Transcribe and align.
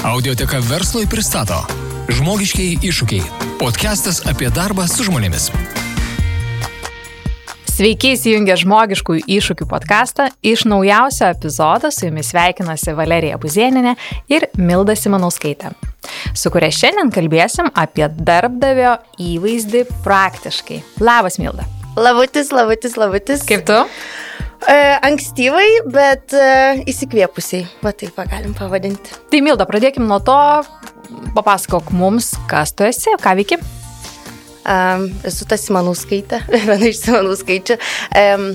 Audioteka 0.00 0.56
verslui 0.64 1.04
pristato 1.04 1.58
Žmogiškiai 2.08 2.78
iššūkiai. 2.88 3.20
Podcastas 3.60 4.22
apie 4.24 4.48
darbą 4.48 4.86
su 4.88 5.04
žmonėmis. 5.04 5.50
Sveiki 7.68 8.14
įsijungę 8.14 8.56
žmogiškųjų 8.62 9.26
iššūkių 9.36 9.66
podcastą. 9.68 10.30
Iš 10.40 10.64
naujausio 10.72 11.28
epizodo 11.28 11.90
su 11.92 12.08
jumis 12.08 12.32
sveikinasi 12.32 12.96
Valerija 12.96 13.36
Buzieninė 13.42 13.92
ir 14.32 14.48
Milda 14.56 14.96
Simanauskaitė, 14.96 15.74
su 16.32 16.48
kuria 16.48 16.72
šiandien 16.72 17.12
kalbėsim 17.12 17.68
apie 17.76 18.08
darbdavio 18.08 18.96
įvaizdį 19.20 19.84
praktiškai. 20.00 20.80
Labas, 21.04 21.36
Milda. 21.44 21.68
Labutis, 22.00 22.54
labutis, 22.56 22.96
labutis. 22.96 23.44
Kaip 23.44 23.68
tu? 23.68 23.82
Ankstyvai, 24.68 25.66
bet 25.88 26.34
e, 26.36 26.82
įsikvėpusiai, 26.90 27.64
va 27.80 27.94
taip 27.96 28.18
galim 28.28 28.52
pavadinti. 28.56 29.16
Tai 29.32 29.40
Milda, 29.44 29.64
pradėkim 29.68 30.04
nuo 30.08 30.18
to, 30.24 30.36
papasakok 31.36 31.92
mums, 31.96 32.34
kas 32.50 32.74
tu 32.76 32.84
esi, 32.84 33.14
ką 33.22 33.34
veiki. 33.40 33.60
Um, 34.60 35.06
esu 35.24 35.46
ta 35.48 35.56
Simanų 35.56 35.94
skaitė, 35.96 36.42
viena 36.52 36.76
iš 36.90 37.00
Simanų 37.06 37.32
skaičių. 37.40 37.78
Um, 38.20 38.50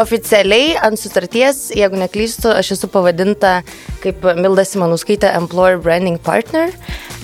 oficialiai 0.00 0.72
ant 0.80 0.98
sutarties, 0.98 1.68
jeigu 1.76 2.00
neklystu, 2.00 2.48
aš 2.56 2.72
esu 2.78 2.88
pavadinta 2.90 3.60
kaip 4.00 4.24
Milda 4.40 4.64
Simanų 4.64 4.96
skaitė 5.02 5.34
Employer 5.36 5.76
Branding 5.82 6.16
Partner. 6.24 6.72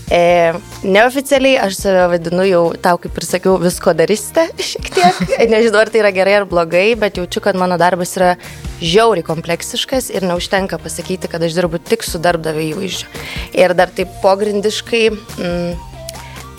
E, 0.07 0.55
neoficialiai 0.87 1.57
aš 1.65 1.81
save 1.81 2.05
vadinu 2.13 2.45
jau, 2.47 2.63
tau 2.83 2.99
kaip 3.03 3.17
ir 3.19 3.27
sakiau, 3.27 3.57
visko 3.59 3.95
dariste 3.97 4.47
šiek 4.69 4.93
tiek. 4.95 5.19
Nežinau, 5.51 5.83
ar 5.83 5.91
tai 5.91 6.05
yra 6.05 6.13
gerai 6.15 6.37
ar 6.41 6.47
blogai, 6.51 6.89
bet 6.99 7.19
jaučiu, 7.19 7.43
kad 7.43 7.59
mano 7.59 7.79
darbas 7.81 8.15
yra 8.19 8.37
žiauriai 8.79 9.27
kompleksiškas 9.27 10.13
ir 10.15 10.27
neužtenka 10.29 10.79
pasakyti, 10.83 11.31
kad 11.33 11.43
aš 11.43 11.59
dirbu 11.59 11.83
tik 11.83 12.07
su 12.07 12.23
darbdavio 12.23 12.71
įvaizdžiu. 12.77 13.11
Ir 13.59 13.77
dar 13.79 13.93
taip 13.95 14.15
pogrindiškai... 14.23 15.05
Mm, 15.41 15.95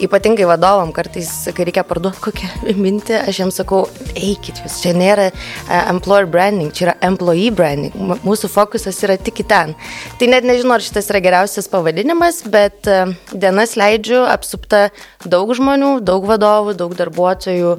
ypatingai 0.04 0.46
vadovam 0.50 0.92
kartais, 0.96 1.30
kai 1.56 1.66
reikia 1.68 1.84
parduoti 1.88 2.22
kokią 2.24 2.76
mintį, 2.78 3.18
aš 3.30 3.42
jiems 3.42 3.60
sakau, 3.62 3.84
eikit 4.14 4.62
jūs, 4.64 4.80
čia 4.84 4.94
nėra 4.98 5.30
uh, 5.32 5.82
employer 5.90 6.30
branding, 6.30 6.72
čia 6.76 6.90
yra 6.90 6.96
employee 7.10 7.52
branding, 7.56 7.96
mūsų 8.26 8.52
fokusas 8.54 9.02
yra 9.08 9.18
tik 9.20 9.44
į 9.44 9.48
ten. 9.50 9.76
Tai 10.20 10.32
net 10.32 10.48
nežinau, 10.48 10.78
ar 10.78 10.86
šitas 10.86 11.10
yra 11.12 11.24
geriausias 11.24 11.70
pavadinimas, 11.72 12.44
bet 12.54 12.90
uh, 12.92 13.14
dienas 13.34 13.78
leidžiu 13.80 14.24
apsupta 14.30 14.88
daug 15.26 15.54
žmonių, 15.58 15.98
daug 16.06 16.28
vadovų, 16.30 16.78
daug 16.78 16.98
darbuotojų, 16.98 17.78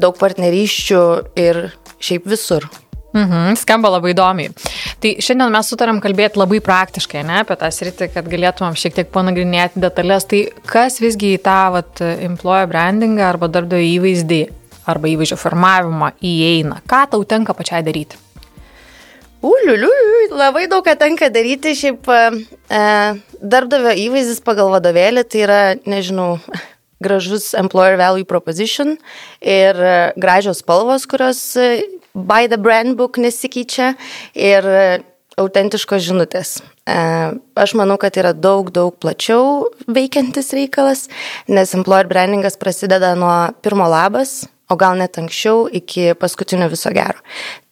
daug 0.00 0.20
partnerysčių 0.20 1.02
ir 1.40 1.66
šiaip 2.00 2.30
visur. 2.30 2.66
Mhm, 3.10 3.56
skamba 3.58 3.90
labai 3.90 4.12
įdomiai. 4.14 4.52
Tai 5.02 5.10
šiandien 5.18 5.50
mes 5.50 5.70
sutarėm 5.72 5.98
kalbėti 6.02 6.38
labai 6.38 6.60
praktiškai, 6.62 7.24
ne, 7.26 7.40
apie 7.42 7.56
tą 7.58 7.70
sritį, 7.74 8.10
kad 8.14 8.30
galėtumėm 8.30 8.78
šiek 8.78 8.94
tiek 9.00 9.10
panagrinėti 9.10 9.82
detalės. 9.82 10.28
Tai 10.30 10.44
kas 10.70 11.00
visgi 11.02 11.34
į 11.34 11.42
tą 11.42 11.58
vat, 11.74 12.02
employer 12.22 12.70
brandingą 12.70 13.26
arba 13.32 13.50
darbdavio 13.50 13.96
įvaizdį 13.98 14.40
arba 14.90 15.10
įvaizdžio 15.10 15.38
formavimą 15.40 16.14
įeina? 16.22 16.80
Ką 16.90 17.04
tau 17.10 17.26
tenka 17.26 17.56
pačiai 17.58 17.82
daryti? 17.86 18.18
Uliuliu, 19.40 19.88
labai 20.36 20.66
daug 20.68 20.84
ką 20.84 20.94
tenka 21.00 21.30
daryti. 21.32 21.72
Šiaip 21.74 22.10
e, 22.12 22.18
darbdavio 23.40 23.94
įvaizdis 24.06 24.42
pagal 24.44 24.68
vadovėlį 24.74 25.24
tai 25.26 25.46
yra, 25.46 25.62
nežinau, 25.88 26.34
gražus 27.04 27.54
employer 27.56 27.96
value 27.98 28.28
proposition 28.28 28.98
ir 29.40 29.80
e, 29.80 29.94
gražios 30.20 30.60
spalvos, 30.60 31.08
kurios 31.08 31.40
e, 31.56 31.80
by 32.14 32.48
the 32.48 32.58
brand 32.58 32.96
book 32.96 33.18
nesikeičia 33.18 33.94
ir 34.34 34.66
autentiškos 35.40 36.04
žinutės. 36.04 36.58
E, 36.84 36.96
aš 37.56 37.74
manau, 37.78 37.96
kad 38.00 38.16
yra 38.20 38.32
daug, 38.36 38.70
daug 38.74 38.96
plačiau 39.00 39.68
veikiantis 39.88 40.52
reikalas, 40.56 41.06
nes 41.48 41.74
employer 41.76 42.08
brandingas 42.10 42.58
prasideda 42.60 43.14
nuo 43.18 43.34
pirmo 43.64 43.88
labas, 43.90 44.42
o 44.70 44.76
gal 44.78 44.98
net 44.98 45.18
anksčiau 45.18 45.66
iki 45.80 46.12
paskutinio 46.18 46.68
viso 46.70 46.92
gero. 46.94 47.18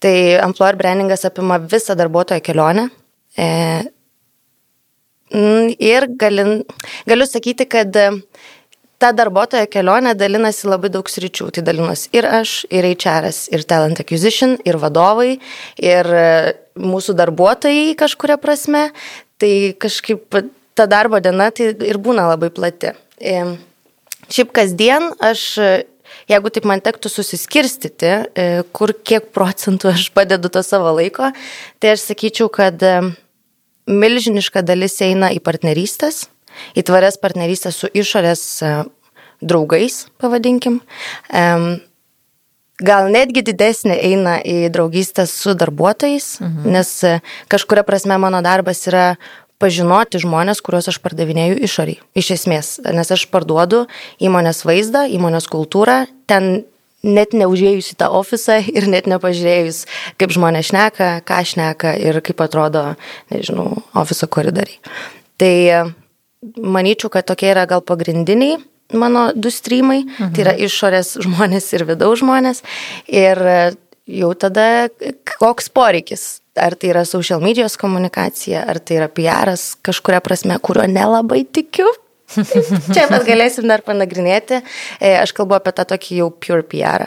Tai 0.03 0.15
employer 0.43 0.78
brandingas 0.81 1.27
apima 1.28 1.60
visą 1.62 1.97
darbuotojo 1.98 2.43
kelionę. 2.47 2.88
E, 3.38 3.47
ir 5.78 6.09
galin, 6.19 6.62
galiu 7.06 7.27
sakyti, 7.28 7.69
kad 7.69 7.97
ta 9.03 9.12
darbuotojo 9.14 9.66
kelionė 9.70 10.14
dalinasi 10.19 10.69
labai 10.69 10.91
daug 10.92 11.09
sričių. 11.10 11.48
Tai 11.54 11.64
dalinas 11.66 12.06
ir 12.14 12.26
aš, 12.26 12.64
ir 12.75 12.86
HR, 12.91 13.31
ir 13.54 13.64
Talent 13.70 14.03
Acquisition, 14.03 14.56
ir 14.66 14.78
vadovai, 14.82 15.38
ir 15.82 16.10
e, 16.10 16.28
mūsų 16.78 17.14
darbuotojai 17.19 17.94
kažkuria 17.98 18.38
prasme. 18.42 18.88
Tai 19.38 19.53
kažkaip 19.78 20.41
ta 20.78 20.88
darbo 20.91 21.20
diena 21.22 21.50
tai 21.54 21.70
ir 21.86 22.00
būna 22.03 22.26
labai 22.32 22.50
plati. 22.54 22.91
E, 23.22 23.36
šiaip 24.34 24.50
kasdien 24.54 25.12
aš, 25.22 25.44
jeigu 26.30 26.53
taip 26.54 26.66
man 26.66 26.82
tektų 26.82 27.12
susiskirstyti, 27.12 28.10
e, 28.10 28.48
kur 28.75 28.94
kiek 28.98 29.30
procentų 29.34 29.92
aš 29.94 30.09
padedu 30.15 30.50
to 30.50 30.65
savo 30.66 30.91
laiko, 30.98 31.30
tai 31.78 31.94
aš 31.94 32.09
sakyčiau, 32.10 32.50
kad 32.50 32.82
milžiniška 33.88 34.65
dalis 34.66 34.98
eina 35.06 35.30
į 35.32 35.38
partnerystės 35.44 36.26
į 36.78 36.86
tvarias 36.88 37.20
partnerystės 37.20 37.82
su 37.82 37.91
išorės 37.92 38.46
e, 38.62 38.72
draugais, 39.41 40.06
pavadinkim. 40.19 40.80
Gal 42.78 43.08
netgi 43.10 43.42
didesnė 43.42 43.96
eina 44.06 44.36
į 44.38 44.68
draugystę 44.70 45.24
su 45.26 45.54
darbuotojais, 45.58 46.36
mhm. 46.38 46.70
nes 46.76 46.92
e, 47.02 47.18
kažkuria 47.50 47.82
prasme 47.86 48.18
mano 48.22 48.38
darbas 48.44 48.84
yra 48.86 49.16
pažinoti 49.58 50.20
žmonės, 50.22 50.62
kuriuos 50.62 50.86
aš 50.92 51.00
pardavinėju 51.02 51.58
išoriai. 51.66 51.98
Iš 52.14 52.30
esmės, 52.36 52.76
nes 52.86 53.10
aš 53.10 53.26
parduodu 53.32 53.88
įmonės 54.22 54.62
vaizdą, 54.68 55.08
įmonės 55.10 55.50
kultūrą, 55.50 56.04
ten 56.30 56.62
net 57.02 57.34
neužėjus 57.34 57.91
į 57.97 57.98
tą 57.98 58.12
ofisą 58.14 58.60
ir 58.78 58.86
net 58.86 59.10
nepažiūrėjus, 59.10 59.82
kaip 60.22 60.38
žmonės 60.38 60.70
šneka, 60.70 61.10
ką 61.26 61.42
šneka 61.50 61.97
ir 61.98 62.22
kaip 62.22 62.47
atrodo, 62.47 62.92
nežinau, 63.34 63.82
ofiso 63.98 64.30
koridoriai. 64.30 64.78
Tai 65.38 65.54
manyčiau, 66.43 67.10
kad 67.12 67.26
tokie 67.28 67.50
yra 67.53 67.66
gal 67.71 67.84
pagrindiniai 67.84 68.59
mano 68.93 69.32
du 69.34 69.50
streamai, 69.50 70.03
mhm. 70.04 70.32
tai 70.32 70.44
yra 70.47 70.54
išorės 70.56 71.19
žmonės 71.25 71.69
ir 71.76 71.84
vidaus 71.88 72.22
žmonės. 72.22 72.62
Ir 73.12 73.41
jau 74.09 74.32
tada 74.41 74.88
koks 75.38 75.69
poreikis. 75.75 76.27
Ar 76.59 76.75
tai 76.75 76.91
yra 76.91 77.04
social 77.06 77.43
medijos 77.44 77.77
komunikacija, 77.78 78.65
ar 78.66 78.81
tai 78.82 78.97
yra 78.98 79.06
PR'as 79.12 79.77
kažkuria 79.87 80.19
prasme, 80.25 80.56
kurio 80.59 80.88
nelabai 80.91 81.44
tikiu. 81.47 81.87
Čia 82.94 83.06
mes 83.12 83.22
galėsim 83.28 83.69
dar 83.71 83.84
panagrinėti. 83.87 84.59
E, 84.98 85.12
aš 85.21 85.32
kalbu 85.37 85.54
apie 85.60 85.72
tą 85.77 85.87
tokį 85.94 86.19
jau 86.19 86.32
pure 86.34 86.66
PR. 86.66 87.06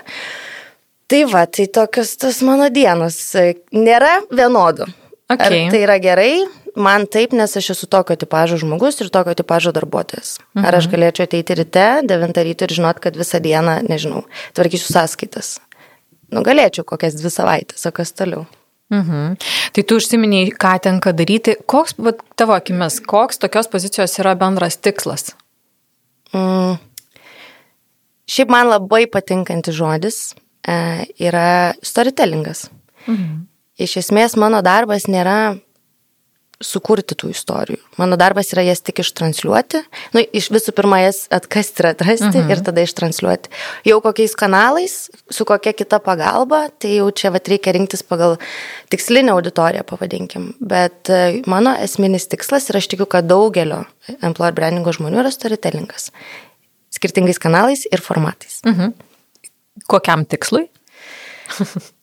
Tai 1.11 1.19
va, 1.27 1.43
tai 1.51 1.67
tokios 1.67 2.15
tos 2.21 2.39
mano 2.47 2.69
dienos. 2.71 3.19
E, 3.35 3.57
nėra 3.75 4.21
vienodų. 4.31 4.87
Okay. 5.31 5.67
Ar 5.67 5.73
tai 5.73 5.83
yra 5.83 5.99
gerai? 6.03 6.31
Man 6.75 7.07
taip, 7.11 7.33
nes 7.37 7.57
aš 7.57 7.71
esu 7.75 7.89
tokio 7.91 8.15
tipožo 8.19 8.59
žmogus 8.61 9.01
ir 9.01 9.09
tokio 9.13 9.35
tipožo 9.37 9.73
darbuotojas. 9.75 10.37
Mhm. 10.55 10.65
Ar 10.65 10.77
aš 10.79 10.87
mhm. 10.87 10.95
galėčiau 10.95 11.27
ateiti 11.27 11.57
ryte, 11.59 11.87
9 12.07 12.41
ryto 12.47 12.67
ir 12.67 12.75
žinot, 12.77 13.01
kad 13.03 13.17
visą 13.19 13.41
dieną, 13.43 13.81
nežinau, 13.89 14.25
tvarkysiu 14.57 14.93
sąskaitas. 14.93 15.59
Nu, 16.31 16.45
galėčiau 16.47 16.87
kokias 16.87 17.17
dvi 17.19 17.31
savaitės, 17.31 17.83
o 17.87 17.91
kas 17.95 18.13
toliau. 18.15 18.45
Mhm. 18.91 19.35
Tai 19.71 19.83
tu 19.87 19.97
užsiminiai, 19.99 20.51
ką 20.51 20.75
tenka 20.83 21.13
daryti. 21.15 21.55
Koks, 21.65 21.95
va, 21.99 22.11
tavo 22.35 22.55
akimis, 22.55 22.99
koks 23.07 23.39
tokios 23.39 23.71
pozicijos 23.71 24.17
yra 24.19 24.35
bendras 24.35 24.75
tikslas? 24.75 25.31
Mm. 26.35 26.75
Šiaip 28.31 28.51
man 28.51 28.69
labai 28.71 29.05
patinkantis 29.11 29.75
žodis 29.75 30.17
e, 30.63 30.75
yra 31.19 31.73
storytellingas. 31.83 32.67
Mhm. 33.07 33.47
Iš 33.81 33.97
esmės 34.03 34.37
mano 34.39 34.61
darbas 34.61 35.07
nėra 35.09 35.55
sukurti 36.65 37.15
tų 37.17 37.31
istorijų. 37.33 37.79
Mano 37.99 38.17
darbas 38.19 38.51
yra 38.55 38.63
jas 38.65 38.81
tik 38.85 39.01
ištransliuoti. 39.03 39.81
Nu, 40.15 40.23
iš 40.23 40.49
visų 40.53 40.73
pirma, 40.77 41.01
jas 41.03 41.23
atkasti 41.33 41.83
ir 41.83 41.89
atrasti 41.91 42.29
uh 42.29 42.39
-huh. 42.39 42.51
ir 42.51 42.63
tada 42.65 42.81
ištransliuoti. 42.81 43.49
Jau 43.85 44.01
kokiais 44.01 44.35
kanalais, 44.35 45.09
su 45.29 45.45
kokia 45.45 45.73
kita 45.73 45.99
pagalba, 45.99 46.69
tai 46.79 46.95
jau 46.97 47.11
čia 47.11 47.31
vat, 47.31 47.47
reikia 47.47 47.73
rinktis 47.73 48.03
pagal 48.03 48.37
tikslinę 48.89 49.31
auditoriją, 49.31 49.83
pavadinkim. 49.83 50.53
Bet 50.59 51.09
e, 51.09 51.41
mano 51.45 51.75
esminis 51.75 52.27
tikslas 52.27 52.69
ir 52.69 52.77
aš 52.77 52.87
tikiu, 52.87 53.05
kad 53.05 53.25
daugelio 53.25 53.85
employer 54.21 54.53
brandingo 54.53 54.91
žmonių 54.91 55.19
yra 55.19 55.31
storytellingas. 55.31 56.11
Skirtingais 56.91 57.39
kanalais 57.39 57.87
ir 57.91 58.01
formatais. 58.01 58.59
Uh 58.65 58.71
mhm. 58.71 58.81
-huh. 58.81 58.93
Kokiam 59.87 60.25
tikslui? 60.25 60.69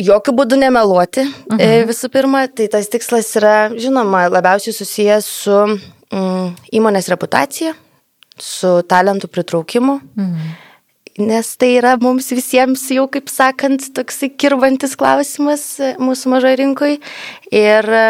Jokių 0.00 0.32
būdų 0.38 0.56
nemeluoti 0.62 1.22
e, 1.26 1.28
mhm. 1.52 1.84
visų 1.90 2.08
pirma, 2.12 2.46
tai 2.48 2.70
tas 2.72 2.88
tikslas 2.88 3.28
yra, 3.36 3.70
žinoma, 3.76 4.24
labiausiai 4.32 4.72
susijęs 4.72 5.28
su 5.42 5.56
mm, 5.66 6.48
įmonės 6.78 7.10
reputacija, 7.12 7.74
su 8.40 8.78
talentų 8.88 9.28
pritraukimu, 9.28 9.98
mhm. 10.16 10.54
nes 11.28 11.52
tai 11.60 11.74
yra 11.76 11.98
mums 12.00 12.30
visiems 12.32 12.86
jau, 12.94 13.04
kaip 13.12 13.28
sakant, 13.32 13.90
toksai 13.96 14.32
kirbantis 14.32 14.96
klausimas 15.00 15.66
e, 15.82 15.92
mūsų 16.00 16.32
mažoje 16.32 16.60
rinkoje. 16.62 16.96
Ir 17.52 17.92
e, 18.00 18.06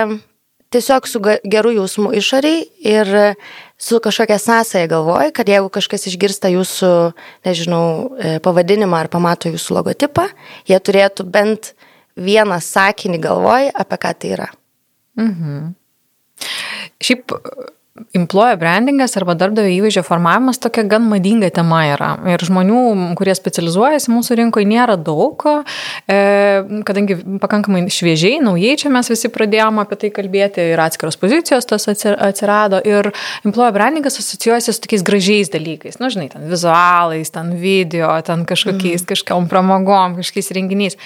tiesiog 0.71 1.11
su 1.11 1.25
geru 1.27 1.75
jausmu 1.81 2.15
išoriai 2.15 2.63
ir 2.87 3.11
su 3.81 3.99
kažkokia 3.99 4.39
sąsaja 4.39 4.87
galvoj, 4.93 5.33
kad 5.35 5.49
jeigu 5.51 5.73
kažkas 5.75 6.07
išgirsta 6.07 6.53
jūsų, 6.55 6.95
nežinau, 7.49 7.85
pavadinimą 8.45 9.01
ar 9.03 9.11
pamato 9.11 9.51
jūsų 9.51 9.81
logotipą, 9.81 10.29
jie 10.71 10.79
turėtų 10.79 11.27
bent 11.27 11.73
vieną 12.21 12.61
sakinį 12.65 13.21
galvoj, 13.25 13.71
apie 13.83 14.01
ką 14.05 14.15
tai 14.21 14.33
yra. 14.37 14.49
Šiaip 17.01 17.37
employer 18.15 18.57
brandingas 18.59 19.17
arba 19.19 19.35
darbdavio 19.39 19.71
įvaizdžio 19.75 20.03
formavimas 20.07 20.61
tokia 20.63 20.85
gan 20.89 21.05
madinga 21.11 21.51
tema 21.55 21.83
yra. 21.91 22.11
Ir 22.33 22.43
žmonių, 22.47 22.83
kurie 23.19 23.35
specializuojasi 23.37 24.13
mūsų 24.13 24.39
rinkoje, 24.41 24.69
nėra 24.71 24.97
daug, 25.01 25.43
e, 26.07 26.21
kadangi 26.87 27.19
pakankamai 27.43 27.85
šviežiai, 27.93 28.41
naujai 28.45 28.77
čia 28.81 28.93
mes 28.95 29.11
visi 29.11 29.31
pradėjome 29.33 29.85
apie 29.85 30.01
tai 30.05 30.13
kalbėti 30.17 30.71
ir 30.73 30.83
atskiros 30.83 31.19
pozicijos 31.21 31.69
tas 31.69 31.89
atsi- 31.91 32.17
atsirado. 32.17 32.81
Ir 32.87 33.13
employer 33.45 33.75
brandingas 33.77 34.21
asocijuojasi 34.23 34.73
su 34.73 34.87
tokiais 34.87 35.07
gražiais 35.07 35.53
dalykais. 35.53 36.01
Na, 36.01 36.11
žinai, 36.13 36.31
ten 36.33 36.49
vizualais, 36.49 37.31
ten 37.31 37.55
video, 37.61 38.15
ten 38.23 38.47
kažkokiais, 38.47 39.03
mm. 39.03 39.13
kažkokiam 39.13 39.51
pramogom, 39.51 40.19
kažkokiais 40.21 40.55
renginiais. 40.57 40.97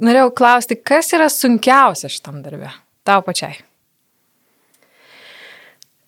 Norėjau 0.00 0.30
klausti, 0.34 0.78
kas 0.80 1.12
yra 1.12 1.28
sunkiausia 1.32 2.08
šitam 2.12 2.40
darbė? 2.44 2.72
Tau 3.04 3.20
pačiai. 3.26 3.58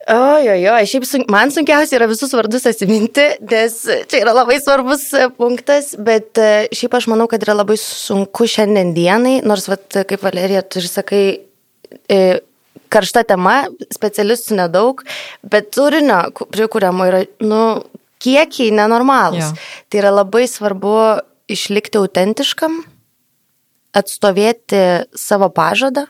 Ojojo, 0.05 0.73
šiaip 0.85 1.07
sunk, 1.09 1.31
man 1.33 1.53
sunkiausia 1.53 1.97
yra 1.97 2.09
visus 2.11 2.33
vardus 2.37 2.67
atsiminti, 2.69 3.25
nes 3.49 3.77
čia 4.11 4.21
yra 4.21 4.35
labai 4.37 4.59
svarbus 4.61 5.07
e, 5.17 5.31
punktas, 5.33 5.95
bet 5.97 6.37
e, 6.37 6.67
šiaip 6.77 6.97
aš 6.99 7.07
manau, 7.09 7.25
kad 7.31 7.45
yra 7.47 7.55
labai 7.57 7.79
sunku 7.81 8.45
šiandien 8.51 8.93
dienai, 8.97 9.39
nors, 9.49 9.65
vat, 9.73 9.87
kaip 10.05 10.27
Valerija, 10.27 10.61
tu 10.69 10.83
ir 10.83 10.91
sakai, 10.91 11.25
e, 12.13 12.21
karšta 12.93 13.25
tema, 13.33 13.63
specialistų 13.97 14.61
nedaug, 14.61 15.01
bet 15.41 15.73
turinio 15.73 16.21
prikūriamo 16.53 17.09
yra, 17.09 17.25
nu, 17.41 17.63
kiekiai 18.25 18.75
nenormalūs. 18.77 19.55
Jo. 19.55 19.71
Tai 19.89 20.05
yra 20.05 20.13
labai 20.21 20.45
svarbu 20.51 20.99
išlikti 21.53 22.01
autentiškam, 22.01 22.83
atstovėti 23.95 25.07
savo 25.19 25.51
pažadą, 25.55 26.09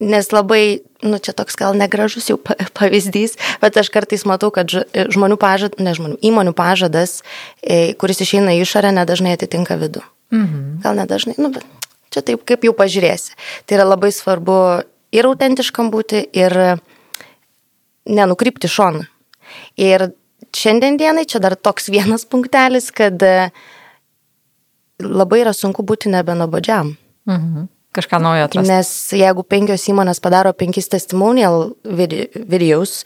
Nes 0.00 0.30
labai, 0.32 0.80
nu 1.04 1.18
čia 1.20 1.34
toks 1.36 1.58
gal 1.60 1.76
negražus 1.76 2.30
jau 2.32 2.38
pa- 2.40 2.56
pavyzdys, 2.72 3.36
bet 3.60 3.76
aš 3.76 3.90
kartais 3.92 4.24
matau, 4.24 4.48
kad 4.48 4.64
žmonių 4.96 5.36
pažadas, 5.36 5.76
ne 5.76 5.92
žmonių, 5.92 6.16
įmonių 6.24 6.54
pažadas, 6.56 7.20
e, 7.60 7.92
kuris 8.00 8.24
išeina 8.24 8.56
į 8.56 8.64
išorę, 8.64 8.94
nedažnai 8.96 9.36
atitinka 9.36 9.76
vidų. 9.76 10.00
Mhm. 10.32 10.80
Gal 10.80 10.96
nedažnai, 10.96 11.36
nu 11.36 11.52
bet 11.52 11.68
čia 12.08 12.24
taip 12.24 12.46
kaip 12.48 12.64
jau 12.64 12.72
pažiūrėsi. 12.72 13.36
Tai 13.66 13.76
yra 13.76 13.84
labai 13.84 14.08
svarbu 14.08 14.56
ir 15.12 15.28
autentiškam 15.28 15.92
būti, 15.92 16.24
ir 16.32 16.80
nenukrypti 18.08 18.72
šoną. 18.72 19.04
Ir 19.76 20.14
šiandien 20.56 20.96
dienai 20.96 21.26
čia 21.28 21.44
dar 21.44 21.60
toks 21.60 21.90
vienas 21.94 22.24
punktelis, 22.24 22.88
kad 22.88 23.20
e, 23.20 23.50
labai 25.02 25.42
yra 25.44 25.52
sunku 25.56 25.84
būti 25.86 26.10
nebenobodžiam. 26.12 26.96
Mhm. 27.26 27.68
Kažką 27.90 28.20
naujo 28.22 28.44
atrasti. 28.46 28.70
Nes 28.70 28.90
jeigu 29.18 29.42
penkios 29.42 29.82
įmonės 29.90 30.20
padaro 30.22 30.52
penkis 30.54 30.86
testimonial 30.88 31.72
vide- 31.84 32.28
videos, 32.36 33.04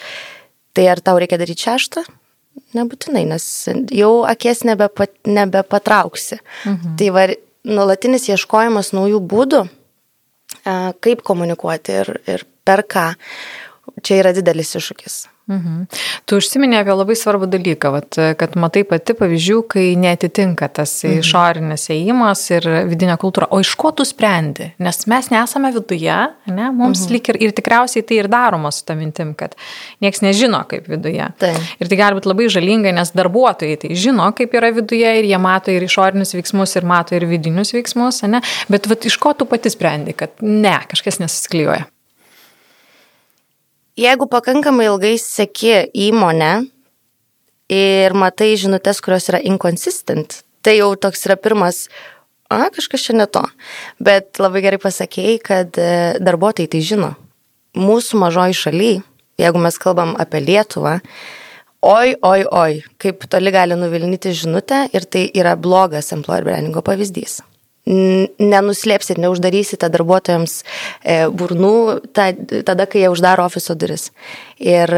tai 0.76 0.88
ar 0.92 1.00
tau 1.00 1.16
reikia 1.16 1.38
daryti 1.40 1.64
šeštą? 1.64 2.04
Nebūtinai, 2.76 3.24
nes 3.26 3.68
jau 3.90 4.24
akies 4.28 4.60
nebepa, 4.68 5.06
nebepatrauksi. 5.26 6.38
Mhm. 6.66 6.96
Tai 7.00 7.08
var, 7.16 7.32
nuolatinis 7.64 8.28
ieškojimas 8.28 8.92
naujų 8.92 9.20
būdų, 9.24 9.68
kaip 11.00 11.22
komunikuoti 11.24 11.96
ir, 12.02 12.20
ir 12.28 12.44
per 12.64 12.84
ką, 12.88 13.14
čia 14.02 14.20
yra 14.20 14.32
didelis 14.36 14.74
iššūkis. 14.76 15.24
Mhm. 15.44 15.84
Tu 16.24 16.38
užsiminė 16.40 16.78
apie 16.80 16.94
labai 16.96 17.14
svarbų 17.20 17.50
dalyką, 17.52 17.90
vat, 17.92 18.16
kad 18.40 18.54
matai 18.56 18.80
pati 18.88 19.12
pavyzdžių, 19.18 19.58
kai 19.68 19.84
netitinka 20.00 20.70
tas 20.72 20.94
mhm. 21.04 21.20
išorinis 21.20 21.84
įėjimas 21.92 22.44
ir 22.54 22.68
vidinė 22.88 23.18
kultūra. 23.20 23.50
O 23.52 23.60
iš 23.60 23.74
ko 23.80 23.92
tu 23.92 24.06
sprendi? 24.08 24.70
Nes 24.80 25.04
mes 25.10 25.28
nesame 25.34 25.72
viduje, 25.74 26.16
ne? 26.48 26.70
mums 26.72 27.04
mhm. 27.04 27.12
lik 27.16 27.30
ir, 27.34 27.40
ir 27.44 27.54
tikriausiai 27.56 28.06
tai 28.08 28.22
ir 28.22 28.30
daroma 28.32 28.72
su 28.72 28.86
tą 28.88 28.96
mintim, 28.96 29.34
kad 29.36 29.56
niekas 30.04 30.24
nežino, 30.24 30.62
kaip 30.70 30.88
viduje. 30.88 31.28
Taip. 31.42 31.72
Ir 31.76 31.92
tai 31.92 32.00
gali 32.00 32.18
būti 32.20 32.32
labai 32.32 32.48
žalinga, 32.56 32.94
nes 32.96 33.12
darbuotojai 33.12 33.80
tai 33.84 33.92
žino, 34.00 34.30
kaip 34.36 34.56
yra 34.56 34.72
viduje 34.74 35.16
ir 35.20 35.28
jie 35.28 35.40
mato 35.42 35.74
ir 35.74 35.84
išorinius 35.84 36.32
veiksmus, 36.38 36.78
ir 36.80 36.88
mato 36.88 37.18
ir 37.18 37.28
vidinius 37.28 37.76
veiksmus, 37.76 38.24
ne? 38.32 38.40
bet 38.72 38.88
vat, 38.88 39.04
iš 39.04 39.20
ko 39.20 39.36
tu 39.36 39.48
pati 39.50 39.72
sprendi, 39.72 40.16
kad 40.16 40.40
ne, 40.40 40.78
kažkas 40.88 41.20
nesusiklijuoja. 41.20 41.90
Jeigu 43.94 44.26
pakankamai 44.26 44.88
ilgai 44.88 45.12
seki 45.22 45.84
įmonę 46.08 46.64
ir 47.70 48.16
matai 48.18 48.56
žinutės, 48.58 48.98
kurios 48.98 49.28
yra 49.30 49.38
inconsistent, 49.46 50.40
tai 50.66 50.80
jau 50.80 50.88
toks 50.98 51.22
yra 51.28 51.36
pirmas, 51.38 51.84
a, 52.50 52.72
kažkas 52.74 53.06
čia 53.06 53.14
ne 53.14 53.28
to. 53.30 53.44
Bet 54.02 54.42
labai 54.42 54.64
gerai 54.66 54.80
pasakėjai, 54.82 55.36
kad 55.46 55.78
e, 55.78 55.86
darbuotojai 56.18 56.72
tai 56.74 56.82
žino. 56.82 57.12
Mūsų 57.78 58.18
mažoji 58.24 58.58
šaly, 58.64 58.92
jeigu 59.38 59.62
mes 59.62 59.78
kalbam 59.78 60.18
apie 60.18 60.42
Lietuvą, 60.42 60.98
oi, 61.86 62.18
oi, 62.18 62.42
oi, 62.50 62.82
kaip 62.98 63.30
toli 63.30 63.54
gali 63.54 63.78
nuvilnyti 63.78 64.34
žinutę 64.34 64.88
ir 64.90 65.06
tai 65.06 65.28
yra 65.30 65.54
blogas 65.54 66.10
employer 66.18 66.50
brandingo 66.50 66.82
pavyzdys 66.82 67.44
nenuslėpsit, 67.84 69.20
neuždarysite 69.20 69.88
darbuotojams 69.92 70.60
e, 70.60 71.16
burnų 71.28 71.76
ta, 72.16 72.30
tada, 72.64 72.86
kai 72.88 73.04
jie 73.04 73.10
uždaro 73.12 73.44
ofiso 73.44 73.76
duris. 73.76 74.08
Ir 74.62 74.90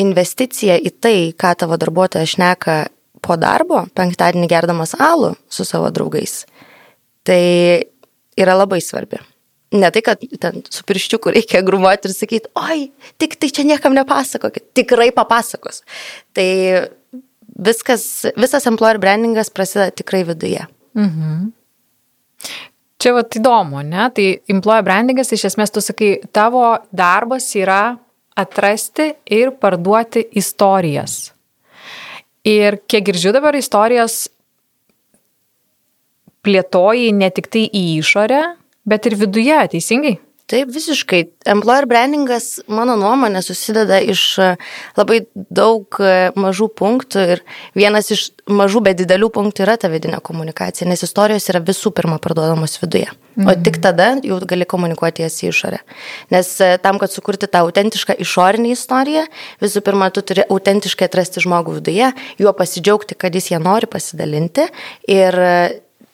investicija 0.00 0.78
į 0.80 0.94
tai, 1.04 1.16
ką 1.36 1.52
tavo 1.60 1.76
darbuotojas 1.80 2.36
šneka 2.36 2.76
po 3.22 3.36
darbo, 3.38 3.84
penktadienį 3.94 4.48
gerdamas 4.50 4.96
alų 4.98 5.34
su 5.52 5.66
savo 5.68 5.90
draugais, 5.94 6.42
tai 7.28 7.42
yra 8.40 8.56
labai 8.58 8.80
svarbi. 8.82 9.20
Ne 9.72 9.88
tai, 9.92 10.02
kad 10.04 10.20
ten 10.40 10.60
su 10.68 10.84
pirščiuku 10.84 11.32
reikia 11.32 11.62
grumuoti 11.64 12.10
ir 12.10 12.12
sakyti, 12.12 12.50
oi, 12.60 12.90
tik 13.20 13.38
tai 13.40 13.48
čia 13.48 13.64
niekam 13.64 13.94
nepasakokit, 13.96 14.66
tikrai 14.76 15.08
papasakos. 15.16 15.80
Tai 16.36 16.48
viskas, 17.56 18.04
visas 18.36 18.68
employer 18.68 19.00
brandingas 19.00 19.52
prasideda 19.54 19.94
tikrai 20.02 20.26
viduje. 20.28 20.66
Čia 23.02 23.16
vat 23.16 23.34
įdomu, 23.34 23.82
ne? 23.82 24.06
Tai 24.14 24.26
employer 24.52 24.84
brandingas 24.86 25.32
iš 25.34 25.48
esmės 25.50 25.74
tu 25.74 25.82
sakai, 25.82 26.14
tavo 26.30 26.64
darbas 26.94 27.48
yra 27.58 27.96
atrasti 28.38 29.08
ir 29.26 29.50
parduoti 29.58 30.22
istorijas. 30.38 31.32
Ir 32.46 32.78
kiek 32.90 33.04
girdžiu 33.06 33.32
dabar 33.34 33.58
istorijas 33.58 34.28
plėtoji 36.42 37.12
ne 37.14 37.30
tik 37.34 37.50
tai 37.52 37.68
į 37.70 37.82
išorę, 38.00 38.42
bet 38.88 39.06
ir 39.06 39.18
viduje, 39.18 39.58
teisingai? 39.74 40.16
Taip, 40.52 40.68
visiškai. 40.68 41.22
Employer 41.48 41.86
brandingas, 41.88 42.58
mano 42.68 42.92
nuomonė, 43.00 43.40
susideda 43.40 43.96
iš 44.04 44.22
e, 44.36 44.48
labai 44.98 45.22
daug 45.32 45.96
e, 45.96 46.28
mažų 46.36 46.66
punktų 46.76 47.22
ir 47.32 47.40
vienas 47.78 48.10
iš 48.12 48.26
mažų, 48.52 48.82
bet 48.84 48.98
didelių 48.98 49.30
punktų 49.32 49.64
yra 49.64 49.78
ta 49.80 49.88
vidinė 49.88 50.18
komunikacija, 50.20 50.84
nes 50.90 51.00
istorijos 51.06 51.48
yra 51.48 51.62
visų 51.64 51.94
pirma 51.96 52.18
parduodamos 52.20 52.76
viduje. 52.82 53.08
Mhm. 53.38 53.48
O 53.48 53.54
tik 53.64 53.78
tada 53.80 54.10
jau 54.20 54.36
gali 54.50 54.66
komunikuoti 54.68 55.24
jas 55.24 55.38
į 55.40 55.48
išorę. 55.54 55.78
Nes 56.34 56.50
e, 56.60 56.74
tam, 56.84 57.00
kad 57.00 57.14
sukurti 57.14 57.48
tą 57.48 57.62
autentišką 57.64 58.18
išorinį 58.20 58.74
istoriją, 58.76 59.22
visų 59.64 59.80
pirma, 59.86 60.10
tu 60.12 60.20
turi 60.20 60.44
autentiškai 60.52 61.08
atrasti 61.08 61.40
žmogų 61.46 61.78
viduje, 61.78 62.12
juo 62.44 62.52
pasidžiaugti, 62.60 63.16
kad 63.16 63.32
jis 63.32 63.54
ją 63.54 63.62
nori 63.64 63.88
pasidalinti 63.88 64.68
ir 65.08 65.40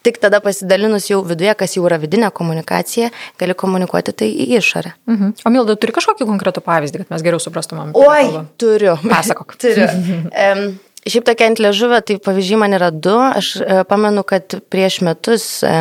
tik 0.06 0.20
tada 0.22 0.40
pasidalinus 0.44 1.08
jau 1.10 1.20
viduje, 1.26 1.52
kas 1.58 1.76
jau 1.76 1.84
yra 1.88 1.98
vidinė 2.00 2.30
komunikacija, 2.34 3.10
gali 3.40 3.56
komunikuoti 3.58 4.14
tai 4.16 4.28
į 4.30 4.50
išorę. 4.60 4.94
Mhm. 5.10 5.38
O 5.44 5.54
Milda, 5.54 5.78
turi 5.80 5.94
kažkokį 5.96 6.28
konkretų 6.28 6.64
pavyzdį, 6.66 7.04
kad 7.04 7.14
mes 7.14 7.24
geriau 7.26 7.42
suprastumėm? 7.42 7.94
Oi, 7.98 8.44
turiu. 8.60 8.98
Pasakok. 9.04 9.56
turiu. 9.62 9.88
Um, 10.28 10.68
šiaip 11.08 11.26
tokia 11.28 11.48
ant 11.50 11.62
liežuvio, 11.62 12.00
tai 12.04 12.18
pavyzdžiai 12.22 12.60
man 12.60 12.76
yra 12.78 12.90
du. 12.94 13.14
Aš 13.14 13.52
e, 13.62 13.80
pamenu, 13.88 14.24
kad 14.28 14.58
prieš 14.72 15.00
metus 15.06 15.46
e, 15.66 15.74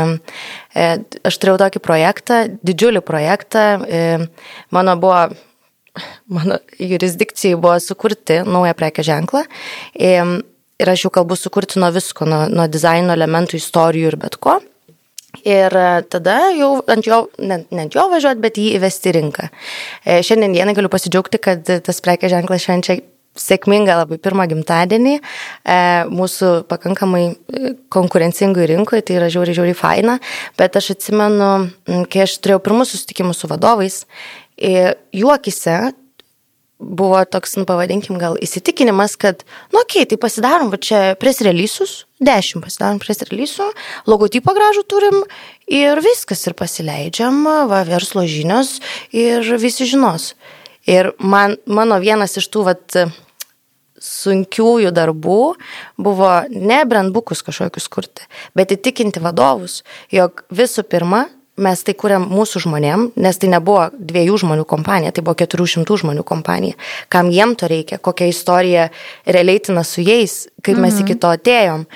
aš 1.28 1.40
turėjau 1.42 1.60
tokį 1.64 1.84
projektą, 1.84 2.40
didžiulį 2.66 3.04
projektą. 3.06 3.66
E, 3.84 4.04
mano 4.76 4.96
buvo, 5.02 5.26
mano 6.32 6.60
jurisdikcijai 6.80 7.60
buvo 7.60 7.78
sukurti 7.84 8.42
naują 8.48 8.78
prekę 8.78 9.06
ženklą. 9.06 9.46
Ir 10.78 10.90
aš 10.92 11.08
jau 11.08 11.14
kalbu 11.14 11.38
sukurti 11.40 11.80
nuo 11.82 11.90
visko, 11.94 12.28
nuo, 12.30 12.46
nuo 12.54 12.68
dizaino 12.70 13.16
elementų, 13.18 13.58
istorijų 13.58 14.12
ir 14.12 14.18
bet 14.22 14.38
ko. 14.42 14.60
Ir 15.42 15.74
e, 15.74 15.90
tada 16.10 16.38
jau 16.56 16.70
ant 16.90 17.06
jo, 17.06 17.24
ne, 17.42 17.64
ne 17.74 17.86
ant 17.86 17.98
jo 17.98 18.06
važiuoti, 18.12 18.42
bet 18.44 18.58
jį 18.62 18.72
įvesti 18.78 19.14
rinką. 19.18 19.50
E, 20.06 20.20
Šiandien 20.26 20.54
dienai 20.56 20.76
galiu 20.78 20.92
pasidžiaugti, 20.94 21.42
kad 21.42 21.66
tas 21.66 22.02
prekės 22.06 22.34
ženklas 22.34 22.66
švenčia 22.66 23.00
sėkmingą 23.38 24.00
labai 24.00 24.18
pirmą 24.22 24.48
gimtadienį 24.50 25.18
e, 25.18 25.22
mūsų 26.14 26.54
pakankamai 26.70 27.24
e, 27.30 27.76
konkurencingui 27.94 28.70
rinkoje, 28.74 29.06
tai 29.08 29.20
yra 29.20 29.30
žiauriai, 29.34 29.58
žiauriai 29.58 29.78
faina, 29.78 30.18
bet 30.62 30.78
aš 30.78 30.94
atsimenu, 30.96 31.52
kai 32.14 32.26
aš 32.26 32.38
turėjau 32.42 32.64
pirmus 32.66 32.94
susitikimus 32.94 33.42
su 33.42 33.50
vadovais, 33.50 34.04
juokise 34.58 35.78
buvo 36.80 37.20
toks, 37.26 37.56
nu, 37.58 37.66
pavadinkim, 37.70 38.20
gal 38.22 38.38
įsitikinimas, 38.42 39.18
kad, 39.20 39.44
nu, 39.74 39.82
okei, 39.82 40.04
okay, 40.04 40.10
tai 40.12 40.20
pasidarom, 40.22 40.70
va 40.74 40.80
čia 40.82 41.02
pres 41.20 41.42
relysus, 41.46 42.06
dešimt 42.24 42.66
pasidarom 42.66 43.02
pres 43.02 43.24
relysų, 43.26 43.70
logotipą 44.10 44.54
gražų 44.58 44.86
turim 44.90 45.22
ir 45.66 46.02
viskas, 46.06 46.46
ir 46.48 46.58
pasileidžiam, 46.58 47.44
va, 47.70 47.84
verslo 47.88 48.26
žinios 48.30 48.78
ir 49.16 49.46
visi 49.62 49.90
žinos. 49.90 50.36
Ir 50.88 51.12
man, 51.20 51.58
mano 51.66 51.98
vienas 52.00 52.38
iš 52.40 52.48
tų, 52.54 52.68
vat, 52.70 53.00
sunkiųjų 53.98 54.92
darbų 54.94 55.42
buvo 55.98 56.32
ne 56.54 56.78
brandbukus 56.86 57.42
kažkokius 57.46 57.90
kurti, 57.90 58.28
bet 58.58 58.72
įtikinti 58.76 59.22
vadovus, 59.24 59.82
jog 60.14 60.46
visų 60.54 60.86
pirma, 60.86 61.26
mes 61.58 61.84
tai 61.86 61.96
kuriam 61.98 62.28
mūsų 62.30 62.62
žmonėm, 62.68 63.08
nes 63.18 63.40
tai 63.42 63.50
nebuvo 63.52 63.88
dviejų 63.98 64.42
žmonių 64.44 64.66
kompanija, 64.70 65.14
tai 65.16 65.24
buvo 65.26 65.38
keturių 65.40 65.66
šimtų 65.74 65.98
žmonių 66.04 66.26
kompanija. 66.28 66.78
Kam 67.14 67.32
jiem 67.34 67.56
to 67.58 67.70
reikia, 67.72 67.98
kokia 67.98 68.30
istorija 68.30 68.90
realiaitina 69.26 69.84
su 69.88 70.06
jais, 70.06 70.46
kaip 70.62 70.78
mes 70.78 70.94
mhm. 70.94 71.04
iki 71.06 71.18
to 71.22 71.34
atėjom. 71.34 71.88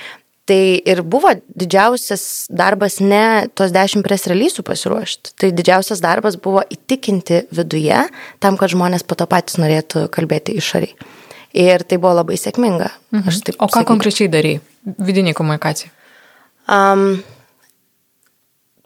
Tai 0.49 0.59
ir 0.89 1.03
buvo 1.07 1.29
didžiausias 1.55 2.49
darbas 2.49 2.97
ne 2.99 3.47
tos 3.55 3.71
dešimt 3.71 4.03
pres 4.03 4.25
releasų 4.27 4.65
pasiruošti. 4.67 5.35
Tai 5.39 5.51
didžiausias 5.55 6.01
darbas 6.03 6.35
buvo 6.41 6.63
įtikinti 6.65 7.45
viduje, 7.53 8.01
tam, 8.41 8.57
kad 8.59 8.73
žmonės 8.73 9.05
po 9.07 9.15
to 9.15 9.29
patys 9.29 9.61
norėtų 9.61 10.07
kalbėti 10.11 10.57
išoriai. 10.57 10.97
Ir 11.61 11.85
tai 11.85 11.99
buvo 12.01 12.15
labai 12.17 12.39
sėkminga. 12.39 12.89
Mhm. 13.13 13.27
o 13.29 13.29
ką 13.29 13.69
sakyčiau. 13.69 13.87
konkrečiai 13.87 14.31
darai 14.31 14.57
vidiniai 14.97 15.37
komunikacijai? 15.37 15.91
Um, 16.71 17.21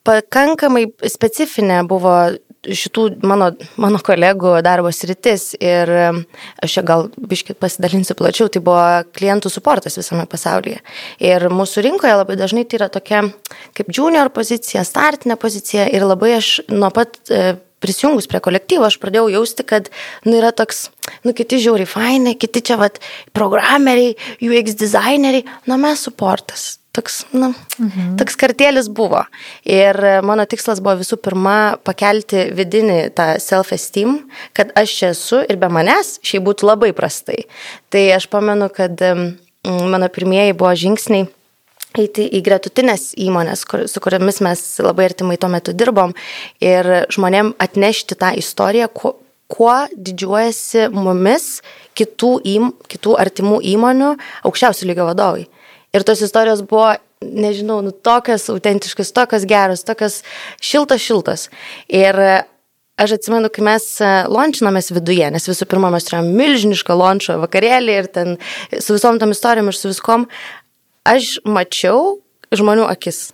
pakankamai 0.05 0.87
specifinė 1.11 1.83
buvo 1.89 2.15
šitų 2.65 3.05
mano, 3.27 3.51
mano 3.81 3.99
kolegų 4.03 4.55
darbo 4.65 4.91
sritis 4.93 5.51
ir 5.59 5.91
aš 5.91 6.77
čia 6.77 6.83
gal 6.85 7.07
biškit 7.17 7.59
pasidalinsiu 7.61 8.17
plačiau, 8.17 8.49
tai 8.49 8.61
buvo 8.65 8.85
klientų 9.15 9.51
suportas 9.53 9.99
visame 9.99 10.25
pasaulyje. 10.29 10.81
Ir 11.23 11.47
mūsų 11.53 11.85
rinkoje 11.85 12.15
labai 12.17 12.37
dažnai 12.39 12.65
tai 12.65 12.79
yra 12.81 12.89
tokia 12.93 13.25
kaip 13.77 13.91
junior 13.93 14.31
pozicija, 14.33 14.85
startinė 14.87 15.37
pozicija 15.41 15.87
ir 15.93 16.07
labai 16.07 16.35
aš 16.39 16.55
nuo 16.71 16.89
pat 16.95 17.19
e, 17.29 17.57
prisijungus 17.83 18.29
prie 18.31 18.41
kolektyvo, 18.41 18.87
aš 18.87 18.97
pradėjau 19.01 19.27
jausti, 19.35 19.65
kad, 19.67 19.91
nu, 20.25 20.37
yra 20.39 20.51
toks, 20.55 20.87
nu, 21.27 21.35
kiti 21.37 21.61
žiauri 21.61 21.85
fainai, 21.89 22.33
kiti 22.39 22.63
čia, 22.65 22.79
vat, 22.81 22.97
programeriai, 23.35 24.15
UX 24.41 24.77
designeriai, 24.79 25.45
nu, 25.69 25.77
mes 25.81 26.07
suportas. 26.07 26.75
Toks, 26.95 27.25
nu, 27.35 27.49
mhm. 27.51 28.13
toks 28.19 28.37
kartėlis 28.39 28.87
buvo. 28.87 29.25
Ir 29.67 29.99
mano 30.23 30.45
tikslas 30.47 30.79
buvo 30.79 31.01
visų 31.01 31.19
pirma 31.19 31.75
pakelti 31.83 32.45
vidinį 32.55 32.99
tą 33.17 33.33
self-esteem, 33.43 34.21
kad 34.55 34.71
aš 34.79 34.93
čia 34.99 35.09
esu 35.11 35.41
ir 35.43 35.59
be 35.59 35.67
manęs 35.67 36.15
šiai 36.23 36.43
būtų 36.45 36.69
labai 36.71 36.93
prastai. 36.95 37.49
Tai 37.91 38.05
aš 38.15 38.29
pamenu, 38.31 38.69
kad 38.71 39.01
mano 39.65 40.07
pirmieji 40.13 40.55
buvo 40.55 40.71
žingsniai 40.77 41.27
eiti 41.99 42.25
į 42.37 42.41
gretutinės 42.45 43.13
įmonės, 43.21 43.63
kur, 43.69 43.85
su 43.91 44.01
kuriamis 44.03 44.41
mes 44.45 44.63
labai 44.83 45.09
artimai 45.09 45.37
tuo 45.39 45.49
metu 45.51 45.75
dirbom 45.75 46.13
ir 46.63 47.07
žmonėm 47.13 47.53
atnešti 47.61 48.17
tą 48.19 48.33
istoriją, 48.39 48.89
kuo, 48.91 49.15
kuo 49.51 49.75
didžiuojasi 49.95 50.89
mumis 50.93 51.59
kitų, 51.97 52.31
im, 52.51 52.71
kitų 52.91 53.15
artimų 53.21 53.61
įmonių 53.75 54.15
aukščiausių 54.47 54.89
lygio 54.91 55.07
vadovai. 55.11 55.45
Ir 55.95 56.03
tos 56.07 56.23
istorijos 56.25 56.63
buvo, 56.67 56.91
nežinau, 57.23 57.79
nu, 57.85 57.93
tokios 57.93 58.49
autentiškas, 58.51 59.13
tokios 59.15 59.47
geros, 59.47 59.85
tokios 59.87 60.19
šiltas, 60.59 61.03
šiltas. 61.03 61.47
Ir 61.87 62.19
aš 62.99 63.15
atsimenu, 63.17 63.51
kai 63.53 63.63
mes 63.67 63.87
launčinomės 64.31 64.91
viduje, 64.95 65.29
nes 65.31 65.47
visų 65.49 65.67
pirma 65.71 65.91
mes 65.93 66.07
turėjome 66.07 66.35
milžinišką 66.35 66.99
launčio 66.99 67.39
vakarėlį 67.43 67.97
ir 68.01 68.11
ten 68.11 68.35
su 68.75 68.95
visom 68.95 69.19
tom 69.21 69.33
istorijom 69.35 69.71
ir 69.71 69.79
su 69.79 69.91
viskom, 69.91 70.27
aš 71.07 71.37
mačiau 71.47 72.19
žmonių 72.55 72.87
akis. 72.91 73.29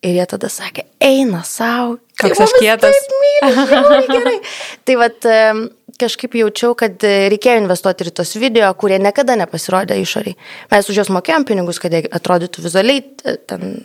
Ir 0.00 0.14
jie 0.16 0.24
tada 0.24 0.48
sakė, 0.48 0.86
eina 1.04 1.42
savo. 1.44 1.98
Koks 2.16 2.40
aš 2.40 2.54
kietas. 2.56 2.96
Myli, 3.20 3.98
gerai. 4.08 4.38
tai 4.88 4.94
vad 4.96 5.26
kažkaip 6.00 6.36
jaučiau, 6.38 6.74
kad 6.78 7.02
reikėjo 7.02 7.62
investuoti 7.62 8.06
ir 8.06 8.12
tos 8.14 8.34
video, 8.38 8.68
kurie 8.78 8.98
niekada 9.02 9.36
nepasirodė 9.40 9.98
išoriai. 10.02 10.36
Mes 10.70 10.90
už 10.90 11.00
juos 11.00 11.12
mokėjom 11.14 11.46
pinigus, 11.48 11.80
kad 11.82 11.94
jie 11.96 12.04
atrodytų 12.06 12.64
vizualiai 12.66 13.02
ten, 13.50 13.82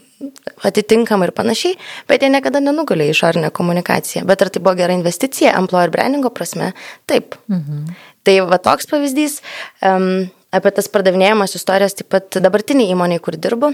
atitinkamai 0.66 1.30
ir 1.30 1.36
panašiai, 1.36 1.78
bet 2.10 2.24
jie 2.24 2.32
niekada 2.34 2.62
nenugalė 2.64 3.10
išorinę 3.12 3.52
komunikaciją. 3.56 4.26
Bet 4.30 4.46
ar 4.46 4.52
tai 4.54 4.62
buvo 4.64 4.76
gera 4.80 4.96
investicija, 4.98 5.56
employer 5.60 5.94
brandingo 5.94 6.32
prasme? 6.34 6.74
Taip. 7.10 7.40
Mhm. 7.52 7.88
Tai 8.26 8.40
va 8.50 8.58
toks 8.58 8.90
pavyzdys. 8.90 9.42
Um, 9.86 10.28
apie 10.56 10.72
tas 10.76 10.90
pardavinėjimas 10.92 11.58
istorijas 11.58 11.98
taip 12.00 12.10
pat 12.14 12.40
dabartiniai 12.42 12.94
įmoniai, 12.94 13.22
kur 13.24 13.38
dirbu. 13.38 13.74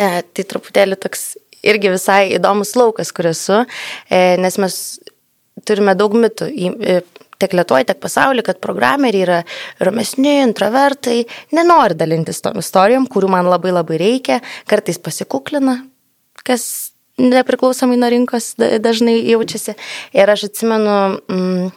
E, 0.00 0.08
tai 0.22 0.44
truputėlį 0.48 0.98
toks 1.00 1.34
irgi 1.62 1.92
visai 1.92 2.32
įdomus 2.36 2.74
laukas, 2.78 3.12
kur 3.14 3.28
esu, 3.30 3.62
e, 4.10 4.20
nes 4.40 4.58
mes 4.60 4.78
turime 5.68 5.94
daug 5.98 6.14
mitų. 6.18 6.48
E, 6.50 7.00
tiek 7.42 7.56
Lietuvoje, 7.58 7.88
tiek 7.90 8.00
pasaulyje, 8.02 8.46
kad 8.46 8.62
programeriai 8.64 9.26
yra 9.26 9.40
ramesni, 9.82 10.38
introvertai, 10.46 11.18
nenori 11.56 11.98
dalintis 11.98 12.42
tom 12.44 12.62
istorijom, 12.62 13.08
kurių 13.10 13.30
man 13.34 13.50
labai 13.50 13.74
labai 13.74 14.00
reikia, 14.02 14.40
kartais 14.70 15.00
pasikuklina, 15.02 15.80
kas 16.46 16.64
nepriklausomai 17.20 17.98
nuo 18.00 18.10
rinkos 18.12 18.54
dažnai 18.82 19.18
jaučiasi. 19.20 19.76
Ir 20.16 20.30
aš 20.32 20.48
atsimenu, 20.48 20.96
mm, 21.28 21.70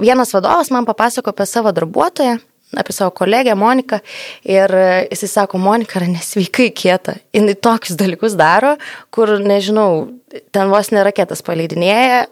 vienas 0.00 0.34
vadovas 0.34 0.70
man 0.70 0.86
papasako 0.86 1.30
apie 1.30 1.46
savo 1.46 1.72
darbuotoją, 1.72 2.38
apie 2.76 2.92
savo 2.92 3.10
kolegę 3.10 3.54
Moniką 3.54 4.00
ir 4.44 4.70
jisai 5.10 5.28
sako, 5.28 5.58
Monika 5.58 6.00
yra 6.00 6.08
nesveikai 6.10 6.70
kieta. 6.74 7.16
Jis 7.32 7.60
tokius 7.62 7.98
dalykus 8.00 8.36
daro, 8.38 8.76
kur, 9.10 9.38
nežinau, 9.38 10.08
ten 10.52 10.70
vos 10.72 10.90
ne 10.90 11.04
raketas 11.04 11.42
paleidinėja. 11.42 12.26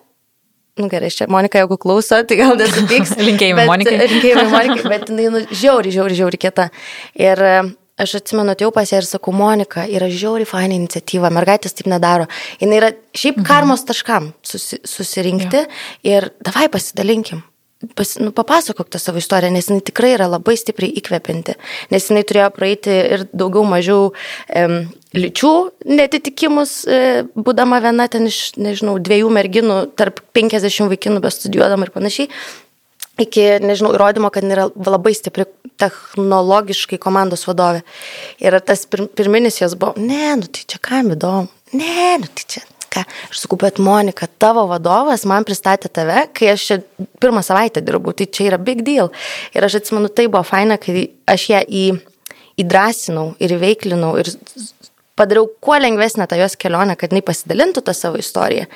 Nu 0.80 0.88
gerai, 0.88 1.10
čia 1.12 1.26
Monika, 1.28 1.60
jeigu 1.60 1.76
klauso, 1.76 2.16
tai 2.24 2.38
gal 2.40 2.56
nesupyks. 2.60 3.14
linkėjimai 3.28 3.68
Monikai. 3.68 3.98
Linkėjimai 4.06 4.48
Monikai, 4.56 4.88
bet 4.88 5.12
jinai 5.12 5.28
nu, 5.34 5.44
žiauri, 5.52 5.92
žiauri, 5.92 6.16
žiauri 6.16 6.40
kieta. 6.40 6.70
Ir 7.20 7.42
aš 8.00 8.16
atsimenu, 8.22 8.54
atėjau 8.54 8.72
pas 8.74 8.88
ją 8.88 9.02
ir 9.02 9.08
sakau, 9.08 9.34
Monika, 9.36 9.84
yra 9.84 10.08
žiauri 10.08 10.48
faina 10.48 10.78
iniciatyva, 10.78 11.30
mergaitės 11.34 11.76
taip 11.76 11.92
nedaro. 11.92 12.24
Jis 12.56 12.72
yra 12.80 12.92
šiaip 13.12 13.42
mhm. 13.42 13.48
karmos 13.52 13.84
taškam 13.88 14.32
susi, 14.48 14.80
susirinkti 14.88 15.60
ja. 15.60 15.68
ir 16.14 16.32
davai 16.40 16.70
pasidalinkim 16.72 17.44
pas, 17.96 18.14
nu, 18.22 18.32
papasakok 18.34 18.90
tą 18.92 19.00
savo 19.02 19.20
istoriją, 19.22 19.52
nes 19.54 19.68
jinai 19.70 19.84
tikrai 19.84 20.14
yra 20.16 20.28
labai 20.30 20.56
stipriai 20.58 20.94
įkvepinti, 21.00 21.56
nes 21.92 22.08
jinai 22.10 22.24
turėjo 22.28 22.48
praeiti 22.56 22.96
ir 23.16 23.24
daugiau 23.32 23.64
mažiau 23.68 24.10
um, 24.12 24.76
lyčių 25.16 25.52
netitikimus, 25.98 26.74
e, 26.86 27.00
būdama 27.36 27.82
viena 27.84 28.08
ten 28.12 28.28
iš, 28.30 28.54
nežinau, 28.60 28.98
dviejų 29.02 29.30
merginų 29.32 29.78
tarp 29.98 30.22
50 30.36 30.92
vaikinų 30.92 31.22
bestudijuodama 31.24 31.88
ir 31.88 31.94
panašiai. 31.94 32.30
Iki, 33.20 33.42
nežinau, 33.60 33.92
įrodymo, 33.92 34.30
kad 34.32 34.46
yra 34.48 34.70
labai 34.72 35.12
stipri 35.12 35.44
technologiškai 35.82 36.96
komandos 37.02 37.44
vadovė. 37.44 37.82
Ir 38.40 38.56
tas 38.64 38.86
pir, 38.88 39.04
pirminis 39.12 39.60
jos 39.60 39.76
buvo, 39.76 39.92
ne, 40.00 40.32
nu 40.40 40.48
tai 40.48 40.64
čia 40.64 40.80
kam 40.80 41.12
įdomu, 41.12 41.50
ne, 41.76 42.16
nu 42.22 42.30
tai 42.32 42.46
čia 42.56 42.64
ką, 42.92 43.04
aš 43.30 43.42
sakau, 43.44 43.58
bet 43.60 43.80
Monika, 43.82 44.28
tavo 44.42 44.64
vadovas 44.70 45.24
man 45.28 45.46
pristatė 45.48 45.90
tave, 45.92 46.26
kai 46.36 46.52
aš 46.52 46.66
čia 46.68 46.78
pirmą 47.22 47.42
savaitę 47.46 47.82
dirbu, 47.84 48.14
tai 48.16 48.28
čia 48.28 48.50
yra 48.50 48.60
big 48.60 48.84
deal. 48.86 49.12
Ir 49.56 49.66
aš 49.66 49.80
atsimenu, 49.80 50.10
tai 50.12 50.28
buvo 50.28 50.44
faina, 50.46 50.78
kai 50.80 51.08
aš 51.30 51.48
ją 51.54 51.62
į, 51.66 51.86
įdrasinau 52.62 53.32
ir 53.42 53.56
įveiklinau 53.56 54.14
ir 54.20 54.32
padariau 55.18 55.48
kuo 55.60 55.78
lengvesnę 55.80 56.26
tą 56.28 56.38
jos 56.40 56.56
kelionę, 56.60 56.96
kad 56.98 57.12
jinai 57.12 57.24
pasidalintų 57.24 57.84
tą 57.86 57.96
savo 57.96 58.20
istoriją. 58.20 58.68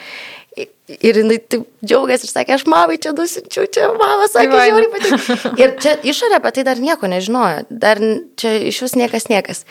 Ir 1.03 1.19
jinai 1.19 1.37
taip 1.43 1.67
džiaugiasi 1.85 2.29
ir 2.29 2.31
sakė, 2.31 2.57
aš 2.57 2.65
mamai 2.71 2.97
čia 3.03 3.11
nusinčiau, 3.17 3.67
čia 3.75 3.91
mama 3.93 4.29
sakė, 4.31 4.55
žiauriai 4.55 4.91
patinka. 4.93 5.53
Ir 5.61 5.75
čia 5.83 5.97
išorė 6.07 6.39
apie 6.39 6.53
tai 6.57 6.65
dar 6.69 6.81
nieko 6.81 7.11
nežinojo, 7.11 7.67
dar 7.69 8.01
čia 8.39 8.55
iš 8.71 8.85
vis 8.87 8.95
niekas 8.97 9.27
niekas. 9.33 9.65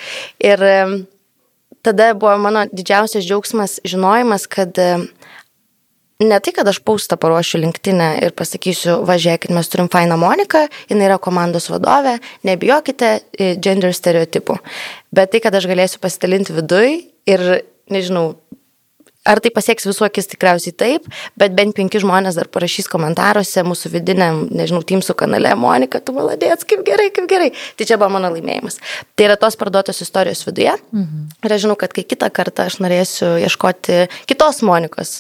Ir 0.44 0.62
tada 1.86 2.14
buvo 2.18 2.34
mano 2.42 2.66
didžiausias 2.72 3.26
džiaugsmas 3.26 3.80
žinojimas, 3.88 4.48
kad 4.52 4.78
e, 4.82 4.90
ne 6.24 6.40
tai, 6.40 6.54
kad 6.56 6.68
aš 6.68 6.80
paustą 6.86 7.18
paruošiu 7.22 7.62
linktinę 7.62 8.10
ir 8.26 8.34
pasakysiu, 8.38 8.98
važiuokit, 9.08 9.54
mes 9.56 9.70
turim 9.72 9.90
fainą 9.92 10.18
Moniką, 10.20 10.66
jinai 10.90 11.10
yra 11.10 11.20
komandos 11.22 11.70
vadovė, 11.74 12.18
nebijokite 12.48 13.12
e, 13.16 13.54
gender 13.62 13.94
stereotipų. 13.96 14.58
Bet 15.16 15.34
tai, 15.36 15.44
kad 15.46 15.56
aš 15.56 15.70
galėsiu 15.72 16.02
pasidalinti 16.04 16.56
viduj 16.56 16.98
ir, 17.30 17.46
nežinau, 17.94 18.34
Ar 19.26 19.42
tai 19.42 19.50
pasieks 19.54 19.88
visų 19.90 20.06
akis 20.06 20.30
tikriausiai 20.30 20.76
taip, 20.78 21.08
bet 21.40 21.56
bent 21.58 21.74
penki 21.78 22.02
žmonės 22.02 22.38
dar 22.38 22.50
parašys 22.52 22.90
komentaruose 22.92 23.64
mūsų 23.66 23.90
vidiniam, 23.96 24.44
nežinau, 24.54 24.84
Teamsų 24.86 25.16
kanale, 25.18 25.56
Monika, 25.58 26.02
tu 26.04 26.14
maladės, 26.14 26.66
kaip 26.68 26.84
gerai, 26.86 27.10
kaip 27.16 27.26
gerai. 27.32 27.50
Tai 27.78 27.88
čia 27.90 27.98
buvo 27.98 28.12
mano 28.18 28.30
laimėjimas. 28.36 28.78
Tai 29.18 29.26
yra 29.30 29.40
tos 29.42 29.58
parduotos 29.58 30.04
istorijos 30.06 30.46
viduje. 30.46 30.76
Mhm. 30.94 31.26
Ir 31.42 31.58
aš 31.58 31.66
žinau, 31.66 31.80
kad 31.82 31.96
kai 31.96 32.06
kitą 32.06 32.30
kartą 32.30 32.70
aš 32.70 32.78
norėsiu 32.86 33.34
ieškoti 33.42 34.06
kitos 34.30 34.62
Monikos, 34.66 35.18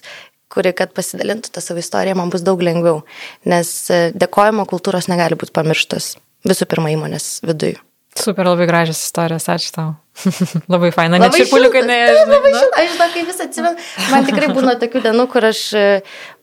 kuri, 0.53 0.75
kad 0.77 0.93
pasidalintų 0.95 1.49
tą 1.55 1.63
savo 1.63 1.81
istoriją, 1.81 2.19
man 2.19 2.31
bus 2.33 2.45
daug 2.45 2.61
lengviau. 2.61 3.01
Nes 3.49 3.73
e, 3.89 3.99
dėkojimo 4.13 4.67
kultūros 4.69 5.09
negali 5.11 5.37
būti 5.39 5.55
pamirštas 5.55 6.13
visų 6.45 6.69
pirma 6.69 6.93
įmonės 6.93 7.39
viduje. 7.45 7.81
Super, 8.15 8.47
labai 8.47 8.67
gražios 8.69 9.01
istorijos, 9.03 9.47
ačiū 9.51 9.73
tau. 9.75 9.89
labai 10.71 10.91
faina, 10.95 11.19
net 11.19 11.35
šiurpuliukai 11.35 11.83
ne. 11.83 11.97
Labai 12.29 12.53
šilta, 12.53 12.79
aš 12.79 12.93
žinau, 12.93 13.07
kai 13.11 13.23
vis 13.27 13.41
atsimenu, 13.43 13.87
man 14.11 14.27
tikrai 14.29 14.51
būna 14.55 14.75
tokių 14.79 15.01
dienų, 15.03 15.25
kur 15.33 15.47
aš 15.51 15.63
e, 15.75 15.87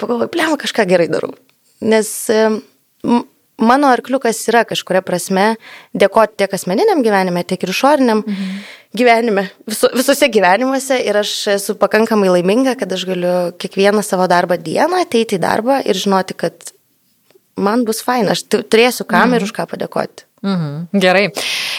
pagalvoju, 0.03 0.29
plėmą 0.35 0.59
kažką 0.61 0.85
gerai 0.91 1.09
darau. 1.13 1.33
Nes 1.81 2.11
e, 2.29 2.43
mano 3.63 3.89
arkliukas 3.93 4.43
yra 4.53 4.67
kažkuria 4.69 5.01
prasme 5.07 5.47
dėkoti 5.97 6.43
tiek 6.43 6.59
asmeniniam 6.59 7.01
gyvenime, 7.05 7.45
tiek 7.49 7.65
ir 7.65 7.73
išoriniam 7.73 8.21
mhm. 8.21 8.61
gyvenime, 8.99 9.47
visu, 9.71 9.89
visose 9.97 10.29
gyvenimuose 10.33 11.01
ir 11.01 11.23
aš 11.23 11.35
esu 11.57 11.79
pakankamai 11.81 12.29
laiminga, 12.35 12.77
kad 12.81 12.93
aš 12.93 13.07
galiu 13.09 13.35
kiekvieną 13.57 14.05
savo 14.05 14.29
darbą 14.31 14.61
dieną 14.61 15.01
ateiti 15.07 15.41
į 15.41 15.45
darbą 15.47 15.81
ir 15.89 15.99
žinoti, 15.99 16.37
kad 16.45 16.75
man 17.57 17.87
bus 17.89 18.03
faina, 18.05 18.37
aš 18.37 18.47
turėsiu 18.51 19.07
kam 19.09 19.31
mhm. 19.31 19.39
ir 19.39 19.49
už 19.49 19.57
ką 19.57 19.67
padėkoti. 19.71 20.29
Mhm. 20.43 20.99
Gerai. 20.99 21.29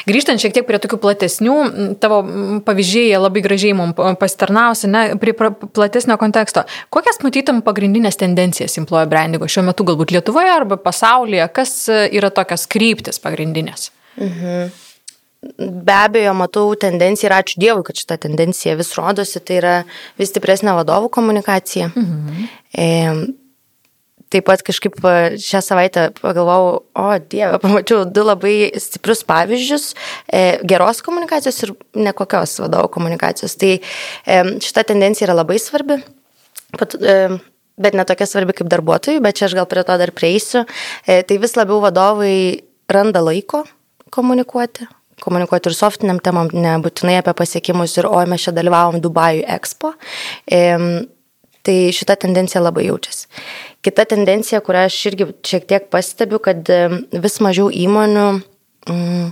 Grįžtant 0.07 0.39
šiek 0.39 0.53
tiek 0.55 0.65
prie 0.67 0.79
tokių 0.79 0.99
platesnių, 1.03 1.55
tavo 1.99 2.21
pavyzdžiai 2.63 3.17
labai 3.19 3.43
gražiai 3.43 3.75
mums 3.75 3.97
pasitarnausi, 4.19 4.87
ne, 4.91 5.01
prie 5.19 5.33
platesnio 5.35 6.15
konteksto. 6.21 6.63
Kokias 6.93 7.19
matytum 7.25 7.59
pagrindinės 7.65 8.19
tendencijas 8.21 8.79
employer 8.79 9.11
brandingo 9.11 9.49
šiuo 9.51 9.65
metu 9.67 9.87
galbūt 9.87 10.15
Lietuvoje 10.15 10.53
arba 10.55 10.79
pasaulyje? 10.79 11.49
Kas 11.55 11.75
yra 11.91 12.31
tokios 12.31 12.63
kryptis 12.71 13.19
pagrindinės? 13.23 13.91
Mhm. 14.15 14.71
Be 15.59 15.93
abejo, 15.93 16.31
matau 16.39 16.69
tendenciją 16.79 17.27
ir 17.27 17.35
ačiū 17.35 17.59
Dievui, 17.59 17.83
kad 17.83 17.99
šita 17.99 18.15
tendencija 18.23 18.77
vis 18.79 18.93
rodosi, 18.95 19.41
tai 19.43 19.59
yra 19.59 19.73
vis 20.19 20.31
stipresnė 20.31 20.71
vadovų 20.79 21.11
komunikacija. 21.11 21.89
Mhm. 21.91 22.45
E, 22.71 22.87
Taip 24.33 24.47
pat 24.49 24.63
kažkaip 24.65 24.97
šią 25.37 25.61
savaitę 25.61 26.07
pagalvojau, 26.17 26.79
o 26.97 27.05
Dieve, 27.29 27.59
pamačiau 27.61 28.07
du 28.09 28.23
labai 28.25 28.71
stiprius 28.81 29.21
pavyzdžius 29.29 29.91
e, 29.93 30.41
geros 30.65 31.03
komunikacijos 31.05 31.59
ir 31.67 31.73
nekokios 32.07 32.57
vadovo 32.63 32.89
komunikacijos. 32.93 33.53
Tai 33.61 33.75
e, 33.77 34.39
šita 34.65 34.87
tendencija 34.89 35.27
yra 35.27 35.37
labai 35.43 35.59
svarbi, 35.61 35.99
pat, 36.79 36.97
e, 36.97 37.17
bet 37.77 37.97
netokia 37.97 38.27
svarbi 38.29 38.57
kaip 38.57 38.73
darbuotojai, 38.73 39.21
bet 39.23 39.37
čia 39.37 39.47
aš 39.49 39.57
gal 39.59 39.69
prie 39.69 39.85
to 39.85 40.01
dar 40.01 40.13
prieisiu. 40.15 40.65
E, 41.05 41.21
tai 41.21 41.37
vis 41.41 41.53
labiau 41.59 41.81
vadovai 41.83 42.35
randa 42.89 43.21
laiko 43.21 43.63
komunikuoti, 44.13 44.89
komunikuoti 45.23 45.69
ir 45.69 45.77
softiniam 45.77 46.19
temam, 46.23 46.49
nebūtinai 46.53 47.19
apie 47.21 47.33
pasiekimus 47.37 47.97
ir 48.01 48.09
oi 48.09 48.25
mes 48.29 48.45
čia 48.45 48.53
dalyvavom 48.55 48.97
Dubajų 49.03 49.45
Expo. 49.59 49.93
E, 50.45 50.63
tai 51.63 51.77
šita 51.95 52.17
tendencija 52.19 52.61
labai 52.63 52.87
jaučiasi. 52.89 53.27
Kita 53.83 54.05
tendencija, 54.07 54.61
kurią 54.63 54.85
aš 54.89 54.99
irgi 55.11 55.29
šiek 55.47 55.65
tiek 55.69 55.87
pastebiu, 55.91 56.39
kad 56.43 56.67
vis 57.23 57.39
mažiau 57.43 57.71
įmonių 57.71 58.27
mm, 58.91 59.31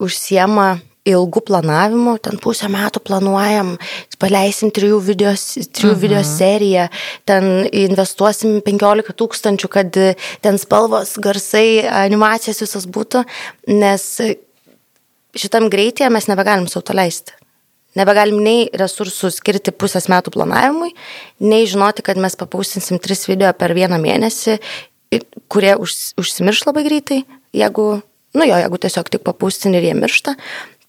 užsiema 0.00 0.70
ilgų 1.08 1.42
planavimų, 1.48 2.16
ten 2.24 2.36
pusę 2.42 2.68
metų 2.70 3.00
planuojam, 3.04 3.74
paleisim 4.20 4.72
trijų 4.74 5.00
video, 5.04 5.32
trijų 5.32 5.94
mhm. 5.94 6.02
video 6.02 6.20
seriją, 6.26 6.86
ten 7.28 7.66
investuosim 7.72 8.60
15 8.66 9.16
tūkstančių, 9.22 9.72
kad 9.72 10.00
ten 10.44 10.60
spalvos, 10.60 11.16
garsai, 11.22 11.80
animacijos 12.04 12.60
visas 12.66 12.88
būtų, 12.90 13.24
nes 13.72 14.06
šitam 15.40 15.70
greityje 15.72 16.10
mes 16.12 16.28
nebegalim 16.30 16.68
savo 16.68 16.84
to 16.90 16.96
leisti. 16.96 17.39
Nebegalim 17.98 18.38
nei 18.44 18.68
resursų 18.78 19.32
skirti 19.34 19.72
pusės 19.74 20.06
metų 20.12 20.30
planavimui, 20.36 20.92
nei 21.42 21.66
žinoti, 21.66 22.04
kad 22.06 22.20
mes 22.22 22.36
papausinsim 22.38 23.00
tris 23.02 23.26
video 23.26 23.50
per 23.58 23.74
vieną 23.74 23.98
mėnesį, 23.98 24.58
kurie 25.50 25.74
už, 25.74 25.96
užsimirš 26.20 26.66
labai 26.68 26.84
greitai, 26.86 27.22
jeigu, 27.56 27.86
nu 28.38 28.46
jo, 28.46 28.58
jeigu 28.62 28.78
tiesiog 28.84 29.10
tik 29.10 29.24
papaustin 29.26 29.74
ir 29.74 29.88
jie 29.88 29.96
miršta, 29.98 30.36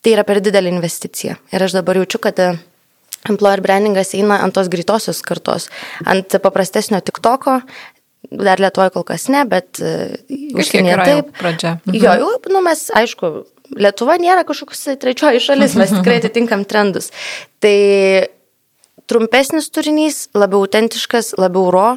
tai 0.01 0.13
yra 0.13 0.25
per 0.27 0.41
didelė 0.45 0.73
investicija. 0.73 1.39
Ir 1.53 1.65
aš 1.65 1.77
dabar 1.79 1.97
jaučiu, 1.97 2.21
kad 2.21 2.37
e, 2.41 2.51
employer 3.29 3.63
brandingas 3.65 4.13
eina 4.17 4.37
ant 4.45 4.53
tos 4.53 4.69
greitosios 4.69 5.23
kartos, 5.25 5.69
ant 6.05 6.37
paprastesnio 6.43 7.01
tik 7.05 7.17
toko, 7.25 7.59
dar 8.29 8.61
lietuoju 8.61 8.93
kol 8.93 9.07
kas 9.09 9.25
ne, 9.33 9.41
bet 9.49 9.81
e, 9.81 10.21
užsienyje 10.53 10.99
taip. 11.01 11.33
Pradžia. 11.41 11.79
Mhm. 11.85 11.97
Jo, 11.97 12.13
jau, 12.21 12.31
nu 12.53 12.61
mes, 12.65 12.85
aišku, 13.01 13.33
Lietuva 13.79 14.17
nėra 14.19 14.43
kažkoks 14.47 14.87
trečioji 14.99 15.41
šalis, 15.43 15.77
mes 15.79 15.93
tikrai 15.95 16.19
atitinkam 16.19 16.65
trendus. 16.67 17.11
Tai 17.63 17.75
trumpesnis 19.11 19.69
turinys, 19.71 20.25
labiau 20.35 20.65
autentiškas, 20.65 21.35
labiau 21.39 21.71
ro. 21.73 21.87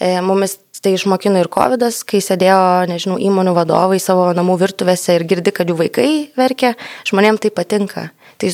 E, 0.00 0.18
mumis 0.24 0.56
tai 0.82 0.94
išmokino 0.94 1.40
ir 1.42 1.50
COVID, 1.52 1.82
kai 2.08 2.20
sėdėjo, 2.22 2.60
nežinau, 2.90 3.18
įmonių 3.20 3.54
vadovai 3.56 3.98
savo 4.02 4.28
namų 4.36 4.58
virtuvėse 4.62 5.16
ir 5.16 5.26
girdi, 5.28 5.52
kad 5.54 5.68
jų 5.68 5.78
vaikai 5.80 6.08
verkia, 6.38 6.74
žmonėms 7.08 7.42
tai 7.42 7.50
patinka. 7.54 8.04
Tai, 8.38 8.52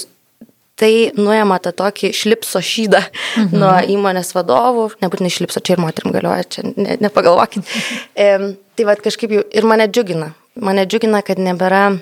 tai 0.81 0.93
nuėma 1.19 1.61
tą 1.63 1.75
tokį 1.77 2.15
šlipso 2.17 2.63
šydą 2.65 3.03
mhm. 3.03 3.61
nuo 3.61 3.75
įmonės 3.97 4.33
vadovų, 4.37 4.89
nebūtinai 5.05 5.33
šlipso, 5.37 5.61
čia 5.61 5.77
ir 5.77 5.85
moterim 5.85 6.15
galioja, 6.17 6.49
čia 6.49 6.67
ne, 6.73 6.99
nepagalvokit. 7.05 7.69
E, 8.15 8.55
tai 8.79 8.85
vad 8.87 9.01
kažkaip 9.03 9.33
jau 9.35 9.45
ir 9.51 9.67
mane 9.67 9.89
džiugina. 9.91 10.33
Mane 10.63 10.85
džiugina, 10.87 11.21
kad 11.27 11.41
nebėra 11.43 11.97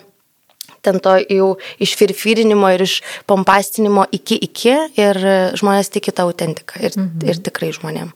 ten 0.82 0.98
to 1.02 1.16
jau 1.20 1.48
iš 1.82 1.94
firfirinimo 1.98 2.70
ir 2.74 2.84
iš 2.86 2.98
pompastinimo 3.30 4.06
iki 4.12 4.38
iki 4.48 4.74
ir 5.00 5.20
žmonės 5.58 5.92
tiki 5.94 6.14
tą 6.14 6.26
autentiką 6.28 6.82
ir, 6.82 6.96
mhm. 6.96 7.28
ir 7.28 7.42
tikrai 7.48 7.72
žmonėm. 7.74 8.10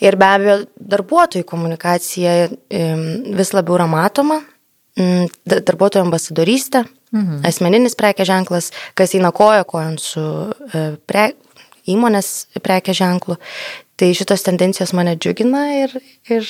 Ir 0.00 0.16
be 0.16 0.30
abejo, 0.30 0.56
darbuotojų 0.80 1.44
komunikacija 1.44 2.36
vis 2.50 3.52
labiau 3.52 3.76
yra 3.76 3.88
matoma, 3.90 4.40
darbuotojų 4.96 6.06
ambasadorystė, 6.06 6.84
mhm. 7.14 7.42
asmeninis 7.48 7.96
prekė 7.98 8.26
ženklas, 8.28 8.70
kas 8.98 9.14
eina 9.16 9.32
koja 9.36 9.64
kojant 9.68 10.02
su 10.02 10.24
e, 10.50 10.84
pre, 11.06 11.30
įmonės 11.90 12.50
prekė 12.62 12.94
ženklu. 12.96 13.38
Tai 14.00 14.08
šitos 14.16 14.40
tendencijos 14.46 14.94
mane 14.96 15.12
džiugina 15.20 15.60
ir, 15.76 15.92
ir 16.32 16.46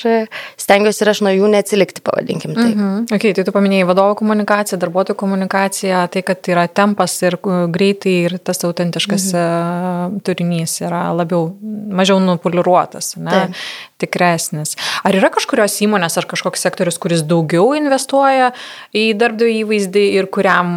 stengiuosi 0.61 1.01
ir 1.03 1.09
aš 1.11 1.19
nuo 1.25 1.33
jų 1.35 1.49
neatsilikti, 1.51 1.99
pavadinkim 2.05 2.53
tai. 2.55 2.69
Mhm. 2.69 3.09
Okay, 3.11 3.33
tai 3.35 3.43
tu 3.43 3.51
paminėjai 3.51 3.89
vadovo 3.89 4.13
komunikaciją, 4.21 4.79
darbuotojų 4.79 5.17
komunikaciją, 5.19 6.05
tai 6.13 6.23
kad 6.29 6.47
yra 6.53 6.63
tempas 6.71 7.17
ir 7.27 7.35
greitai 7.75 8.13
ir 8.29 8.37
tas 8.39 8.63
autentiškas 8.67 9.25
mhm. 9.33 9.39
E, 9.41 10.21
turinys 10.27 10.77
yra 10.85 11.01
labiau, 11.15 11.49
mažiau 11.91 12.21
nupoliruotas, 12.23 13.17
ne, 13.19 13.33
Taip. 13.33 13.59
tikresnis. 14.05 14.77
Ar 15.03 15.19
yra 15.19 15.31
kažkurios 15.33 15.75
įmonės 15.83 16.15
ar 16.21 16.29
kažkoks 16.31 16.63
sektorius, 16.63 17.01
kuris 17.03 17.25
daugiau 17.27 17.73
investuoja 17.75 18.53
į 18.95 19.09
darbdavio 19.19 19.65
įvaizdį 19.65 20.07
ir 20.21 20.31
kuriam 20.31 20.71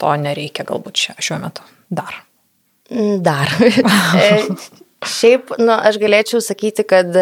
to 0.00 0.18
nereikia 0.26 0.66
galbūt 0.66 1.06
šiuo 1.22 1.38
metu 1.44 1.66
dar? 1.86 2.24
Dar. 3.22 3.54
Šiaip, 5.06 5.54
nu, 5.60 5.72
aš 5.72 5.96
galėčiau 6.00 6.42
sakyti, 6.44 6.84
kad 6.84 7.14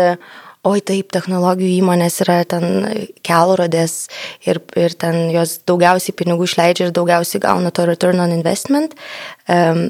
oi 0.67 0.81
taip, 0.83 1.13
technologijų 1.15 1.79
įmonės 1.79 2.19
yra 2.25 2.41
ten 2.49 2.65
kelrodės 3.27 4.09
ir, 4.47 4.61
ir 4.79 4.95
ten 4.99 5.29
jos 5.31 5.61
daugiausiai 5.69 6.17
pinigų 6.19 6.49
išleidžia 6.49 6.89
ir 6.89 6.97
daugiausiai 6.97 7.43
gauna 7.45 7.71
to 7.75 7.87
return 7.87 8.21
on 8.25 8.35
investment. 8.35 8.97
Um, 9.47 9.89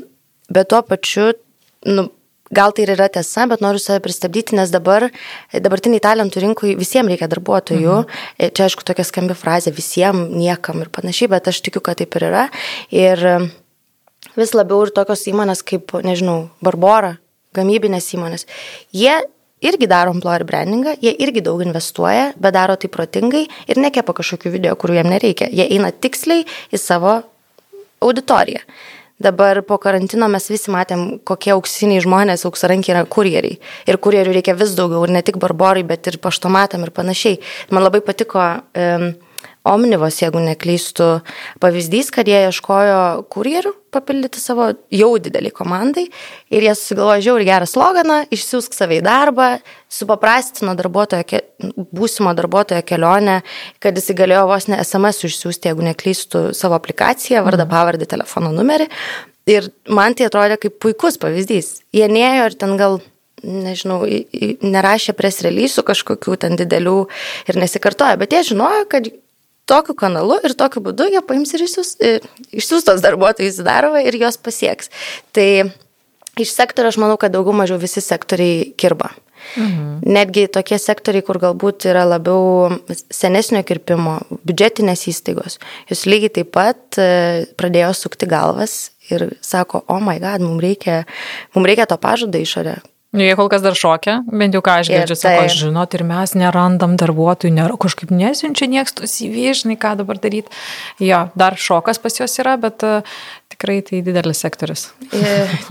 bet 0.52 0.68
tuo 0.68 0.82
pačiu, 0.84 1.30
nu, 1.88 2.10
gal 2.54 2.74
tai 2.76 2.84
ir 2.84 2.92
yra 2.94 3.08
tiesa, 3.12 3.46
bet 3.48 3.62
noriu 3.64 3.80
save 3.80 4.02
pristabdyti, 4.04 4.56
nes 4.58 4.72
dabar, 4.72 5.08
dabartiniai 5.52 6.04
talentų 6.04 6.42
rinkui 6.44 6.74
visiems 6.78 7.12
reikia 7.12 7.30
darbuotojų. 7.32 8.02
Mhm. 8.04 8.52
Čia 8.52 8.66
aišku 8.68 8.84
tokia 8.84 9.06
skambi 9.08 9.36
frazė 9.38 9.72
visiems, 9.76 10.28
niekam 10.32 10.84
ir 10.84 10.92
panašiai, 10.92 11.30
bet 11.32 11.48
aš 11.48 11.62
tikiu, 11.64 11.84
kad 11.84 12.00
taip 12.00 12.20
ir 12.20 12.28
yra. 12.28 12.44
Ir 12.92 13.24
vis 14.36 14.52
labiau 14.56 14.84
ir 14.84 14.92
tokios 14.96 15.24
įmonės 15.32 15.64
kaip, 15.64 15.96
nežinau, 16.04 16.50
Barbora 16.64 17.16
gamybinės 17.56 18.12
įmonės, 18.16 18.46
jie 18.92 19.14
irgi 19.64 19.88
daro 19.90 20.12
employer 20.14 20.44
brandingą, 20.46 20.94
jie 21.02 21.14
irgi 21.24 21.42
daug 21.44 21.62
investuoja, 21.64 22.32
bet 22.38 22.54
daro 22.54 22.76
tai 22.78 22.90
protingai 22.92 23.46
ir 23.68 23.80
nekepa 23.80 24.14
kažkokių 24.20 24.54
video, 24.54 24.76
kurių 24.78 25.00
jiem 25.00 25.10
nereikia. 25.14 25.50
Jie 25.50 25.66
eina 25.66 25.90
tiksliai 25.90 26.46
į 26.72 26.80
savo 26.80 27.18
auditoriją. 28.04 28.62
Dabar 29.18 29.58
po 29.66 29.80
karantino 29.82 30.28
mes 30.30 30.44
visi 30.46 30.70
matėm, 30.70 31.16
kokie 31.26 31.50
auksiniai 31.50 32.04
žmonės, 32.04 32.44
auksarankiai 32.46 32.94
yra 32.94 33.00
kurjeriai. 33.10 33.56
Ir 33.90 33.98
kurjerių 33.98 34.36
reikia 34.36 34.54
vis 34.54 34.76
daugiau, 34.78 35.02
ir 35.08 35.14
ne 35.16 35.24
tik 35.26 35.40
barborai, 35.42 35.82
bet 35.86 36.06
ir 36.06 36.20
paštomatam 36.22 36.86
ir 36.86 36.92
panašiai. 36.94 37.40
Man 37.74 37.82
labai 37.82 37.98
patiko 38.06 38.38
um, 38.38 39.08
Omnivos, 39.68 40.16
jeigu 40.22 40.40
neklystų, 40.42 41.08
pavyzdys, 41.62 42.12
kad 42.14 42.28
jie 42.30 42.46
ieškojo 42.48 43.26
kurjerių 43.32 43.74
papildyti 43.92 44.40
savo 44.40 44.68
jau 44.92 45.10
didelį 45.22 45.50
komandai 45.56 46.06
ir 46.52 46.66
jie 46.66 46.74
susigalvojo 46.76 47.24
žiauri 47.24 47.48
gerą 47.48 47.68
sloganą, 47.68 48.18
išsiųsk 48.34 48.76
save 48.76 48.98
į 49.00 49.04
darbą, 49.06 49.48
supaprastino 49.92 50.74
darbuotojo, 50.78 51.42
būsimo 51.96 52.34
darbuotojo 52.36 52.84
kelionę, 52.88 53.40
kad 53.82 53.96
jis 53.96 54.12
galėjo 54.16 54.46
vos 54.50 54.68
ne 54.68 54.80
SMS 54.84 55.24
išsiųsti, 55.28 55.72
jeigu 55.72 55.86
neklystų 55.88 56.48
savo 56.56 56.76
aplikaciją, 56.78 57.44
vardą, 57.46 57.64
mhm. 57.64 57.74
pavardę, 57.74 58.08
telefono 58.08 58.52
numerį. 58.56 58.88
Ir 59.48 59.70
man 59.88 60.12
tai 60.16 60.26
atrodė 60.28 60.58
kaip 60.60 60.76
puikus 60.82 61.16
pavyzdys. 61.20 61.78
Jie 61.96 62.08
neėjo 62.12 62.50
ir 62.50 62.58
ten 62.60 62.76
gal 62.80 63.00
nežinau, 63.42 64.02
nerašė 64.66 65.14
pres 65.16 65.40
releasų 65.46 65.84
kažkokių 65.86 66.36
ten 66.42 66.58
didelių 66.58 66.98
ir 67.48 67.60
nesikartoja, 67.60 68.18
bet 68.20 68.34
jie 68.34 68.42
žinojo, 68.50 68.84
kad 68.90 69.08
tokiu 69.68 69.96
kanalu 69.98 70.40
ir 70.46 70.56
tokiu 70.58 70.82
būdu 70.84 71.10
jie 71.12 71.22
paims 71.26 71.52
ir 71.54 71.64
išsiūs, 71.66 71.94
išsiūs 72.56 72.88
tos 72.88 73.04
darbuotojus 73.04 73.60
į 73.60 73.68
darbą 73.68 74.02
ir 74.04 74.16
jos 74.20 74.40
pasieks. 74.40 74.92
Tai 75.36 75.48
iš 76.40 76.52
sektorio 76.54 76.92
aš 76.92 77.00
manau, 77.02 77.18
kad 77.20 77.34
daugiau 77.34 77.56
mažiau 77.56 77.80
visi 77.80 78.02
sektoriai 78.04 78.72
kirba. 78.80 79.12
Mhm. 79.56 80.00
Netgi 80.02 80.48
tokie 80.52 80.76
sektoriai, 80.82 81.24
kur 81.24 81.38
galbūt 81.40 81.86
yra 81.88 82.02
labiau 82.08 82.74
senesnio 83.14 83.62
kirpimo, 83.64 84.18
biudžetinės 84.44 85.06
įstaigos, 85.12 85.60
jūs 85.88 86.04
lygiai 86.10 86.34
taip 86.40 86.50
pat 86.56 86.98
e, 87.00 87.46
pradėjo 87.56 87.94
sukti 87.96 88.28
galvas 88.28 88.90
ir 89.12 89.28
sako, 89.40 89.84
o 89.86 89.96
oh 89.96 90.04
my 90.04 90.18
god, 90.20 90.44
mums 90.44 90.60
reikia, 90.64 91.04
mums 91.54 91.70
reikia 91.70 91.86
to 91.88 91.96
pažado 92.02 92.42
išorę, 92.42 92.80
Nu, 92.82 92.97
jie 93.16 93.34
kol 93.38 93.48
kas 93.48 93.62
dar 93.64 93.76
šokia, 93.78 94.18
bent 94.28 94.56
jau 94.56 94.60
ką 94.64 94.78
aš 94.82 94.90
girdžiu, 94.92 95.16
sako, 95.16 95.46
tai. 95.46 95.54
žinot, 95.54 95.94
ir 95.96 96.04
mes 96.08 96.34
nerandam 96.36 96.98
darbuotojų, 97.00 97.54
nėra, 97.56 97.78
kažkaip 97.80 98.12
nesiunčia 98.12 98.68
nieks 98.68 98.96
tos 98.98 99.16
įvyžnai, 99.24 99.78
ką 99.80 99.94
dabar 100.02 100.20
daryti. 100.20 100.52
Jo, 101.00 101.26
dar 101.38 101.56
šokas 101.56 102.02
pas 102.02 102.20
juos 102.20 102.36
yra, 102.42 102.58
bet 102.60 102.84
uh, 102.84 103.16
tikrai 103.58 103.80
tai 103.82 104.02
didelis 104.04 104.44
sektorius. 104.44 104.84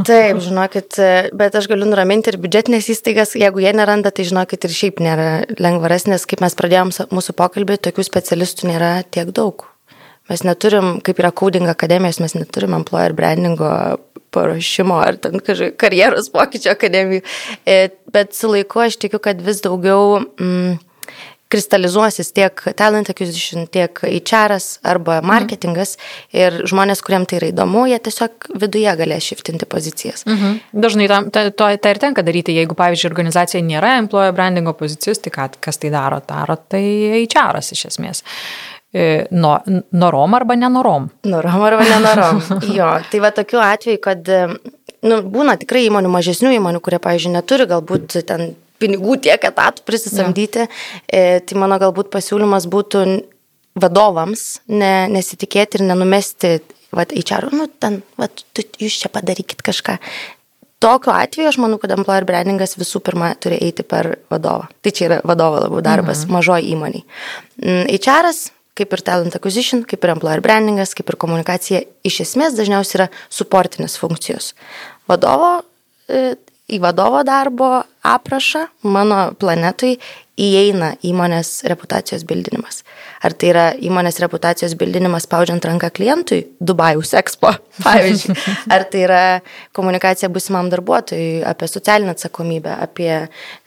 Taip, 0.08 0.42
žinokit, 0.44 0.98
e, 1.00 1.30
bet 1.38 1.56
aš 1.56 1.70
galiu 1.72 1.88
nuraminti 1.88 2.34
ir 2.34 2.40
biudžetinės 2.42 2.90
įstaigas, 2.92 3.38
jeigu 3.40 3.64
jie 3.64 3.72
neranda, 3.78 4.12
tai 4.12 4.26
žinokit 4.28 4.68
ir 4.68 4.76
šiaip 4.76 5.02
nėra 5.04 5.30
lengvaras, 5.62 6.10
nes 6.10 6.26
kaip 6.28 6.44
mes 6.44 6.58
pradėjom 6.58 6.92
mūsų 7.14 7.38
pokalbį, 7.38 7.80
tokių 7.88 8.08
specialistų 8.10 8.74
nėra 8.74 8.92
tiek 9.08 9.32
daug. 9.36 9.70
Mes 10.28 10.44
neturim, 10.44 10.98
kaip 11.06 11.22
yra 11.22 11.32
coding 11.32 11.70
akademijos, 11.72 12.20
mes 12.20 12.36
neturim 12.36 12.76
employer 12.76 13.14
brandingo 13.16 13.70
paruošimo 14.36 14.98
ar 15.04 15.20
ten 15.22 15.40
karjeros 15.80 16.32
pokyčio 16.34 16.74
akademijų. 16.76 17.24
E, 17.66 17.80
bet 18.14 18.36
su 18.38 18.52
laiku 18.52 18.84
aš 18.88 19.00
tikiu, 19.04 19.22
kad 19.24 19.42
vis 19.44 19.64
daugiau 19.66 20.20
mm, 20.20 20.78
kristalizuosis 21.52 22.32
tiek 22.36 22.62
talent 22.76 23.10
acquisition, 23.12 23.68
tiek 23.72 24.00
HR 24.04 24.58
arba 24.84 25.20
mhm. 25.20 25.28
marketingas 25.28 25.96
mhm. 25.98 26.40
ir 26.42 26.60
žmonės, 26.70 27.02
kuriem 27.06 27.28
tai 27.30 27.40
yra 27.42 27.52
įdomu, 27.54 27.86
jie 27.92 28.00
tiesiog 28.04 28.50
viduje 28.60 28.96
galės 29.00 29.30
šiftinti 29.32 29.70
pozicijas. 29.70 30.26
Mhm. 30.28 30.60
Dažnai 30.86 31.10
tam, 31.12 31.30
ta, 31.32 31.48
to, 31.52 31.70
tai 31.84 31.96
ir 31.96 32.02
tenka 32.04 32.26
daryti, 32.26 32.56
jeigu, 32.58 32.78
pavyzdžiui, 32.78 33.12
organizacija 33.12 33.64
nėra 33.64 33.98
employer 34.02 34.36
brandingo 34.36 34.76
pozicijos, 34.78 35.22
tai 35.24 35.34
ką, 35.36 35.52
kas 35.64 35.80
tai 35.82 35.94
daro? 35.94 36.20
Daro 36.28 36.60
tai 36.68 36.84
HR 37.24 37.64
iš 37.64 37.88
esmės. 37.94 38.26
E, 38.98 39.28
no, 39.32 39.52
norom 39.94 40.34
arba 40.34 40.56
nenorom. 40.58 41.10
Norom 41.30 41.66
arba 41.68 41.86
nenorom. 41.86 42.40
jo, 42.78 42.88
tai 43.12 43.22
va 43.22 43.30
tokiu 43.36 43.62
atveju, 43.62 44.00
kad 44.02 44.32
nu, 45.06 45.20
būna 45.22 45.58
tikrai 45.62 45.86
įmonių, 45.86 46.10
mažesnių 46.14 46.56
įmonių, 46.58 46.82
kurie, 46.82 47.00
pavyzdžiui, 47.04 47.36
neturi 47.36 47.68
galbūt 47.70 48.18
ten 48.30 48.56
pinigų 48.82 49.18
tiek 49.26 49.44
etatų 49.50 49.86
prisisamdyti, 49.88 50.66
ja. 50.66 50.72
e, 51.10 51.44
tai 51.46 51.60
mano 51.60 51.80
galbūt 51.82 52.10
pasiūlymas 52.14 52.68
būtų 52.70 53.04
vadovams 53.78 54.48
ne, 54.70 54.94
nesitikėti 55.14 55.80
ir 55.80 55.86
nenumesti, 55.92 56.58
va, 56.96 57.06
čia, 57.06 57.42
nu, 57.54 57.68
ten, 57.82 58.02
va, 58.18 58.30
tu, 58.30 58.66
jūs 58.82 59.00
čia 59.04 59.14
padarykit 59.14 59.62
kažką. 59.66 59.98
Tokiu 60.82 61.10
atveju 61.10 61.50
aš 61.50 61.58
manau, 61.58 61.80
kad 61.82 61.90
employer 61.96 62.26
brandingas 62.30 62.78
visų 62.78 63.02
pirma 63.06 63.32
turi 63.42 63.58
eiti 63.66 63.82
per 63.82 64.20
vadovą. 64.30 64.68
Tai 64.86 64.94
čia 64.94 65.08
yra 65.08 65.18
vadovo 65.26 65.64
labiau 65.64 65.82
darbas, 65.86 66.22
mhm. 66.26 66.38
mažoji 66.38 66.70
įmoniai. 66.76 67.06
HR 67.98 68.30
kaip 68.78 68.94
ir 68.94 69.04
talent 69.06 69.38
acquisition, 69.38 69.84
kaip 69.88 70.04
ir 70.06 70.14
employer 70.14 70.44
brandingas, 70.46 70.94
kaip 70.98 71.10
ir 71.10 71.20
komunikacija, 71.20 71.82
iš 72.08 72.22
esmės 72.28 72.58
dažniausiai 72.58 73.02
yra 73.02 73.10
suportinės 73.34 73.98
funkcijos. 74.02 74.54
Vadovo, 75.10 75.62
e, 76.10 76.36
į 76.68 76.82
vadovo 76.84 77.24
darbo 77.28 77.72
aprašą 78.06 78.68
mano 78.84 79.32
planetui 79.40 79.98
įeina 80.38 80.94
įmonės 81.06 81.64
reputacijos 81.68 82.24
bildinimas. 82.30 82.84
Ar 83.26 83.34
tai 83.34 83.50
yra 83.50 83.66
įmonės 83.74 84.20
reputacijos 84.22 84.76
bildinimas 84.78 85.26
spaudžiant 85.26 85.66
ranką 85.66 85.90
klientui 85.94 86.44
Dubajaus 86.62 87.16
Expo, 87.18 87.52
pavyzdžiui. 87.86 88.36
Ar 88.74 88.86
tai 88.92 89.04
yra 89.08 89.22
komunikacija 89.78 90.30
busimam 90.34 90.70
darbuotojui 90.70 91.42
apie 91.48 91.70
socialinę 91.72 92.14
atsakomybę, 92.14 92.76
apie, 92.86 93.12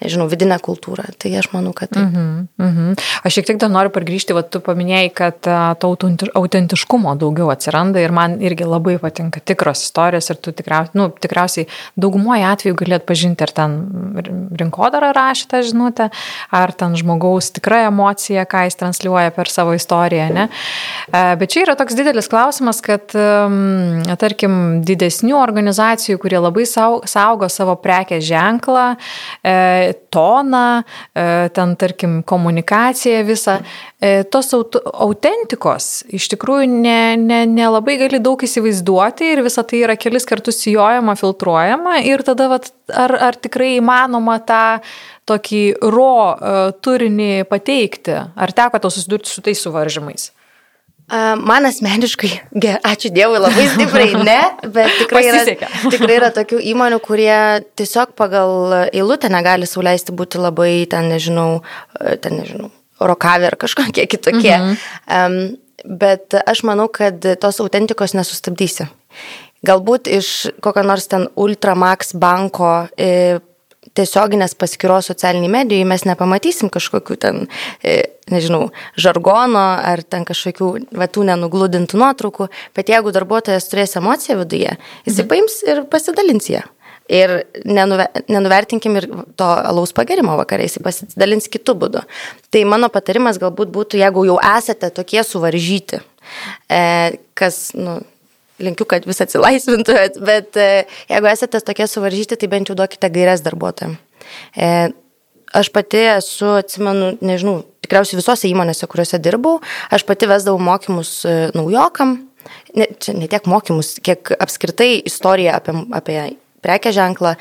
nežinau, 0.02 0.28
vidinę 0.30 0.60
kultūrą. 0.62 1.08
Tai 1.18 1.32
aš 1.42 1.50
manau, 1.54 1.74
kad 1.74 1.90
taip. 1.90 2.06
-hmm, 2.06 2.46
mm 2.58 2.70
-hmm. 2.76 3.00
Aš 3.24 3.34
šiek 3.34 3.46
tiek 3.46 3.58
dar 3.58 3.70
noriu 3.70 3.90
pargrįžti, 3.90 4.34
va, 4.34 4.42
tu 4.42 4.60
paminėjai, 4.60 5.10
kad 5.14 5.40
to 5.78 5.96
autentiškumo 6.34 7.14
daugiau 7.14 7.50
atsiranda 7.50 8.00
ir 8.00 8.12
man 8.12 8.40
irgi 8.40 8.64
labai 8.64 8.98
patinka 8.98 9.40
tikros 9.40 9.82
istorijos 9.82 10.30
ir 10.30 10.36
tu 10.36 10.52
tikriausiai, 10.52 10.94
nu, 10.94 11.08
tikriausiai 11.08 11.66
daugumoje 11.96 12.44
atveju 12.44 12.74
galėt 12.74 13.06
pažinti, 13.06 13.42
ar 13.42 13.50
ten 13.50 13.70
rinkodara 14.60 15.12
rašytą 15.12 15.62
žinutę, 15.62 16.10
ar 16.50 16.59
ten 16.76 16.92
žmogaus 17.00 17.48
tikra 17.56 17.86
emocija, 17.88 18.44
ką 18.44 18.66
jis 18.68 18.76
transliuoja 18.76 19.32
per 19.32 19.48
savo 19.48 19.72
istoriją. 19.76 20.28
Ne? 20.36 20.46
E, 21.08 21.22
bet 21.40 21.54
čia 21.54 21.64
yra 21.64 21.76
toks 21.80 21.96
didelis 21.96 22.28
klausimas, 22.30 22.82
kad, 22.84 23.08
tarkim, 24.20 24.54
didesnių 24.86 25.38
organizacijų, 25.40 26.20
kurie 26.20 26.40
labai 26.40 26.66
saugo 26.68 27.48
savo 27.48 27.78
prekės 27.80 28.24
ženklą, 28.28 28.86
e, 29.40 29.94
toną, 30.12 30.82
e, 31.16 31.48
ten, 31.56 31.74
tarkim, 31.80 32.20
komunikaciją 32.26 33.24
visą, 33.24 33.60
tos 34.32 34.48
autentikos 34.54 35.86
iš 36.16 36.30
tikrųjų 36.32 36.68
nelabai 36.70 37.96
ne, 37.96 37.98
ne 37.98 37.98
gali 38.00 38.20
daug 38.22 38.40
įsivaizduoti 38.44 39.32
ir 39.34 39.42
visa 39.44 39.64
tai 39.66 39.82
yra 39.84 39.96
kelis 40.00 40.26
kartus 40.28 40.62
sijojama, 40.64 41.16
filtruojama 41.20 42.00
ir 42.08 42.24
tada 42.26 42.48
vat, 42.54 42.70
ar, 42.88 43.14
ar 43.30 43.38
tikrai 43.40 43.74
įmanoma 43.78 44.38
tą 44.46 44.80
tokį 45.30 45.62
ro 45.94 46.12
uh, 46.34 46.60
turinį 46.82 47.46
pateikti? 47.50 48.18
Ar 48.18 48.52
teko 48.56 48.82
tau 48.82 48.92
susidurti 48.92 49.30
su 49.30 49.44
tais 49.46 49.62
suvaržymais? 49.62 50.30
Man 51.10 51.66
asmeniškai, 51.66 52.28
ačiū 52.86 53.10
Dievui, 53.10 53.40
labai 53.42 53.64
stipriai 53.72 54.20
ne, 54.22 54.38
bet 54.70 54.92
tikrai 55.00 55.24
yra, 55.26 55.40
tikrai 55.90 56.18
yra 56.20 56.28
tokių 56.36 56.60
įmonių, 56.70 57.00
kurie 57.02 57.34
tiesiog 57.78 58.12
pagal 58.18 58.76
eilutę 58.92 59.26
negali 59.32 59.66
sauliaisti 59.66 60.14
būti 60.14 60.38
labai, 60.38 60.84
ten 60.90 61.10
nežinau, 61.10 61.64
ten 62.22 62.38
nežinau, 62.38 62.70
rokavė 63.02 63.50
ar 63.50 63.58
kažkokie 63.58 64.06
kitokie. 64.06 64.54
Mhm. 64.54 64.78
Um, 65.10 65.90
bet 65.98 66.38
aš 66.44 66.62
manau, 66.68 66.86
kad 66.94 67.26
tos 67.42 67.58
autentikos 67.64 68.14
nesustabdysi. 68.14 68.86
Galbūt 69.66 70.08
iš 70.14 70.28
kokio 70.62 70.86
nors 70.86 71.10
ten 71.10 71.26
Ultramax 71.36 72.14
banko 72.16 72.86
e, 72.94 73.40
tiesioginės 73.98 74.54
paskiros 74.58 75.10
socialiniai 75.10 75.50
medijai 75.52 75.86
mes 75.88 76.04
nepamatysim 76.08 76.70
kažkokių 76.72 77.16
ten, 77.20 77.46
e, 77.82 77.96
nežinau, 78.30 78.70
žargono 79.00 79.64
ar 79.92 80.02
ten 80.02 80.26
kažkokių 80.28 80.72
vatų 81.00 81.26
nenugludintų 81.30 82.00
nuotraukų, 82.00 82.50
bet 82.76 82.92
jeigu 82.92 83.14
darbuotojas 83.14 83.70
turės 83.70 83.96
emociją 84.00 84.40
viduje, 84.44 84.76
jisai 85.06 85.24
mhm. 85.24 85.32
paims 85.32 85.62
ir 85.66 85.82
pasidalins 85.90 86.52
ją. 86.52 86.66
Ir 87.10 87.32
nenuver, 87.66 88.06
nenuvertinkim 88.30 88.94
ir 89.00 89.08
to 89.34 89.46
alaus 89.46 89.90
pagerimo 89.96 90.36
vakarą, 90.38 90.68
jisai 90.68 90.84
pasidalins 90.84 91.50
kitų 91.50 91.74
būdų. 91.80 92.04
Tai 92.54 92.62
mano 92.70 92.86
patarimas 92.92 93.40
galbūt 93.42 93.72
būtų, 93.74 93.98
jeigu 93.98 94.22
jau 94.28 94.36
esate 94.52 94.92
tokie 94.94 95.24
suvaržyti, 95.26 95.98
e, 96.70 97.18
kas, 97.34 97.72
nu, 97.74 97.98
linkiu, 98.64 98.86
kad 98.88 99.06
vis 99.08 99.22
atsilaisvintumėt, 99.24 100.18
bet 100.24 100.58
e, 100.60 100.70
jeigu 101.10 101.30
esate 101.30 101.60
tokie 101.64 101.86
suvaržyti, 101.90 102.38
tai 102.40 102.50
bent 102.52 102.70
jau 102.70 102.76
duokite 102.78 103.10
gairias 103.12 103.44
darbuotojams. 103.44 104.00
E, 104.54 104.90
aš 105.56 105.70
pati 105.74 106.02
esu, 106.12 106.52
atsimenu, 106.60 107.14
nežinau, 107.24 107.60
tikriausiai 107.84 108.20
visose 108.20 108.50
įmonėse, 108.50 108.86
kuriuose 108.90 109.18
dirbau, 109.22 109.58
aš 109.90 110.04
pati 110.08 110.28
vesdavau 110.30 110.62
mokymus 110.62 111.14
e, 111.26 111.38
naujokam, 111.56 112.18
ne, 112.78 112.90
čia 113.02 113.16
ne 113.16 113.30
tiek 113.30 113.48
mokymus, 113.50 113.96
kiek 114.04 114.32
apskritai 114.38 114.92
istoriją 115.10 115.56
apie, 115.58 115.74
apie 115.96 116.20
prekę 116.64 116.92
ženklą, 116.94 117.34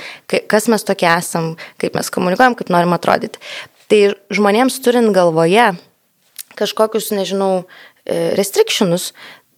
kas 0.50 0.70
mes 0.72 0.86
tokie 0.88 1.10
esam, 1.12 1.54
kaip 1.82 1.98
mes 2.00 2.10
komunikuojam, 2.14 2.56
kaip 2.58 2.72
norim 2.74 2.96
atrodyti. 2.96 3.42
Tai 3.90 4.02
žmonėms 4.34 4.78
turint 4.86 5.12
galvoje 5.16 5.72
kažkokius, 6.60 7.12
nežinau, 7.16 7.64
restrictionus, 8.38 9.14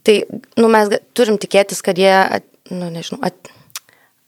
Tai 0.08 0.18
nu, 0.58 0.70
mes 0.74 0.96
turim 1.18 1.38
tikėtis, 1.42 1.84
kad 1.86 2.00
jie, 2.00 2.14
at, 2.40 2.46
nu, 2.74 2.90
nežinau, 2.94 3.22
at, 3.28 3.52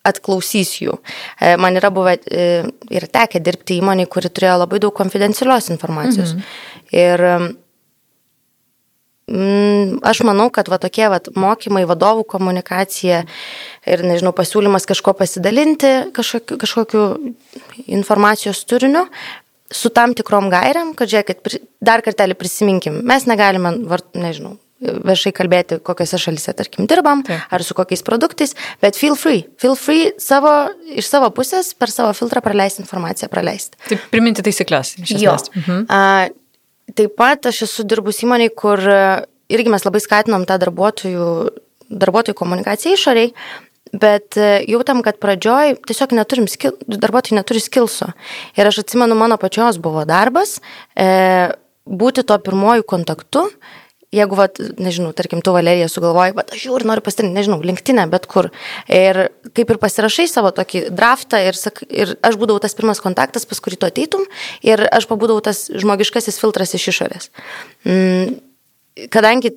atklausys 0.08 0.76
jų. 0.84 0.98
E, 1.40 1.56
man 1.62 1.80
yra 1.80 1.92
buvę 1.94 2.18
e, 2.20 2.48
ir 2.94 3.08
tekę 3.12 3.42
dirbti 3.44 3.80
įmonį, 3.80 4.08
kuri 4.12 4.32
turėjo 4.32 4.60
labai 4.66 4.82
daug 4.84 4.96
konfidencialios 4.96 5.72
informacijos. 5.74 6.36
Mhm. 6.36 6.48
Ir 6.94 7.24
mm, 9.32 10.02
aš 10.12 10.24
manau, 10.28 10.50
kad 10.54 10.70
va 10.72 10.80
tokie 10.84 11.08
va 11.12 11.22
mokymai, 11.40 11.86
vadovų 11.90 12.28
komunikacija 12.36 13.24
ir, 13.88 14.04
nežinau, 14.04 14.36
pasiūlymas 14.36 14.88
kažko 14.90 15.16
pasidalinti, 15.20 15.94
kažkokiu, 16.16 16.60
kažkokiu 16.62 17.06
informacijos 17.88 18.66
turiniu, 18.68 19.08
su 19.74 19.90
tam 19.90 20.14
tikrom 20.14 20.52
gairiam, 20.54 20.92
kad 20.98 21.10
žiūrėkit, 21.10 21.64
dar 21.82 22.04
kartelį 22.06 22.38
prisiminkim, 22.38 23.00
mes 23.08 23.26
negalime, 23.30 23.72
vart, 23.90 24.12
nežinau, 24.20 24.58
viešai 24.84 25.34
kalbėti, 25.36 25.80
kokiose 25.86 26.20
šalise, 26.22 26.54
tarkim, 26.58 26.88
dirbam, 26.90 27.24
Taip. 27.28 27.48
ar 27.54 27.66
su 27.66 27.78
kokiais 27.78 28.04
produktais, 28.06 28.56
bet 28.84 29.00
feel 29.00 29.18
free, 29.20 29.46
feel 29.62 29.78
free 29.80 30.12
savo, 30.22 30.54
iš 30.94 31.10
savo 31.10 31.32
pusės 31.36 31.74
per 31.78 31.92
savo 31.94 32.14
filtrą 32.18 32.44
praleisti 32.46 32.84
informaciją, 32.84 33.32
praleisti. 33.34 33.80
Taip, 33.90 34.08
priminti 34.14 34.46
taisyklės. 34.46 34.96
Jo. 35.10 35.38
Mhm. 35.56 35.86
A, 35.90 36.32
Taip 36.92 37.16
pat 37.18 37.48
aš 37.48 37.64
esu 37.66 37.86
dirbus 37.88 38.20
įmoniai, 38.26 38.52
kur 38.52 38.82
e, 38.92 39.04
irgi 39.56 39.72
mes 39.72 39.86
labai 39.86 40.02
skatinom 40.04 40.44
tą 40.48 40.58
darbuotojų, 40.62 41.28
darbuotojų 41.88 42.36
komunikaciją 42.38 42.98
išoriai, 42.98 43.32
bet 43.96 44.38
e, 44.38 44.50
jautam, 44.68 45.00
kad 45.06 45.18
pradžioj 45.24 45.78
tiesiog 45.88 46.16
neturim 46.18 46.50
skil, 46.52 46.76
darbuotojai 46.84 47.40
neturi 47.40 47.64
skilso. 47.64 48.12
Ir 48.60 48.70
aš 48.70 48.82
atsimenu, 48.84 49.16
mano 49.18 49.40
pačios 49.42 49.80
buvo 49.82 50.04
darbas 50.10 50.58
e, 50.94 51.08
būti 51.88 52.26
to 52.28 52.38
pirmojų 52.44 52.86
kontaktu 52.90 53.48
jeigu, 54.14 54.38
vat, 54.38 54.62
nežinau, 54.82 55.12
tarkim, 55.18 55.42
tu 55.44 55.54
Valerija 55.56 55.90
sugalvoji, 55.92 56.36
bet 56.38 56.54
aš 56.56 56.68
jau 56.68 56.78
ir 56.78 56.86
noriu 56.88 57.04
pasidalinti, 57.06 57.38
nežinau, 57.40 57.60
linktinę, 57.66 58.06
bet 58.12 58.28
kur. 58.32 58.52
Ir 58.92 59.26
kaip 59.58 59.74
ir 59.74 59.82
pasirašai 59.82 60.28
savo 60.32 60.54
tokį 60.56 60.86
draftą 60.94 61.42
ir, 61.48 61.58
sak, 61.58 61.84
ir 61.90 62.16
aš 62.26 62.38
būdavau 62.42 62.62
tas 62.64 62.78
pirmas 62.78 63.02
kontaktas, 63.04 63.48
pas 63.50 63.62
kurį 63.64 63.82
tu 63.82 63.90
ateitum 63.90 64.26
ir 64.66 64.86
aš 64.94 65.10
pabūdavau 65.10 65.44
tas 65.46 65.66
žmogiškasis 65.74 66.40
filtras 66.42 66.76
iš 66.78 66.90
išorės. 66.94 67.30
Mm, 67.88 68.38
kadangi 69.14 69.56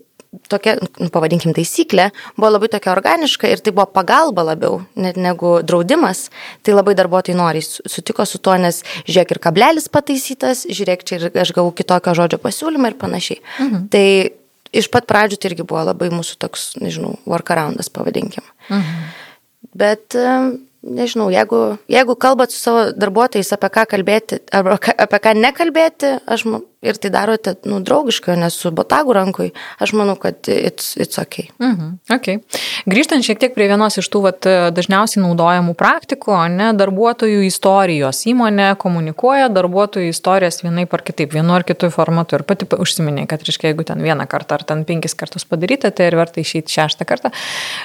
tokia, 0.50 0.76
nu, 0.80 1.08
pavadinkim, 1.12 1.54
taisyklė 1.56 2.10
buvo 2.36 2.50
labai 2.54 2.70
tokia 2.72 2.92
organiška 2.94 3.48
ir 3.50 3.62
tai 3.64 3.72
buvo 3.76 3.86
pagalba 3.92 4.44
labiau, 4.50 4.80
net 4.98 5.18
negu 5.20 5.56
draudimas, 5.66 6.26
tai 6.66 6.76
labai 6.76 6.96
darbuotojai 6.98 7.38
noriai 7.38 7.64
sutiko 7.64 8.26
su 8.28 8.40
tuo, 8.42 8.56
nes 8.60 8.82
žiūrėk 9.06 9.36
ir 9.36 9.42
kablelis 9.48 9.88
pataisytas, 9.92 10.66
žiūrėk 10.68 11.06
čia 11.06 11.20
ir 11.20 11.28
aš 11.44 11.54
gavau 11.56 11.72
kitokio 11.76 12.16
žodžio 12.18 12.40
pasiūlymą 12.42 12.92
ir 12.92 12.98
panašiai. 13.00 13.40
Mhm. 13.58 13.86
Tai 13.92 14.06
iš 14.76 14.90
pat 14.92 15.08
pradžių 15.08 15.40
tai 15.40 15.50
irgi 15.52 15.66
buvo 15.66 15.84
labai 15.88 16.10
mūsų 16.14 16.38
toks, 16.42 16.68
nežinau, 16.82 17.16
workaroundas, 17.28 17.90
pavadinkim. 17.92 18.44
Mhm. 18.68 19.06
Bet, 19.76 20.16
nežinau, 20.86 21.26
jeigu, 21.34 21.60
jeigu 21.92 22.16
kalbat 22.20 22.54
su 22.54 22.60
savo 22.62 22.86
darbuotojais 22.96 23.52
apie 23.56 23.70
ką 23.74 23.84
kalbėti, 23.90 24.40
arba 24.54 24.78
apie 24.78 25.20
ką 25.24 25.34
nekalbėti, 25.36 26.12
aš 26.24 26.46
ir 26.84 26.98
tai 27.00 27.10
darote, 27.10 27.54
nu, 27.64 27.80
draugiškai, 27.84 28.36
nes 28.38 28.54
su 28.54 28.70
botagu 28.74 29.14
rankui, 29.16 29.50
aš 29.82 29.92
manau, 29.96 30.16
kad 30.20 30.48
it's, 30.50 30.94
it's 31.00 31.18
ok. 31.20 31.48
Mhm, 31.62 31.92
okay. 32.12 32.40
Grįžtant 32.88 33.24
šiek 33.26 33.40
tiek 33.40 33.54
prie 33.56 33.68
vienos 33.70 33.96
iš 33.98 34.08
tų 34.12 34.22
vat, 34.26 34.48
dažniausiai 34.76 35.22
naudojamų 35.24 35.74
praktikų, 35.78 36.36
ne, 36.52 36.70
darbuotojų 36.76 37.42
istorijos. 37.48 38.22
Įmonė 38.30 38.72
komunikuoja 38.80 39.48
darbuotojų 39.52 40.12
istorijas 40.12 40.62
vienaip 40.62 40.92
ar 40.94 41.04
kitaip, 41.06 41.32
vienu 41.34 41.56
ar 41.56 41.66
kitu 41.66 41.90
formatu. 41.94 42.36
Ir 42.36 42.44
pati 42.46 42.68
užsiminė, 42.68 43.26
kad, 43.30 43.42
reiškia, 43.46 43.72
jeigu 43.72 43.86
ten 43.88 44.02
vieną 44.04 44.28
kartą 44.30 44.60
ar 44.60 44.66
ten 44.68 44.84
penkis 44.88 45.16
kartus 45.18 45.46
padaryta, 45.48 45.90
tai 45.90 46.10
ir 46.10 46.18
verta 46.20 46.42
išeiti 46.42 46.76
šeštą 46.76 47.08
kartą. 47.08 47.32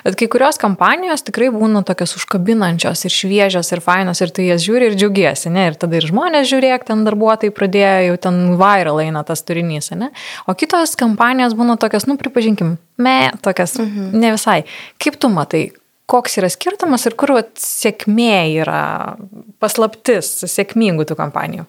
Bet 0.05 0.19
kai 0.19 0.27
kurios 0.31 0.59
kampanijos 0.61 1.25
tikrai 1.27 1.49
būna 1.53 1.83
tokios 1.87 2.17
užkabinančios 2.19 3.05
ir 3.07 3.15
šviežios 3.15 3.71
ir 3.71 3.83
fainos 3.83 4.21
ir 4.21 4.33
tai 4.35 4.49
jas 4.51 4.65
žiūri 4.65 4.91
ir 4.91 4.99
džiaugiesi, 4.99 5.51
ne? 5.53 5.69
Ir 5.71 5.79
tada 5.79 5.97
ir 5.97 6.07
žmonės 6.09 6.49
žiūrėk, 6.51 6.85
ten 6.87 7.05
darbuotojai 7.07 7.55
pradėjo 7.55 8.11
jau 8.11 8.19
ten 8.27 8.41
viral 8.59 8.90
viral 8.91 8.99
eina 8.99 9.23
tas 9.23 9.43
turinys, 9.43 9.91
ne? 9.95 10.11
O 10.47 10.55
kitos 10.55 10.95
kampanijos 10.95 11.55
būna 11.55 11.77
tokios, 11.79 12.07
nu, 12.07 12.17
pripažinkim, 12.17 12.77
me, 12.97 13.31
tokias 13.41 13.77
mhm. 13.79 14.11
ne 14.19 14.31
visai. 14.31 14.63
Kaip 14.99 15.19
tu 15.19 15.29
matai, 15.29 15.71
koks 16.07 16.37
yra 16.37 16.49
skirtumas 16.49 17.05
ir 17.05 17.15
kur 17.15 17.33
vat, 17.33 17.55
sėkmė 17.57 18.51
yra 18.61 19.15
paslaptis 19.59 20.43
sėkmingų 20.45 21.07
tų 21.07 21.15
kampanijų? 21.15 21.65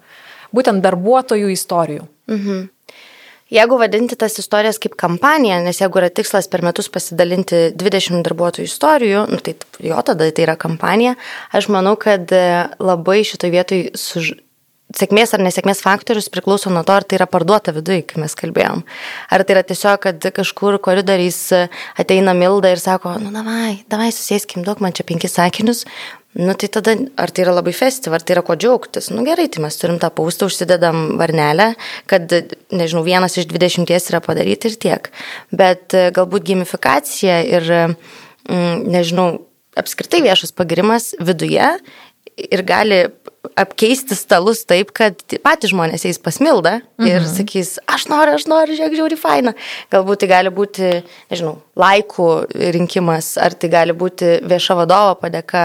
Būtent 0.52 0.82
darbuotojų 0.82 1.50
istorijų. 1.52 2.06
Mhm. 2.28 2.68
Jeigu 3.52 3.76
vadinti 3.76 4.16
tas 4.16 4.38
istorijas 4.40 4.78
kaip 4.80 4.94
kampaniją, 4.96 5.58
nes 5.60 5.76
jeigu 5.76 5.98
yra 6.00 6.08
tikslas 6.08 6.46
per 6.48 6.62
metus 6.64 6.86
pasidalinti 6.88 7.74
20 7.76 8.24
darbuotojų 8.24 8.64
istorijų, 8.64 9.26
nu, 9.28 9.40
tai 9.44 9.52
jo 9.84 9.98
tada 10.08 10.30
tai 10.32 10.46
yra 10.46 10.54
kampanija, 10.56 11.18
aš 11.52 11.68
manau, 11.68 11.92
kad 12.00 12.32
labai 12.80 13.18
šitoje 13.28 13.52
vietoje 13.52 13.92
suž 13.92 14.32
sėkmės 14.96 15.34
ar 15.36 15.42
nesėkmės 15.44 15.82
faktorius 15.84 16.30
priklauso 16.32 16.70
nuo 16.72 16.84
to, 16.86 16.94
ar 16.96 17.06
tai 17.06 17.18
yra 17.18 17.28
parduota 17.30 17.74
viduje, 17.74 18.04
kai 18.08 18.22
mes 18.22 18.34
kalbėjom. 18.38 18.82
Ar 19.32 19.44
tai 19.44 19.56
yra 19.56 19.66
tiesiog, 19.66 20.00
kad 20.06 20.26
kažkur 20.36 20.78
koridoriais 20.82 21.38
ateina 22.00 22.34
Milda 22.36 22.72
ir 22.72 22.82
sako, 22.82 23.16
nu, 23.22 23.32
davai, 23.34 23.82
davai 23.92 24.10
susėskim, 24.14 24.64
duok 24.66 24.82
man 24.84 24.96
čia 24.96 25.06
penkis 25.08 25.38
sakinius. 25.38 25.86
Nu, 26.32 26.54
tai 26.56 26.70
tada, 26.72 26.94
ar 27.20 27.28
tai 27.28 27.44
yra 27.44 27.52
labai 27.58 27.74
festiv, 27.76 28.14
ar 28.16 28.22
tai 28.24 28.38
yra 28.38 28.42
ko 28.46 28.56
džiaugtis? 28.56 29.10
Nu, 29.12 29.20
gerai, 29.26 29.50
tai 29.52 29.60
mes 29.66 29.76
turim 29.76 29.98
tą 30.00 30.08
paustą, 30.16 30.48
užsidedam 30.48 31.18
varnelę, 31.20 31.74
kad, 32.08 32.32
nežinau, 32.72 33.02
vienas 33.04 33.36
iš 33.36 33.50
dvidešimties 33.50 34.08
yra 34.08 34.22
padaryti 34.24 34.70
ir 34.72 34.78
tiek. 34.80 35.10
Bet 35.52 35.92
galbūt 36.16 36.48
gamifikacija 36.48 37.36
ir, 37.44 37.68
mm, 38.48 38.88
nežinau, 38.94 39.28
apskritai 39.76 40.22
viešas 40.24 40.56
pagirimas 40.56 41.12
viduje 41.20 41.68
ir 42.36 42.64
gali 42.64 43.04
apkeisti 43.58 44.14
stalus 44.14 44.62
taip, 44.70 44.92
kad 44.94 45.18
patys 45.42 45.72
žmonės 45.72 46.04
eis 46.06 46.18
pasmilda 46.22 46.76
ir 47.02 47.18
mhm. 47.18 47.30
sakys, 47.32 47.74
aš 47.90 48.06
noriu, 48.10 48.36
aš 48.38 48.46
noriu, 48.50 48.76
žiūrėk, 48.78 48.94
žiūri 49.00 49.18
faina. 49.18 49.54
Galbūt 49.92 50.22
tai 50.22 50.28
gali 50.30 50.52
būti, 50.54 50.90
nežinau, 51.32 51.56
laikų 51.78 52.28
rinkimas, 52.76 53.32
ar 53.42 53.56
tai 53.58 53.72
gali 53.72 53.96
būti 53.98 54.36
vieša 54.46 54.76
vadovo 54.78 55.16
padėka, 55.24 55.64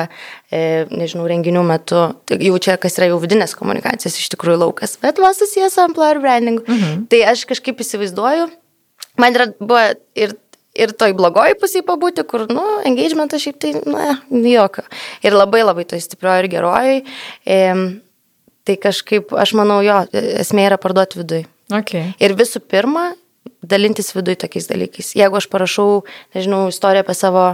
e, 0.50 0.88
nežinau, 0.90 1.28
renginių 1.30 1.64
metu. 1.70 2.02
Tai 2.26 2.40
jau 2.50 2.58
čia 2.64 2.80
kas 2.82 2.98
yra 2.98 3.12
jau 3.12 3.22
vidinės 3.22 3.54
komunikacijos 3.60 4.18
iš 4.18 4.32
tikrųjų 4.34 4.64
laukas, 4.66 4.98
bet 5.04 5.22
va 5.22 5.32
susijęs 5.38 5.78
su 5.78 5.86
employer 5.86 6.22
brandingu. 6.24 6.66
Mhm. 6.66 7.06
Tai 7.14 7.22
aš 7.36 7.46
kažkaip 7.52 7.86
įsivaizduoju, 7.86 8.50
man 9.22 9.38
yra 9.38 9.52
buvo 9.62 9.86
ir 10.18 10.34
ir 10.78 10.94
toj 10.98 11.16
blogoj 11.18 11.58
pusėje 11.62 11.86
pabūti, 11.88 12.26
kur, 12.30 12.46
nu, 12.52 12.66
engagementas 12.88 13.44
šiaip 13.44 13.60
tai, 13.64 13.74
na, 13.90 14.18
jokio. 14.32 14.86
Ir 15.26 15.38
labai 15.38 15.64
labai 15.66 15.88
toj 15.90 16.02
stiprioji 16.04 16.46
ir 16.46 16.50
geroji. 16.54 17.04
E, 17.46 17.60
tai 18.68 18.80
kažkaip, 18.84 19.34
aš 19.36 19.56
manau, 19.60 19.80
jo, 19.86 20.02
esmė 20.14 20.68
yra 20.70 20.80
parduoti 20.82 21.22
vidui. 21.22 21.46
Okay. 21.74 22.14
Ir 22.24 22.36
visų 22.40 22.62
pirma, 22.64 23.10
dalintis 23.64 24.14
vidui 24.16 24.38
tokiais 24.40 24.70
dalykais. 24.70 25.14
Jeigu 25.18 25.40
aš 25.40 25.50
parašau, 25.52 26.04
nežinau, 26.36 26.68
istoriją 26.72 27.06
apie 27.06 27.16
savo 27.18 27.48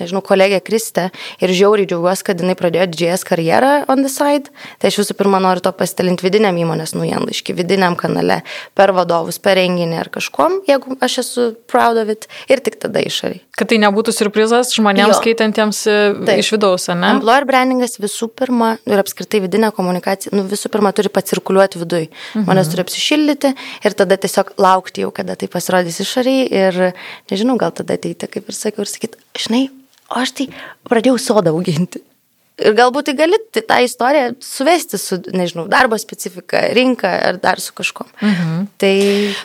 nežinau, 0.00 0.22
kolegė 0.24 0.60
Kristė 0.64 1.08
ir 1.42 1.52
žiauriai 1.56 1.88
džiaugiuosi, 1.90 2.26
kad 2.26 2.42
jinai 2.42 2.56
pradėjo 2.58 2.88
didžiąjas 2.92 3.26
karjerą 3.28 3.72
on 3.92 4.04
the 4.04 4.12
side. 4.12 4.52
Tai 4.80 4.90
aš 4.90 5.00
visų 5.02 5.16
pirma 5.18 5.40
noriu 5.42 5.64
to 5.64 5.72
pasidalinti 5.76 6.26
vidiniam 6.26 6.56
įmonės 6.60 6.94
naujienlaiškį, 6.96 7.56
vidiniam 7.56 7.96
kanale, 7.98 8.42
per 8.76 8.92
vadovus, 8.96 9.40
per 9.42 9.58
renginį 9.60 10.00
ar 10.00 10.10
kažkom, 10.12 10.60
jeigu 10.68 10.98
aš 11.04 11.20
esu 11.24 11.46
proud 11.70 12.00
of 12.00 12.12
it 12.12 12.28
ir 12.52 12.62
tik 12.64 12.78
tada 12.82 13.02
išoriai. 13.04 13.42
Kad 13.56 13.70
tai 13.72 13.78
nebūtų 13.80 14.12
surprizas 14.12 14.74
žmonėms 14.76 15.14
jo. 15.14 15.20
skaitantiems 15.20 15.78
e, 15.88 15.96
Taip. 16.28 16.42
iš 16.42 16.52
vidaus, 16.52 16.88
ne? 16.92 17.14
Employer 17.16 17.46
brandingas 17.48 17.96
visų 18.02 18.28
pirma 18.36 18.74
ir 18.84 19.00
apskritai 19.00 19.40
vidinė 19.44 19.70
komunikacija, 19.76 20.34
nu, 20.36 20.44
visų 20.50 20.70
pirma 20.74 20.92
turi 20.96 21.12
pacirkuliuoti 21.12 21.80
viduje. 21.80 22.10
Mhm. 22.34 22.44
Manęs 22.50 22.70
turi 22.72 22.84
apsišildyti 22.84 23.54
ir 23.56 23.96
tada 23.96 24.20
tiesiog 24.20 24.52
laukti 24.60 25.06
jau, 25.06 25.12
kada 25.16 25.38
tai 25.40 25.48
pasirodys 25.52 26.02
išoriai 26.04 26.44
ir 26.52 26.80
nežinau, 27.32 27.56
gal 27.60 27.72
tada 27.76 27.96
ateiti, 27.96 28.28
kaip 28.28 28.52
ir 28.52 28.56
sakiau, 28.56 28.84
ir 28.84 28.92
sakyti, 28.92 29.20
žinai, 29.46 29.66
o 30.10 30.20
aš 30.22 30.34
tai 30.38 30.46
pradėjau 30.88 31.18
sodą 31.22 31.54
auginti. 31.56 32.02
Ir 32.56 32.72
galbūt 32.72 33.10
tai 33.10 33.12
gali 33.18 33.36
tą 33.52 33.76
istoriją 33.84 34.30
suvesti 34.40 34.96
su, 34.96 35.18
nežinau, 35.36 35.66
darbo 35.68 35.98
specifika, 36.00 36.62
rinka 36.72 37.10
ar 37.28 37.36
dar 37.42 37.60
su 37.60 37.74
kažkuo. 37.76 38.06
Mhm. 38.22 38.62
Tai... 38.80 38.92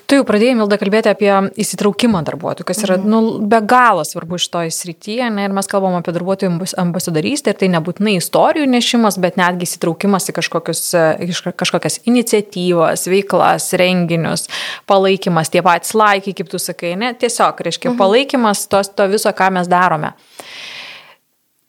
Tu 0.08 0.20
jau 0.20 0.24
pradėjai, 0.28 0.56
Milda, 0.56 0.78
kalbėti 0.80 1.12
apie 1.12 1.28
įsitraukimą 1.60 2.22
darbuotojų, 2.30 2.70
kas 2.70 2.80
yra 2.86 2.96
mhm. 2.96 3.12
nu, 3.12 3.20
be 3.52 3.60
galo 3.68 4.08
svarbu 4.08 4.40
iš 4.40 4.48
to 4.54 4.64
įsrityje. 4.70 5.28
Ne? 5.28 5.50
Ir 5.50 5.58
mes 5.60 5.68
kalbam 5.72 6.00
apie 6.00 6.16
darbuotojų 6.16 6.72
ambasadorystę 6.80 7.52
ir 7.52 7.60
tai 7.60 7.72
nebūtinai 7.76 8.16
istorijų 8.22 8.72
nešimas, 8.72 9.20
bet 9.20 9.36
netgi 9.42 9.68
įsitraukimas 9.68 10.32
į 10.32 10.40
kažkokias 10.40 12.00
iniciatyvas, 12.08 13.08
veiklas, 13.12 13.74
renginius, 13.76 14.48
palaikymas, 14.88 15.52
tie 15.52 15.68
patys 15.68 15.98
laikai, 16.00 16.32
kaip 16.40 16.56
tu 16.56 16.64
sakai, 16.64 16.96
ne? 16.96 17.12
Tiesiog, 17.12 17.60
reiškia, 17.60 17.92
mhm. 17.92 18.00
palaikymas 18.00 18.70
tos, 18.72 18.96
to 18.96 19.12
viso, 19.12 19.36
ką 19.36 19.52
mes 19.60 19.68
darome. 19.68 20.16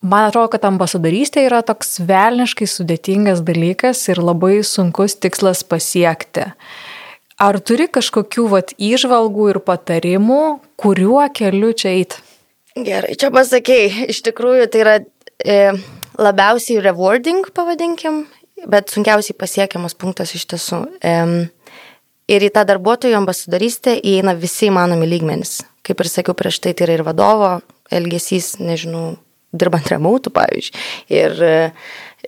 Man 0.03 0.27
atrodo, 0.27 0.51
kad 0.55 0.65
ambasadorystė 0.67 1.45
yra 1.47 1.61
toks 1.67 2.01
velniškai 2.03 2.67
sudėtingas 2.67 3.43
dalykas 3.47 4.01
ir 4.11 4.19
labai 4.23 4.61
sunkus 4.67 5.15
tikslas 5.15 5.62
pasiekti. 5.62 6.49
Ar 7.43 7.59
turi 7.62 7.87
kažkokių 7.91 8.49
vat, 8.51 8.75
įžvalgų 8.83 9.49
ir 9.55 9.61
patarimų, 9.62 10.43
kuriuo 10.79 11.23
keliu 11.35 11.73
čia 11.75 11.95
eiti? 11.95 12.19
Gerai, 12.75 13.15
čia 13.19 13.31
pasakėjai, 13.35 14.09
iš 14.12 14.23
tikrųjų 14.27 14.69
tai 14.73 14.83
yra 14.83 14.95
e, 14.99 15.57
labiausiai 16.19 16.83
rewarding, 16.83 17.51
pavadinkim, 17.55 18.25
bet 18.71 18.95
sunkiausiai 18.95 19.37
pasiekiamas 19.38 19.95
punktas 19.99 20.35
iš 20.38 20.47
tiesų. 20.55 20.85
E, 20.99 21.17
Ir 22.31 22.45
į 22.47 22.53
tą 22.55 22.62
darbuotojų 22.69 23.17
ambasadorystę 23.19 23.97
įeina 23.99 24.37
visi 24.38 24.69
įmanomi 24.71 25.09
lygmenys. 25.11 25.59
Kaip 25.83 26.01
ir 26.01 26.09
sakiau 26.09 26.37
prieš 26.38 26.61
tai, 26.62 26.71
tai 26.73 26.87
yra 26.87 26.95
ir 26.97 27.03
vadovo 27.05 27.49
elgesys, 27.93 28.55
nežinau, 28.62 29.17
dirbant 29.53 29.88
remautų, 29.93 30.33
pavyzdžiui, 30.35 30.83
ir, 31.12 31.41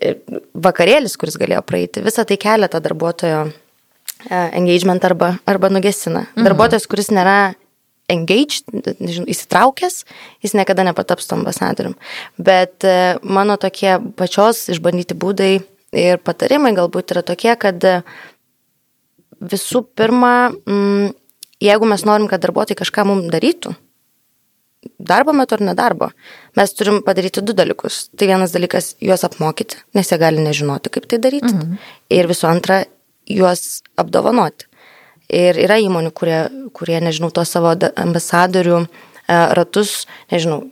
ir 0.01 0.41
vakarėlis, 0.55 1.17
kuris 1.21 1.39
galėjo 1.41 1.63
praeiti. 1.67 2.05
Visą 2.05 2.27
tai 2.29 2.39
kelia 2.41 2.69
tą 2.71 2.81
darbuotojo 2.85 3.45
e, 3.49 3.53
engagement 4.61 5.05
arba, 5.09 5.35
arba 5.49 5.71
nugesina. 5.73 6.27
Mhm. 6.35 6.49
Darbuotojas, 6.49 6.89
kuris 6.91 7.11
nėra 7.15 7.55
engaged, 8.13 8.69
nežinau, 9.01 9.29
įsitraukęs, 9.33 10.03
jis 10.45 10.53
niekada 10.57 10.85
nepataps 10.85 11.31
to 11.31 11.39
ambasadorium. 11.39 11.97
Bet 12.37 12.85
e, 12.85 13.17
mano 13.25 13.57
tokie 13.61 13.97
pačios 14.19 14.67
išbandyti 14.75 15.17
būdai 15.17 15.55
ir 15.95 16.21
patarimai 16.21 16.75
galbūt 16.77 17.15
yra 17.15 17.25
tokie, 17.25 17.55
kad 17.57 17.81
visų 19.45 19.85
pirma, 19.97 20.53
mm, 20.53 21.15
jeigu 21.65 21.89
mes 21.89 22.05
norim, 22.05 22.29
kad 22.29 22.43
darbuotojai 22.45 22.81
kažką 22.83 23.07
mums 23.09 23.31
darytų, 23.33 23.75
darbo 24.99 25.33
metu 25.37 25.57
ar 25.57 25.65
nedarbo, 25.65 26.11
mes 26.57 26.75
turim 26.75 27.01
padaryti 27.07 27.43
du 27.45 27.55
dalykus. 27.57 28.09
Tai 28.17 28.29
vienas 28.31 28.55
dalykas- 28.55 28.95
juos 29.09 29.25
apmokyti, 29.25 29.77
nes 29.95 30.11
jie 30.11 30.19
gali 30.19 30.45
nežinoti, 30.45 30.91
kaip 30.91 31.07
tai 31.07 31.19
daryti. 31.19 31.55
Mhm. 31.55 31.79
Ir 32.11 32.27
visų 32.27 32.49
antra, 32.49 32.85
juos 33.27 33.83
apdovanoti. 33.97 34.67
Ir 35.29 35.55
yra 35.55 35.79
įmonių, 35.81 36.13
kurie, 36.13 36.71
kurie 36.73 37.01
nežinau, 37.01 37.33
to 37.33 37.45
savo 37.45 37.75
ambasadorių 37.75 38.87
e, 39.29 39.55
ratus, 39.57 40.07
nežinau, 40.31 40.71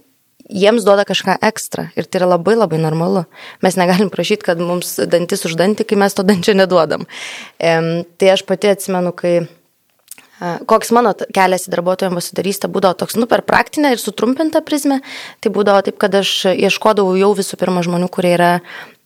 jiems 0.52 0.84
duoda 0.84 1.04
kažką 1.08 1.38
ekstra 1.42 1.88
ir 1.96 2.04
tai 2.04 2.20
yra 2.20 2.34
labai 2.34 2.54
labai 2.56 2.78
normalu. 2.78 3.24
Mes 3.62 3.78
negalim 3.80 4.10
prašyti, 4.12 4.44
kad 4.44 4.60
mums 4.60 4.96
dantis 5.08 5.46
už 5.48 5.56
dantį, 5.56 5.86
kai 5.88 5.96
mes 5.96 6.14
to 6.14 6.22
dančio 6.22 6.54
neduodam. 6.54 7.06
E, 7.58 8.04
tai 8.18 8.32
aš 8.34 8.44
pati 8.48 8.68
atsimenu, 8.68 9.14
kai 9.16 9.48
koks 10.66 10.90
mano 10.94 11.12
kelias 11.34 11.68
į 11.68 11.74
darbuotojų 11.74 12.12
ambasadorystę 12.12 12.70
būdavo 12.72 12.98
toks, 13.02 13.18
nu, 13.20 13.28
per 13.30 13.44
praktinę 13.46 13.92
ir 13.94 14.00
sutrumpintą 14.02 14.62
prizmę, 14.66 15.00
tai 15.42 15.52
būdavo 15.54 15.84
taip, 15.86 15.98
kad 16.02 16.14
aš 16.18 16.32
ieškodavau 16.52 17.14
jau 17.18 17.30
visų 17.38 17.58
pirma 17.60 17.84
žmonių, 17.86 18.08
kurie 18.12 18.34
yra 18.36 18.52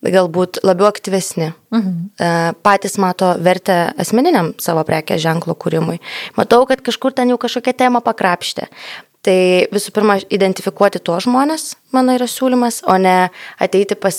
galbūt 0.05 0.61
labiau 0.66 0.88
aktyvesni, 0.90 1.51
mhm. 1.75 2.55
patys 2.64 2.96
mato 3.03 3.33
vertę 3.42 3.79
asmeniniam 4.01 4.53
savo 4.62 4.85
prekės 4.87 5.22
ženklo 5.25 5.57
kūrimui. 5.59 5.99
Matau, 6.38 6.62
kad 6.68 6.85
kažkur 6.85 7.16
ten 7.16 7.33
jau 7.33 7.40
kažkokia 7.42 7.77
tema 7.87 8.03
pakrapštė. 8.05 8.68
Tai 9.27 9.38
visų 9.75 9.90
pirma, 9.90 10.20
identifikuoti 10.31 11.01
tuos 11.03 11.25
žmonės, 11.27 11.72
mano 11.96 12.14
yra 12.14 12.29
siūlymas, 12.31 12.85
o 12.87 12.94
ne 13.03 13.16
ateiti 13.59 13.96
pas, 13.99 14.14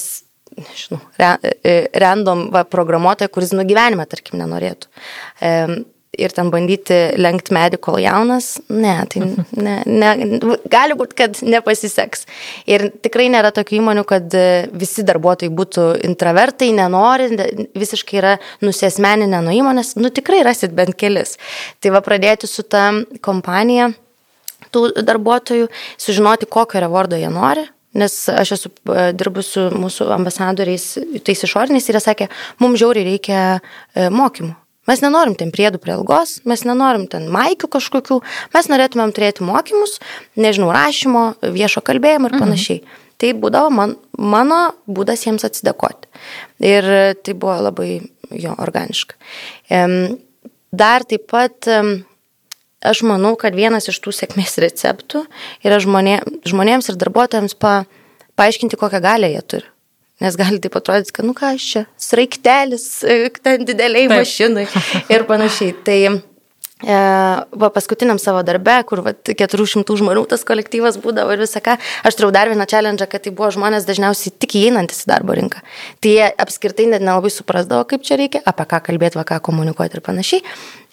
nežinau, 0.57 0.99
e, 1.15 1.77
random 1.95 2.49
va, 2.51 2.65
programuotoją, 2.67 3.31
kuris 3.31 3.53
nugyvenime, 3.55 4.03
tarkim, 4.11 4.41
nenorėtų. 4.41 4.91
Ir 6.17 6.33
ten 6.33 6.49
bandyti 6.53 6.95
lenkti 7.19 7.53
medį, 7.55 7.79
kol 7.83 7.99
jaunas, 8.01 8.55
ne, 8.73 8.95
tai 9.11 9.21
ne, 9.67 9.75
ne, 9.85 10.39
gali 10.71 10.97
būti, 10.97 11.17
kad 11.21 11.41
nepasiseks. 11.45 12.25
Ir 12.69 12.89
tikrai 13.05 13.27
nėra 13.33 13.53
tokių 13.55 13.79
įmonių, 13.81 14.05
kad 14.09 14.37
visi 14.77 15.05
darbuotojai 15.07 15.53
būtų 15.53 15.87
intravertai, 16.09 16.71
nenori, 16.77 17.29
visiškai 17.77 18.19
yra 18.21 18.35
nusiesmeninę 18.65 19.43
nuo 19.45 19.55
įmonės, 19.55 19.95
nu 20.01 20.11
tikrai 20.13 20.41
rasit 20.47 20.75
bent 20.77 20.97
kelis. 20.97 21.37
Tai 21.83 21.93
va 21.95 22.03
pradėti 22.05 22.49
su 22.49 22.65
ta 22.65 22.89
kompanija 23.25 23.91
tų 24.73 24.89
darbuotojų, 25.05 25.69
sužinoti, 26.01 26.49
kokio 26.49 26.81
rewardo 26.83 27.19
jie 27.19 27.31
nori. 27.33 27.65
Nes 27.97 28.13
aš 28.29 28.53
esu 28.57 28.69
e, 28.69 29.09
dirbus 29.17 29.49
su 29.55 29.63
mūsų 29.73 30.11
ambasadoriais, 30.13 30.85
tais 31.25 31.43
išoriniais 31.47 31.87
ir 31.87 31.97
jie 31.97 32.03
sakė, 32.03 32.27
mums 32.61 32.81
žiauriai 32.81 33.07
reikia 33.07 33.41
e, 33.57 34.09
mokymų. 34.13 34.53
Mes 34.87 35.03
nenorim 35.03 35.35
ten 35.39 35.51
priedų 35.53 35.81
prie 35.83 35.95
algos, 35.97 36.37
mes 36.47 36.63
nenorim 36.67 37.07
ten 37.11 37.27
maikių 37.33 37.69
kažkokių, 37.77 38.21
mes 38.53 38.71
norėtumėm 38.71 39.11
turėti 39.15 39.45
mokymus, 39.47 39.97
nežinau, 40.39 40.71
rašymo, 40.75 41.25
viešo 41.43 41.83
kalbėjimo 41.85 42.31
ir 42.31 42.37
mhm. 42.37 42.45
panašiai. 42.45 42.81
Mhm. 42.83 43.03
Tai 43.17 43.31
būdavo 43.41 43.71
man, 43.73 43.95
mano 44.13 44.59
būdas 44.85 45.25
jiems 45.25 45.45
atsidėkoti. 45.47 46.09
Ir 46.61 46.85
tai 47.25 47.33
buvo 47.33 47.55
labai 47.65 47.89
jo 48.29 48.53
organiška. 48.61 49.17
Dar 50.77 51.05
taip 51.09 51.25
pat 51.31 51.69
aš 52.87 53.01
manau, 53.09 53.33
kad 53.39 53.57
vienas 53.57 53.89
iš 53.89 53.97
tų 54.03 54.13
sėkmės 54.13 54.59
receptų 54.61 55.23
yra 55.65 55.79
žmonė, 55.81 56.19
žmonėms 56.45 56.91
ir 56.91 56.99
darbuotojams 57.01 57.57
pa, 57.57 57.87
paaiškinti, 58.37 58.77
kokią 58.77 59.01
galę 59.01 59.31
jie 59.33 59.41
turi. 59.41 59.71
Nes 60.23 60.37
gali 60.39 60.57
taip 60.63 60.79
atrodyti, 60.79 61.13
kad, 61.13 61.27
nu 61.27 61.35
ką 61.37 61.53
aš 61.57 61.67
čia, 61.73 61.83
sraigtelis, 62.01 62.87
ten 63.43 63.67
dideliai 63.67 64.07
taip. 64.07 64.17
mašinai 64.17 64.65
ir 65.13 65.27
panašiai. 65.29 65.75
Tai 65.85 65.99
E, 66.77 66.93
va, 67.57 67.69
paskutiniam 67.73 68.19
savo 68.21 68.43
darbe, 68.45 68.75
kur 68.85 68.99
va, 69.01 69.09
400 69.25 69.95
žmonių 69.97 70.21
tas 70.29 70.43
kolektyvas 70.45 70.99
būdavo 71.01 71.33
ir 71.33 71.41
visą 71.41 71.57
ką, 71.65 71.73
aš 72.05 72.17
turėjau 72.19 72.35
dar 72.35 72.51
vieną 72.51 72.67
challenge, 72.69 73.07
kad 73.09 73.23
tai 73.25 73.33
buvo 73.33 73.49
žmonės 73.55 73.87
dažniausiai 73.87 74.35
tik 74.37 74.53
įeinantis 74.59 75.01
į 75.07 75.09
darbo 75.09 75.33
rinką. 75.39 75.63
Tai 76.05 76.11
jie 76.13 76.27
apskritai 76.45 76.85
net 76.91 77.01
nelabai 77.01 77.31
suprasdavo, 77.33 77.81
kaip 77.89 78.05
čia 78.05 78.19
reikia, 78.21 78.43
apie 78.45 78.67
ką 78.69 78.83
kalbėti, 78.91 79.17
va, 79.17 79.25
ką 79.25 79.39
komunikuoti 79.49 79.97
ir 79.97 80.05
panašiai. 80.05 80.45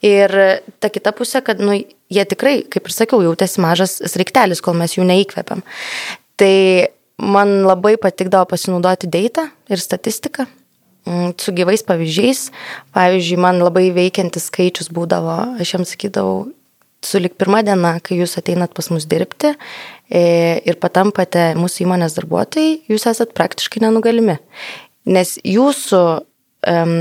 Ir 0.08 0.36
ta 0.80 0.88
kita 0.88 1.12
pusė, 1.16 1.44
kad 1.44 1.60
nu, 1.60 1.76
jie 1.76 2.24
tikrai, 2.32 2.62
kaip 2.64 2.88
ir 2.88 2.96
sakiau, 2.96 3.20
jautėsi 3.28 3.60
mažas 3.60 3.98
sraigtelis, 4.08 4.64
kol 4.64 4.80
mes 4.80 4.96
jų 4.96 5.04
neįkvėpiam. 5.12 5.60
Tai 6.40 6.54
man 7.22 7.62
labai 7.68 7.96
patikdavo 8.00 8.48
pasinaudoti 8.50 9.10
data 9.10 9.48
ir 9.70 9.82
statistiką 9.82 10.46
Mm, 11.04 11.34
su 11.36 11.52
gyvais 11.52 11.82
pavyzdžiais. 11.84 12.50
Pavyzdžiui, 12.96 13.40
man 13.40 13.60
labai 13.60 13.90
veikiantis 13.92 14.48
skaičius 14.48 14.88
būdavo, 14.94 15.36
aš 15.60 15.74
jiems 15.74 15.92
sakydavau, 15.92 16.46
sulik 17.04 17.36
pirmą 17.36 17.60
dieną, 17.66 17.98
kai 18.00 18.16
jūs 18.22 18.38
ateinat 18.40 18.72
pas 18.72 18.88
mus 18.88 19.04
dirbti 19.04 19.52
e, 19.52 20.22
ir 20.64 20.78
patampate 20.80 21.50
mūsų 21.60 21.84
įmonės 21.84 22.16
darbuotojai, 22.16 22.78
jūs 22.88 23.04
esat 23.12 23.36
praktiškai 23.36 23.84
nenugalimi. 23.84 24.38
Nes 25.04 25.36
jūsų 25.44 26.00
um, 26.72 26.96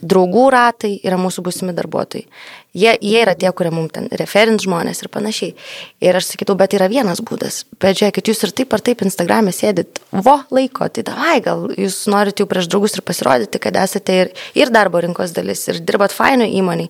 draugų 0.00 0.46
ratai 0.56 0.94
yra 1.04 1.20
mūsų 1.20 1.44
būsimi 1.44 1.76
darbuotojai. 1.76 2.24
Jie, 2.72 2.94
jie 3.04 3.18
yra 3.20 3.34
tie, 3.36 3.50
kurie 3.52 3.68
mums 3.68 3.92
ten 3.92 4.06
referint 4.16 4.62
žmonės 4.64 5.02
ir 5.04 5.10
panašiai. 5.12 5.52
Ir 6.00 6.16
aš 6.16 6.30
sakytų, 6.30 6.54
bet 6.56 6.72
yra 6.78 6.86
vienas 6.88 7.20
būdas. 7.20 7.66
Bet 7.76 7.98
žiūrėkit, 7.98 8.30
jūs 8.32 8.40
ir 8.46 8.54
taip 8.56 8.72
ar 8.72 8.80
taip 8.80 9.04
Instagram'e 9.04 9.52
sėdit, 9.52 10.00
vo 10.08 10.38
laiko, 10.48 10.88
tai 10.88 11.04
davai, 11.04 11.34
gal 11.44 11.66
jūs 11.76 11.98
norite 12.08 12.40
jau 12.40 12.48
prieš 12.48 12.70
draugus 12.72 12.96
ir 12.96 13.04
pasirodyti, 13.04 13.60
kad 13.60 13.76
esate 13.76 14.16
ir, 14.22 14.32
ir 14.56 14.72
darbo 14.72 15.04
rinkos 15.04 15.36
dalis, 15.36 15.66
ir 15.68 15.82
dirbat 15.84 16.16
faino 16.16 16.48
įmoniai. 16.48 16.88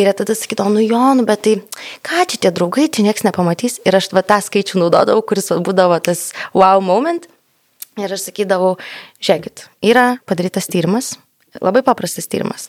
Ir 0.00 0.08
tada 0.16 0.32
sakytų, 0.32 0.70
nu 0.72 0.86
jo, 0.86 1.04
nu 1.20 1.28
bet 1.28 1.44
tai 1.44 1.58
ką 2.08 2.24
čia 2.24 2.46
tie 2.46 2.56
draugai, 2.56 2.88
čia 2.88 3.04
niekas 3.04 3.28
nepamatys. 3.28 3.82
Ir 3.84 4.00
aš 4.00 4.08
va, 4.16 4.24
tą 4.24 4.40
skaičių 4.48 4.80
naudodavau, 4.80 5.20
kuris 5.28 5.52
va, 5.52 5.60
būdavo 5.60 6.00
tas 6.08 6.30
wow 6.56 6.80
moment. 6.80 7.28
Ir 8.00 8.16
aš 8.16 8.30
sakydavau, 8.30 8.78
žiūrėkit, 9.20 9.68
yra 9.92 10.14
padarytas 10.24 10.72
tyrimas, 10.72 11.18
Labai 11.60 11.82
paprastas 11.82 12.28
tyrimas. 12.28 12.68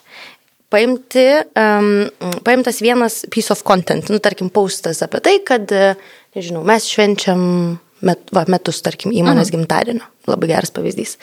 Paimti, 0.70 1.26
um, 1.58 2.08
paimtas 2.46 2.82
vienas 2.86 3.24
piece 3.34 3.50
of 3.54 3.64
content, 3.66 4.12
nu, 4.14 4.20
tarkim, 4.22 4.52
paustas 4.54 5.02
apie 5.06 5.22
tai, 5.26 5.40
kad, 5.46 5.72
nežinau, 6.38 6.62
mes 6.68 6.86
švenčiam 6.86 7.42
met, 8.06 8.22
va, 8.36 8.46
metus, 8.52 8.82
tarkim, 8.86 9.14
įmonės 9.16 9.50
mhm. 9.50 9.58
gimtadienio. 9.58 10.08
Labai 10.30 10.52
geras 10.52 10.74
pavyzdys. 10.76 11.18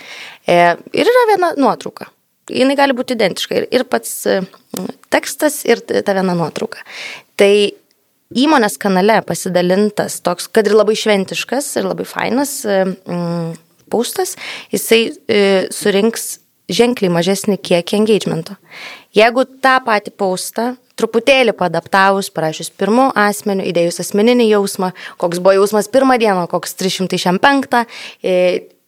E, 0.48 0.58
ir 0.96 1.08
yra 1.08 1.24
viena 1.30 1.52
nuotrauka. 1.60 2.10
Jis 2.50 2.76
gali 2.78 2.94
būti 2.94 3.16
identiška. 3.16 3.58
Ir, 3.58 3.66
ir 3.74 3.84
pats 3.90 4.12
e, 4.30 4.40
tekstas, 5.14 5.60
ir 5.68 5.82
ta 5.86 6.14
viena 6.16 6.34
nuotrauka. 6.36 6.82
Tai 7.38 7.52
įmonės 8.36 8.78
kanale 8.82 9.20
pasidalintas 9.26 10.20
toks, 10.26 10.50
kad 10.50 10.66
ir 10.66 10.74
labai 10.74 10.96
šventiškas 10.98 11.76
ir 11.78 11.86
labai 11.86 12.06
fainas 12.08 12.58
mm, 12.66 13.54
paustas, 13.92 14.34
jisai 14.74 15.00
e, 15.30 15.40
surinks 15.74 16.36
ženkliai 16.66 17.12
mažesnį 17.14 17.60
kiekį 17.62 18.00
engagemento. 18.00 18.56
Jeigu 19.16 19.46
tą 19.64 19.78
patį 19.86 20.12
paustą 20.18 20.74
truputėlį 20.96 21.52
padaptavus, 21.56 22.30
parašius 22.32 22.70
pirmų 22.72 23.10
asmenių, 23.20 23.66
įdėjus 23.70 24.00
asmeninį 24.04 24.48
jausmą, 24.50 24.92
koks 25.20 25.42
buvo 25.44 25.56
jausmas 25.58 25.90
pirmą 25.92 26.16
dieną, 26.20 26.46
koks 26.52 26.76
305, 26.80 27.82
e, 28.24 28.36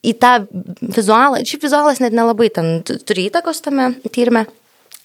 į 0.04 0.14
tą 0.20 0.32
vizualą, 0.80 1.42
šiaip 1.44 1.66
vizualas 1.66 2.00
net 2.00 2.16
nelabai 2.16 2.48
ten 2.54 2.80
turi 2.84 3.28
įtakos 3.28 3.60
tame 3.64 3.90
tyrime, 4.14 4.46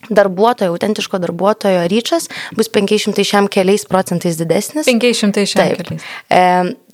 darbuotojo, 0.09 0.73
autentiško 0.73 1.19
darbuotojo 1.23 1.86
ryčas 1.88 2.29
bus 2.57 2.69
500 2.71 3.23
šiam 3.27 3.47
keliais 3.51 3.86
procentais 3.88 4.38
didesnis. 4.39 4.88
500 4.88 5.45
šiam 5.47 5.63
taip. 5.63 5.83
keliais. 5.83 6.07
E, 6.27 6.41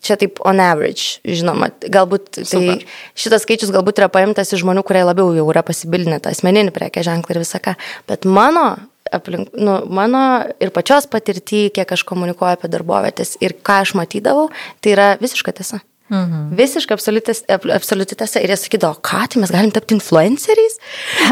čia 0.04 0.18
taip 0.20 0.40
on 0.48 0.62
average, 0.64 1.20
žinoma, 1.28 1.72
galbūt 1.82 2.32
tai 2.38 2.46
Super. 2.48 2.86
šitas 3.20 3.46
skaičius 3.46 3.74
galbūt 3.76 4.02
yra 4.02 4.10
paimtas 4.14 4.54
iš 4.54 4.64
žmonių, 4.64 4.84
kurie 4.88 5.04
labiau 5.08 5.34
jau 5.38 5.48
yra 5.52 5.64
pasibilinę 5.66 6.22
tą 6.24 6.34
asmeninį 6.36 6.74
prekę 6.76 7.04
ženklą 7.06 7.36
ir 7.36 7.44
visą 7.44 7.62
ką. 7.64 7.76
Bet 8.10 8.28
mano 8.28 8.72
aplink, 9.12 9.54
nu, 9.58 9.80
mano 9.90 10.24
ir 10.62 10.74
pačios 10.76 11.08
patirtį, 11.10 11.70
kiek 11.76 11.94
aš 11.96 12.06
komunikuoju 12.10 12.58
apie 12.58 12.72
darbovietės 12.72 13.38
ir 13.44 13.58
ką 13.66 13.82
aš 13.86 13.96
matydavau, 13.98 14.50
tai 14.84 14.96
yra 14.96 15.08
visiška 15.22 15.56
tiesa. 15.58 15.82
Mhm. 16.10 16.54
Visiškai 16.58 16.96
absoliuti 16.98 18.18
tiesa. 18.18 18.42
Ir 18.42 18.54
jie 18.54 18.58
sakydavo, 18.58 18.98
ką, 19.06 19.26
tai 19.30 19.42
mes 19.44 19.52
galim 19.54 19.74
tapti 19.74 19.94
influenceriais? 19.98 20.80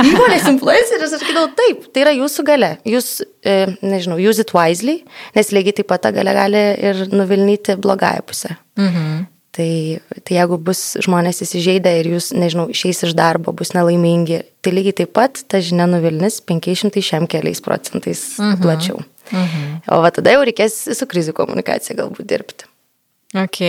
Įmonės 0.04 0.46
influenceris, 0.54 1.16
aš 1.18 1.24
sakydavau, 1.24 1.50
taip, 1.58 1.88
tai 1.94 2.04
yra 2.06 2.14
jūsų 2.18 2.46
gale. 2.48 2.74
Jūs, 2.88 3.16
e, 3.42 3.56
nežinau, 3.82 4.20
use 4.22 4.46
it 4.46 4.54
wisely, 4.58 5.00
nes 5.38 5.50
lygiai 5.56 5.80
taip 5.80 5.90
pat 5.90 6.06
ta 6.06 6.14
gale 6.16 6.36
gali 6.38 6.62
ir 6.92 7.08
nuvilnyti 7.10 7.78
blogąją 7.82 8.28
pusę. 8.30 8.54
Mhm. 8.78 9.26
Tai, 9.58 9.98
tai 10.22 10.36
jeigu 10.36 10.60
bus 10.62 10.82
žmonės 11.02 11.42
įsižeidę 11.42 11.96
ir 11.98 12.12
jūs, 12.12 12.30
nežinau, 12.38 12.68
išeis 12.70 13.02
iš 13.08 13.16
darbo, 13.18 13.56
bus 13.58 13.74
nelaimingi, 13.74 14.44
tai 14.62 14.76
lygiai 14.76 15.00
taip 15.02 15.16
pat 15.18 15.42
ta 15.50 15.58
žinia 15.66 15.88
nuvilnis 15.90 16.38
500 16.46 17.02
šiam 17.02 17.26
keliais 17.26 17.64
procentais 17.66 18.28
mhm. 18.38 18.62
plačiau. 18.62 19.02
Mhm. 19.34 19.80
O 19.90 20.04
va 20.06 20.14
tada 20.14 20.38
jau 20.38 20.46
reikės 20.46 20.84
su 20.94 21.10
krizių 21.10 21.34
komunikacija 21.42 21.98
galbūt 21.98 22.30
dirbti. 22.30 22.70
Ok, 23.36 23.60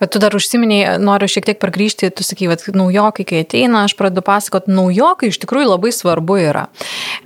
bet 0.00 0.08
tu 0.08 0.16
dar 0.22 0.32
užsiminiai, 0.32 0.94
noriu 0.96 1.26
šiek 1.28 1.44
tiek 1.44 1.58
pargrįžti, 1.60 2.08
tu 2.16 2.24
sakai, 2.24 2.46
kad 2.48 2.72
naujokai, 2.72 3.26
kai 3.28 3.42
ateina, 3.44 3.82
aš 3.84 3.92
pradedu 3.98 4.22
pasakoti, 4.24 4.72
naujokai 4.72 5.28
iš 5.28 5.36
tikrųjų 5.42 5.66
labai 5.68 5.90
svarbu 5.92 6.38
yra. 6.40 6.62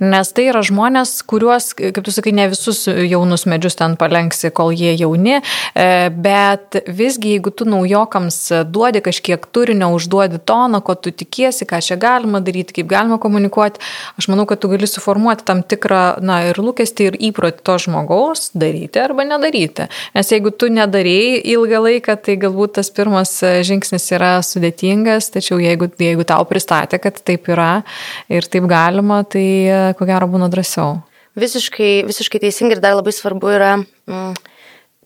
Nes 0.03 0.27
tai 0.35 0.49
yra 0.49 0.59
žmonės, 0.67 1.13
kuriuos, 1.23 1.69
kaip 1.79 2.01
tu 2.03 2.11
sakai, 2.11 2.33
ne 2.35 2.49
visus 2.51 2.81
jaunus 2.91 3.47
medžius 3.47 3.79
ten 3.79 3.95
palenksi, 3.95 4.51
kol 4.51 4.73
jie 4.75 4.97
jauni, 4.99 5.37
e, 5.39 5.85
bet 6.11 6.75
visgi, 6.91 7.37
jeigu 7.37 7.53
tu 7.55 7.69
naujokams 7.71 8.41
duodi 8.67 8.99
kažkiek 9.07 9.47
turinio, 9.55 9.93
užduodi 9.95 10.41
toną, 10.43 10.83
ko 10.83 10.97
tu 10.99 11.15
tikiesi, 11.15 11.63
ką 11.71 11.79
čia 11.87 11.95
galima 11.95 12.43
daryti, 12.43 12.75
kaip 12.81 12.91
galima 12.91 13.15
komunikuoti, 13.15 13.79
aš 14.19 14.27
manau, 14.27 14.43
kad 14.51 14.59
tu 14.59 14.73
gali 14.75 14.91
suformuoti 14.91 15.47
tam 15.47 15.63
tikrą, 15.63 16.19
na, 16.19 16.41
ir 16.51 16.59
lūkestį, 16.59 17.09
ir 17.13 17.19
įprotį 17.31 17.63
to 17.63 17.79
žmogaus 17.87 18.51
daryti 18.51 18.99
arba 19.07 19.23
nedaryti. 19.31 19.87
Nes 20.19 20.35
jeigu 20.35 20.51
tu 20.51 20.67
nedarėjai 20.67 21.39
ilgą 21.55 21.76
ilgą 21.77 21.85
laiką, 21.85 22.15
tai 22.21 22.37
galbūt 22.37 22.75
tas 22.77 22.89
pirmas 22.89 23.31
e, 23.43 23.61
žingsnis 23.63 24.11
yra 24.11 24.41
sudėtingas, 24.41 25.31
tačiau 25.31 25.59
jeigu, 25.59 25.89
jeigu 25.99 26.25
tau 26.25 26.45
pristatė, 26.45 26.99
kad 26.99 27.19
taip 27.23 27.47
yra 27.49 27.83
ir 28.29 28.43
taip 28.43 28.67
galima, 28.67 29.23
tai 29.23 29.45
e, 29.67 29.93
ko 29.97 30.05
gero 30.05 30.27
būna 30.27 30.49
drąsiau. 30.49 31.01
Visiškai, 31.37 32.05
visiškai 32.07 32.41
teisingai 32.41 32.77
ir 32.77 32.81
dar 32.81 32.95
labai 32.97 33.13
svarbu 33.13 33.51
yra 33.53 33.75
mm, 33.77 34.33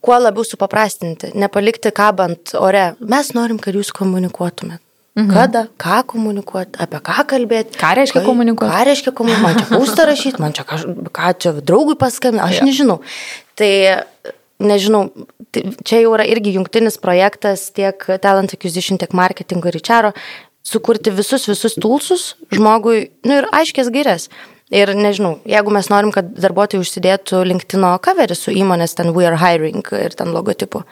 kuo 0.02 0.18
labiau 0.18 0.46
supaprastinti, 0.48 1.34
nepalikti 1.36 1.92
kabant 1.92 2.56
ore. 2.56 2.94
Mes 3.00 3.34
norim, 3.36 3.60
kad 3.60 3.76
jūs 3.76 3.92
komunikuotumėte. 3.92 4.82
Mhm. 5.12 5.28
Kada, 5.28 5.66
ką 5.76 6.06
komunikuoti, 6.08 6.80
apie 6.80 7.02
ką 7.04 7.26
kalbėti. 7.28 7.76
Ką 7.76 7.90
reiškia 8.00 8.22
komunikuoti? 8.24 8.72
Ką 8.72 8.84
reiškia 8.88 9.12
komunikuoti, 9.12 9.58
man 9.60 9.68
čia 9.68 9.80
būstą 9.82 10.06
rašyti, 10.08 10.40
man 10.40 10.56
čia 10.56 10.64
ką, 10.64 10.78
ką 11.12 11.32
čia 11.36 11.52
draugui 11.60 11.98
paskambinti, 12.00 12.46
aš 12.46 12.62
ja. 12.62 12.68
nežinau. 12.70 13.02
Tai 13.60 13.72
nežinau, 14.62 15.08
tai 15.54 15.66
čia 15.88 16.04
jau 16.04 16.14
yra 16.16 16.26
irgi 16.30 16.56
jungtinis 16.56 17.00
projektas 17.02 17.70
tiek 17.76 18.06
Talent 18.24 18.54
Acquisition, 18.56 19.00
tiek 19.02 19.14
marketingo 19.18 19.72
ir 19.72 19.80
HR, 19.82 20.12
sukurti 20.64 21.14
visus, 21.14 21.48
visus 21.50 21.78
tulsus 21.82 22.36
žmogui, 22.54 23.10
nu 23.26 23.42
ir 23.42 23.50
aiškės 23.52 23.92
gairias. 23.94 24.30
Ir 24.72 24.94
nežinau, 24.96 25.34
jeigu 25.44 25.72
mes 25.76 25.90
norim, 25.92 26.14
kad 26.16 26.30
darbuotojai 26.32 26.80
užsidėtų 26.80 27.42
LinkedIn 27.44 27.84
coverį 28.06 28.38
su 28.40 28.54
įmonės 28.56 28.96
ten 28.96 29.12
We 29.12 29.26
are 29.28 29.36
hiring 29.36 29.84
ir 29.98 30.16
ten 30.16 30.32
logotipu, 30.32 30.86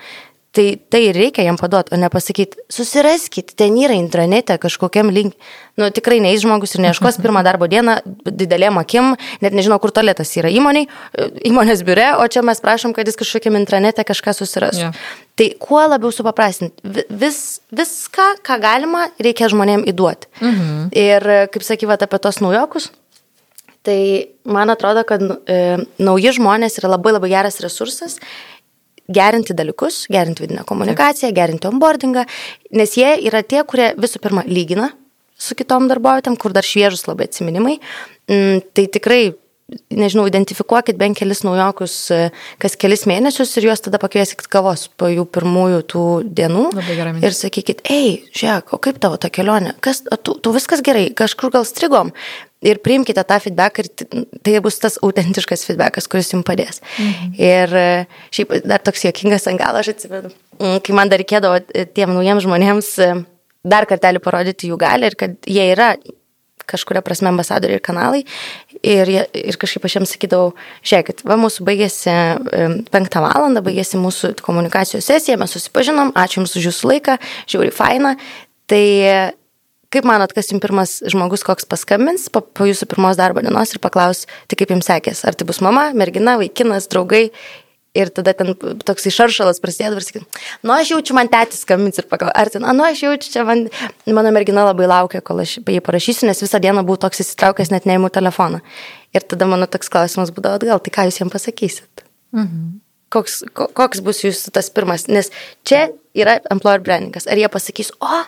Tai 0.51 0.79
tai 0.89 1.11
reikia 1.13 1.43
jam 1.45 1.57
paduoti, 1.61 1.93
o 1.93 1.97
ne 2.01 2.07
pasakyti, 2.09 2.57
susiraskit, 2.73 3.51
ten 3.53 3.75
yra 3.77 3.93
intranete 3.93 4.55
kažkokiam 4.57 5.11
link. 5.13 5.35
Nu, 5.77 5.91
tikrai 5.93 6.17
neįs 6.23 6.41
žmogus 6.41 6.73
ir 6.73 6.81
neieškos 6.87 7.19
pirmą 7.23 7.43
darbo 7.45 7.67
dieną 7.69 7.99
didelėm 8.25 8.79
akim, 8.81 9.11
net 9.45 9.53
nežino, 9.53 9.77
kur 9.77 9.93
tolėtas 9.93 10.31
yra 10.41 10.49
įmoniai, 10.49 10.89
įmonės 11.45 11.85
biure, 11.85 12.07
o 12.17 12.25
čia 12.25 12.41
mes 12.41 12.63
prašom, 12.65 12.97
kad 12.97 13.05
jis 13.05 13.19
kažkokiam 13.21 13.59
intranete 13.61 14.01
kažką 14.09 14.33
susirastų. 14.39 14.89
Yeah. 14.89 15.05
Tai 15.37 15.51
kuo 15.61 15.83
labiau 15.85 16.09
supaprastinti, 16.11 17.05
vis, 17.21 17.61
viską, 17.69 18.31
ką 18.41 18.57
galima, 18.65 19.05
reikia 19.21 19.51
žmonėm 19.53 19.85
įduoti. 19.93 20.33
Mhm. 20.41 20.89
Ir 20.97 21.29
kaip 21.53 21.67
sakyvat 21.67 22.09
apie 22.09 22.17
tos 22.25 22.41
naujokus, 22.41 22.89
tai 23.85 24.01
man 24.49 24.73
atrodo, 24.73 25.05
kad 25.07 25.21
e, 25.23 25.59
nauji 26.01 26.33
žmonės 26.41 26.81
yra 26.81 26.97
labai 26.97 27.13
labai 27.15 27.29
geras 27.37 27.61
resursas 27.63 28.17
gerinti 29.09 29.55
dalykus, 29.57 30.03
gerinti 30.13 30.45
vidinę 30.45 30.63
komunikaciją, 30.69 31.33
gerinti 31.35 31.69
onboardingą, 31.69 32.25
nes 32.77 32.95
jie 32.97 33.15
yra 33.29 33.43
tie, 33.43 33.63
kurie 33.67 33.91
visų 33.99 34.21
pirma 34.23 34.45
lygina 34.47 34.91
su 35.39 35.55
kitom 35.55 35.87
darbuotojam, 35.89 36.35
kur 36.39 36.53
dar 36.55 36.67
šviežus 36.67 37.07
labai 37.07 37.29
atsiminimai. 37.29 37.77
Mm, 38.29 38.65
tai 38.75 38.89
tikrai 38.91 39.21
nežinau, 39.93 40.25
identifikuokit 40.29 40.97
bent 40.99 41.17
kelis 41.19 41.43
naujokus 41.45 41.95
kas 42.61 42.75
kelis 42.79 43.05
mėnesius 43.09 43.51
ir 43.59 43.69
juos 43.69 43.83
tada 43.85 43.99
pakvieskit 44.01 44.49
kavos 44.51 44.87
po 44.99 45.09
jų 45.11 45.25
pirmųjų 45.29 45.81
tų 45.93 46.05
dienų. 46.39 46.65
Ir 47.21 47.37
sakykit, 47.37 47.83
ei, 47.93 48.15
žiūrėk, 48.33 48.73
o 48.75 48.81
kaip 48.81 48.99
tavo 49.03 49.19
ta 49.21 49.31
kelionė, 49.33 49.75
kas, 49.85 50.01
tu, 50.25 50.35
tu 50.41 50.53
viskas 50.55 50.83
gerai, 50.85 51.09
kažkur 51.17 51.53
gal 51.53 51.67
strigom, 51.69 52.13
ir 52.65 52.79
priimkite 52.83 53.23
tą 53.27 53.39
feedback 53.43 53.79
ir 53.79 53.89
tai 54.43 54.59
bus 54.63 54.79
tas 54.83 54.99
autentiškas 55.05 55.63
feedbackas, 55.67 56.09
kuris 56.11 56.31
jums 56.33 56.47
padės. 56.47 56.83
Mhm. 56.99 57.33
Ir 57.39 57.75
e, 57.79 57.89
šiaip 58.35 58.55
dar 58.67 58.83
toks 58.83 59.05
juokingas 59.07 59.47
ant 59.51 59.61
galo, 59.61 59.81
aš 59.81 59.93
atsimenu, 59.95 60.31
kai 60.59 60.95
man 60.95 61.11
dar 61.11 61.21
reikėdavo 61.23 61.61
e, 61.63 61.87
tiem 61.87 62.15
naujiems 62.15 62.45
žmonėms 62.47 62.93
e, 63.05 63.11
dar 63.67 63.87
kartelį 63.89 64.23
parodyti 64.23 64.71
jų 64.71 64.79
galę 64.79 65.11
ir 65.11 65.19
kad 65.19 65.37
jie 65.47 65.71
yra 65.73 65.93
kažkuria 66.69 67.01
prasme 67.01 67.31
ambasadoriai 67.31 67.79
ir 67.79 67.81
kanalai. 67.81 68.19
Ir, 68.85 69.09
ir 69.09 69.55
kažkaip 69.57 69.87
aš 69.87 69.95
jiems 69.95 70.11
sakydavau, 70.13 70.51
žiūrėkit, 70.85 71.23
va 71.25 71.39
mūsų 71.41 71.65
baigėsi 71.65 72.13
penktą 72.93 73.23
valandą, 73.25 73.63
baigėsi 73.65 73.97
mūsų 73.97 74.35
komunikacijos 74.45 75.09
sesija, 75.09 75.39
mes 75.41 75.55
susipažinom, 75.55 76.13
ačiū 76.13 76.43
Jums 76.43 76.53
už 76.59 76.69
Jūsų 76.69 76.91
laiką, 76.91 77.17
žiūri 77.49 77.73
faina. 77.73 78.13
Tai 78.69 78.83
Kaip 79.89 80.05
manot, 80.05 80.33
kas 80.37 80.51
jums 80.51 80.61
pirmas 80.61 80.91
žmogus, 81.09 81.41
koks 81.45 81.65
paskambins 81.69 82.27
po, 82.29 82.43
po 82.45 82.67
jūsų 82.69 82.85
pirmos 82.91 83.17
darbo 83.17 83.41
dienos 83.41 83.73
ir 83.73 83.81
paklaus, 83.81 84.27
tai 84.45 84.59
kaip 84.59 84.69
jums 84.75 84.85
sekės? 84.85 85.23
Ar 85.25 85.37
tai 85.37 85.47
bus 85.49 85.63
mama, 85.65 85.87
mergina, 85.97 86.35
vaikinas, 86.37 86.85
draugai? 86.91 87.31
Ir 87.97 88.11
tada 88.13 88.35
ten 88.37 88.53
toks 88.85 89.07
išaršalas 89.09 89.57
prasidėjo 89.63 89.95
ir 89.97 90.05
sakė, 90.05 90.19
nu 90.61 90.75
aš 90.75 90.91
jaučiu, 90.91 91.15
man 91.17 91.25
tėtis 91.31 91.63
skambins 91.65 91.97
ir 91.97 92.05
paklaus, 92.05 92.35
ar 92.37 92.51
ten, 92.53 92.67
nu 92.77 92.85
aš 92.85 93.01
jaučiu, 93.01 93.31
čia 93.33 93.45
man, 93.47 93.63
mano 94.05 94.29
mergina 94.35 94.67
labai 94.67 94.85
laukia, 94.91 95.23
kol 95.25 95.41
aš 95.41 95.55
jį 95.65 95.81
parašysiu, 95.81 96.27
nes 96.29 96.43
visą 96.45 96.61
dieną 96.61 96.85
buvau 96.85 97.01
toks 97.07 97.23
įsitraukęs, 97.25 97.73
net 97.73 97.89
neįmu 97.89 98.13
telefoną. 98.13 98.61
Ir 99.17 99.25
tada 99.25 99.49
mano 99.49 99.65
toks 99.65 99.89
klausimas 99.89 100.29
būdavo 100.35 100.61
atgal, 100.61 100.83
tai 100.85 100.93
ką 100.93 101.09
jūs 101.09 101.17
jiems 101.17 101.33
pasakysit? 101.33 102.05
Mhm. 102.37 102.77
Koks, 103.09 103.41
koks 103.57 104.05
bus 104.05 104.21
jūsų 104.21 104.53
tas 104.53 104.69
pirmas, 104.69 105.07
nes 105.09 105.33
čia 105.65 105.87
yra 106.13 106.37
employer 106.53 106.85
brandingas. 106.85 107.25
Ar 107.25 107.41
jie 107.41 107.49
pasakys, 107.49 107.89
o, 108.05 108.19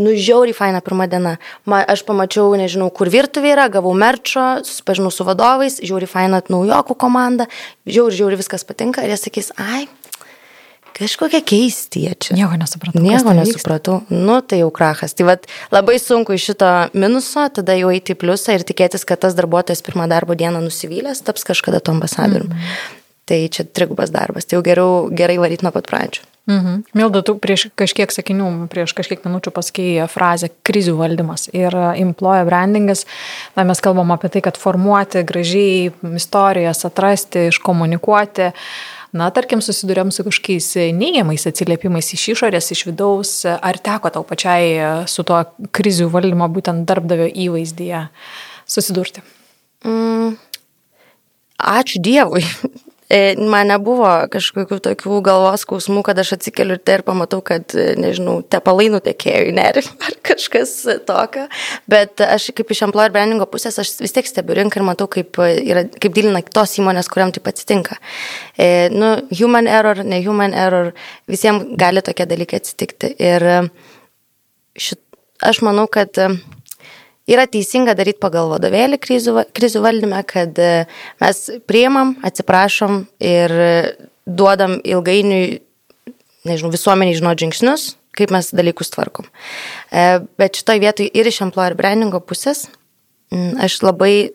nu 0.00 0.14
žiauriai 0.16 0.56
faina 0.56 0.82
pirma 0.84 1.08
diena. 1.10 1.36
Ma, 1.68 1.82
aš 1.84 2.04
pamačiau, 2.08 2.52
nežinau, 2.58 2.90
kur 2.94 3.10
virtuvė 3.12 3.54
yra, 3.56 3.68
gavau 3.72 3.94
merčio, 3.96 4.62
susipažinau 4.66 5.12
su 5.12 5.26
vadovais, 5.28 5.80
žiauriai 5.82 6.10
faina 6.10 6.42
naujokų 6.52 6.96
komanda, 6.98 7.48
žiauriai, 7.88 8.22
žiauriai 8.22 8.40
viskas 8.40 8.66
patinka 8.68 9.04
ir 9.04 9.12
jie 9.14 9.20
sakys, 9.24 9.52
ai, 9.60 9.86
kažkokie 10.96 11.40
keistiečiai. 11.44 12.36
Nieko 12.38 12.56
nesupratau. 12.60 13.02
Nieko 13.02 13.34
nesupratau. 13.36 13.98
Nu, 14.12 14.40
tai 14.44 14.62
jau 14.62 14.70
krachas. 14.74 15.16
Tai 15.16 15.28
vad 15.30 15.46
labai 15.72 15.98
sunku 16.00 16.36
iš 16.36 16.52
šito 16.52 16.70
minuso, 16.94 17.46
tada 17.54 17.76
jau 17.78 17.92
eiti 17.92 18.14
į 18.14 18.20
pliusą 18.20 18.56
ir 18.56 18.66
tikėtis, 18.68 19.06
kad 19.08 19.22
tas 19.24 19.36
darbuotojas 19.38 19.84
pirmą 19.84 20.08
darbo 20.12 20.36
dieną 20.38 20.62
nusivylęs 20.64 21.24
taps 21.26 21.48
kažkada 21.48 21.80
to 21.80 21.94
ambasadoriumi. 21.96 22.52
Mm. 22.52 23.01
Tai 23.24 23.38
čia 23.54 23.64
trigubas 23.64 24.10
darbas. 24.10 24.46
Tai 24.46 24.58
jau 24.58 24.66
geriau, 24.66 25.08
gerai 25.14 25.38
varyti 25.38 25.66
nuo 25.66 25.74
pat 25.74 25.86
pradžių. 25.90 26.28
Mhm. 26.50 26.80
Milda, 26.98 27.20
tu 27.22 27.36
prieš 27.38 27.68
kažkiek 27.78 28.10
sakinių, 28.10 28.48
prieš 28.70 28.96
kažkiek 28.98 29.22
minučių 29.22 29.52
pasakėjai 29.54 30.08
frazę 30.10 30.48
krizių 30.66 30.96
valdymas 30.98 31.46
ir 31.54 31.76
employer 32.02 32.48
brandingas. 32.48 33.04
Na, 33.54 33.62
mes 33.62 33.78
kalbam 33.84 34.10
apie 34.10 34.32
tai, 34.32 34.42
kad 34.42 34.58
formuoti 34.58 35.22
gražiai 35.22 35.92
istorijas, 36.18 36.82
atrasti, 36.88 37.46
iškomunikuoti. 37.52 38.50
Na, 39.14 39.28
tarkim, 39.30 39.62
susidurėm 39.62 40.10
su 40.10 40.24
kažkokiais 40.26 40.72
neigiamais 40.98 41.46
atsiliepimais 41.46 42.10
iš 42.16 42.30
išorės, 42.34 42.72
iš 42.74 42.86
vidaus. 42.88 43.36
Ar 43.46 43.78
teko 43.78 44.10
tau 44.10 44.26
pačiai 44.26 45.04
su 45.06 45.22
tuo 45.22 45.44
krizių 45.70 46.10
valdymo 46.10 46.48
būtent 46.50 46.88
darbdavio 46.90 47.28
įvaizdyje 47.30 48.08
susidurti? 48.66 49.22
Mm, 49.86 50.40
ačiū 51.78 52.02
Dievui. 52.02 52.42
E, 53.12 53.34
man 53.36 53.68
nebuvo 53.68 54.08
kažkokių 54.32 54.78
tokių 54.86 55.18
galvos 55.26 55.66
skausmų, 55.66 56.00
kad 56.06 56.16
aš 56.22 56.30
atsikeliu 56.38 56.78
ir 56.78 56.80
tai 56.80 56.94
ir 56.98 57.02
pamatau, 57.04 57.42
kad, 57.44 57.74
e, 57.76 57.92
nežinau, 58.00 58.38
tepalai 58.40 58.86
nutekėjo 58.94 59.50
į 59.50 59.52
nerimą 59.58 59.92
ar 60.08 60.16
kažkas 60.30 60.72
tokio. 61.08 61.44
Bet 61.92 62.22
aš 62.24 62.48
kaip 62.56 62.72
iš 62.72 62.84
employer 62.86 63.12
brandingo 63.12 63.44
pusės, 63.52 63.76
aš 63.82 63.92
vis 64.00 64.16
tiek 64.16 64.30
stebiu 64.30 64.56
rinką 64.56 64.80
ir 64.80 64.86
matau, 64.88 65.10
kaip, 65.12 65.36
e, 65.44 65.58
yra, 65.74 65.84
kaip 65.92 66.16
dylina 66.16 66.40
tos 66.56 66.72
įmonės, 66.80 67.10
kuriam 67.12 67.34
taip 67.36 67.52
atsitinka. 67.52 67.98
E, 68.56 68.88
nu, 68.94 69.12
human 69.36 69.68
error, 69.68 70.00
ne 70.06 70.22
human 70.24 70.56
error, 70.56 70.94
visiems 71.28 71.76
gali 71.76 72.00
tokie 72.06 72.24
dalykai 72.30 72.62
atsitikti. 72.62 73.12
Ir 73.20 73.48
šit, 74.80 75.02
aš 75.44 75.60
manau, 75.66 75.84
kad 75.92 76.16
yra 77.30 77.46
teisinga 77.50 77.94
daryti 77.98 78.20
pagal 78.22 78.50
vadovėlį 78.52 78.98
krizių, 79.02 79.36
krizių 79.54 79.82
valdyme, 79.84 80.20
kad 80.28 80.58
e, 80.58 80.84
mes 81.22 81.42
priimam, 81.70 82.16
atsiprašom 82.26 83.04
ir 83.22 83.56
duodam 84.26 84.78
ilgainiui, 84.84 85.60
nežinau, 86.48 86.72
visuomeniai 86.74 87.18
žinot 87.18 87.40
žingsnius, 87.42 87.92
kaip 88.16 88.32
mes 88.34 88.50
dalykus 88.52 88.92
tvarkom. 88.92 89.26
E, 89.90 90.22
bet 90.40 90.60
šitoje 90.60 90.82
vietoje 90.82 91.10
ir 91.14 91.28
iš 91.28 91.42
employer 91.46 91.76
brandingo 91.78 92.20
pusės 92.20 92.66
aš 93.32 93.78
labai 93.82 94.32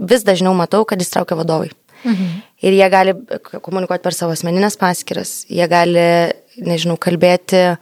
vis 0.00 0.24
dažniau 0.24 0.54
matau, 0.56 0.84
kad 0.88 1.00
įstraukia 1.02 1.38
vadovai. 1.38 1.70
Mhm. 2.04 2.40
Ir 2.64 2.76
jie 2.76 2.88
gali 2.92 3.12
komunikuoti 3.60 4.04
per 4.04 4.16
savo 4.16 4.32
asmeninės 4.32 4.78
paskiras, 4.80 5.44
jie 5.48 5.66
gali, 5.68 6.32
nežinau, 6.60 6.96
kalbėti 7.00 7.76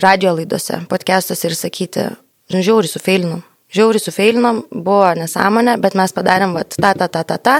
radio 0.00 0.34
laidose, 0.36 0.82
podcastuose 0.90 1.48
ir 1.48 1.56
sakyti, 1.56 2.06
žinau, 2.52 2.64
žiauri 2.64 2.90
sufeilinom, 2.90 3.44
žiauri 3.74 4.00
sufeilinom, 4.02 4.62
buvo 4.70 5.06
nesąmonė, 5.18 5.76
bet 5.82 5.96
mes 5.98 6.14
padarėm 6.14 6.54
vat, 6.56 6.76
ta, 6.80 6.94
ta, 6.98 7.08
ta, 7.08 7.24
ta, 7.26 7.38
ta 7.38 7.56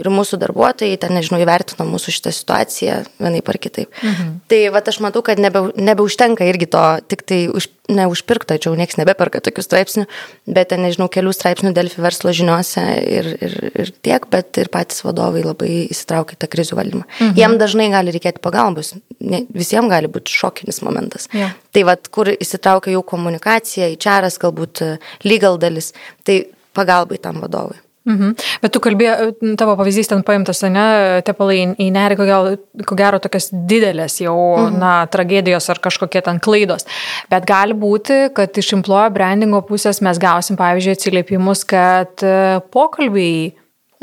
ir 0.00 0.10
mūsų 0.12 0.40
darbuotojai 0.42 0.98
ten, 1.00 1.14
nežinau, 1.16 1.40
įvertino 1.44 1.86
mūsų 1.88 2.14
šitą 2.16 2.34
situaciją 2.34 3.00
vienai 3.20 3.42
par 3.44 3.60
kitaip. 3.60 3.90
Mhm. 4.02 4.38
Tai 4.50 4.62
vat, 4.74 4.88
aš 4.92 5.00
matau, 5.04 5.24
kad 5.26 5.40
nebe, 5.42 5.68
nebeužtenka 5.76 6.46
irgi 6.48 6.70
to, 6.72 6.84
tik 7.10 7.24
tai 7.28 7.42
už, 7.52 7.68
neužpirkta, 7.88 8.58
čia 8.60 8.70
jau 8.70 8.76
niekas 8.78 8.98
nebeperka 9.00 9.40
tokių 9.44 9.64
straipsnių, 9.64 10.04
bet 10.50 10.70
ten, 10.72 10.82
nežinau, 10.84 11.08
kelių 11.12 11.32
straipsnių 11.34 11.72
Delfi 11.76 12.02
verslo 12.04 12.34
žiniuose 12.36 12.84
ir, 13.00 13.30
ir, 13.44 13.56
ir 13.84 13.92
tiek, 14.04 14.28
bet 14.32 14.60
ir 14.60 14.70
patys 14.72 15.02
vadovai 15.06 15.42
labai 15.46 15.70
įsitraukia 15.88 16.36
į 16.36 16.42
tą 16.44 16.50
krizių 16.52 16.78
valdymą. 16.78 17.06
Mhm. 17.08 17.34
Jiem 17.40 17.56
dažnai 17.60 17.88
gali 17.94 18.14
reikėti 18.14 18.44
pagalbos, 18.44 18.94
ne, 19.18 19.42
visiems 19.56 19.90
gali 19.92 20.12
būti 20.12 20.34
šokinis 20.36 20.82
momentas. 20.84 21.30
Ja. 21.36 21.50
Tai 21.72 21.86
vad, 21.88 22.12
kur 22.12 22.30
įsitraukia 22.34 22.94
jau 22.94 23.04
komunikacija, 23.08 23.90
į 23.94 24.00
čaras, 24.04 24.38
galbūt 24.42 24.84
legal 25.24 25.60
dalis, 25.60 25.94
tai 26.28 26.42
pagalbai 26.76 27.20
tam 27.22 27.40
vadovui. 27.42 27.80
Mhm. 28.08 28.32
Bet 28.62 28.72
tu 28.72 28.80
kalbėjai, 28.80 29.32
tavo 29.60 29.74
pavyzdys 29.78 30.08
ten 30.08 30.24
paimtas, 30.26 30.62
ne, 30.72 31.20
tepalai 31.26 31.60
į 31.76 31.88
nerį, 31.92 32.16
ko, 32.16 32.28
gal, 32.28 32.48
ko 32.88 32.96
gero 32.98 33.20
tokias 33.20 33.50
didelės 33.52 34.18
jau, 34.22 34.36
mhm. 34.56 34.78
na, 34.80 34.92
tragedijos 35.12 35.68
ar 35.68 35.82
kažkokie 35.84 36.24
ten 36.24 36.40
klaidos. 36.40 36.88
Bet 37.28 37.44
gali 37.48 37.76
būti, 37.76 38.28
kad 38.36 38.56
iš 38.56 38.72
employer 38.78 39.12
brandingo 39.12 39.60
pusės 39.68 40.00
mes 40.04 40.20
gausim, 40.22 40.56
pavyzdžiui, 40.60 40.96
atsiliepimus, 40.96 41.66
kad 41.68 42.24
e, 42.24 42.36
pokalbiai. 42.72 43.52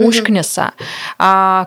Užknisa, 0.01 0.69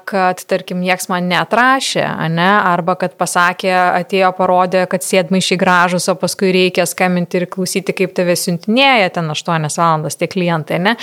kad, 0.08 0.42
tarkim, 0.50 0.82
nieks 0.84 1.08
man 1.12 1.28
neatrašė, 1.30 2.04
ne, 2.32 2.48
arba 2.68 2.98
kad 3.00 3.16
pasakė, 3.20 3.72
atėjo, 4.02 4.30
parodė, 4.38 4.84
kad 4.90 5.04
sėdmaišiai 5.04 5.60
gražus, 5.60 6.08
o 6.12 6.16
paskui 6.18 6.52
reikia 6.54 6.86
skambinti 6.88 7.42
ir 7.42 7.48
klausyti, 7.50 7.96
kaip 7.96 8.16
tave 8.18 8.36
siuntinėja 8.38 9.12
ten 9.16 9.32
8 9.32 9.68
valandas 9.68 10.18
tie 10.20 10.28
klientai, 10.30 10.80
ne. 10.82 10.96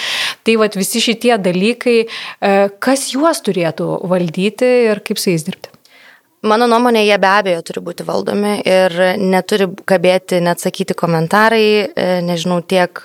Tai 0.45 0.59
vad 0.61 0.77
visi 0.77 1.01
šitie 1.03 1.35
dalykai, 1.41 1.97
e, 2.05 2.57
kas 2.79 3.09
juos 3.13 3.41
turėtų 3.45 3.89
valdyti 4.09 4.75
ir 4.91 5.01
kaip 5.05 5.21
su 5.21 5.33
jais 5.33 5.47
dirbti. 5.47 5.74
Mano 6.45 6.67
nuomonė, 6.69 7.01
jie 7.07 7.17
be 7.21 7.29
abejo 7.31 7.61
turi 7.65 7.81
būti 7.85 8.05
valdomi 8.07 8.57
ir 8.61 8.95
neturi 9.21 9.67
kabėti, 9.89 10.41
net 10.45 10.61
sakyti 10.63 10.97
komentarai, 10.97 11.69
e, 11.87 12.09
nežinau, 12.25 12.61
tiek 12.61 13.01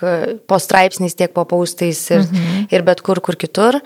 po 0.47 0.59
straipsniais, 0.61 1.17
tiek 1.17 1.33
po 1.33 1.45
paustais 1.49 2.03
ir, 2.13 2.25
mhm. 2.27 2.67
ir 2.73 2.85
bet 2.87 3.01
kur, 3.05 3.21
kur 3.23 3.39
kitur. 3.39 3.81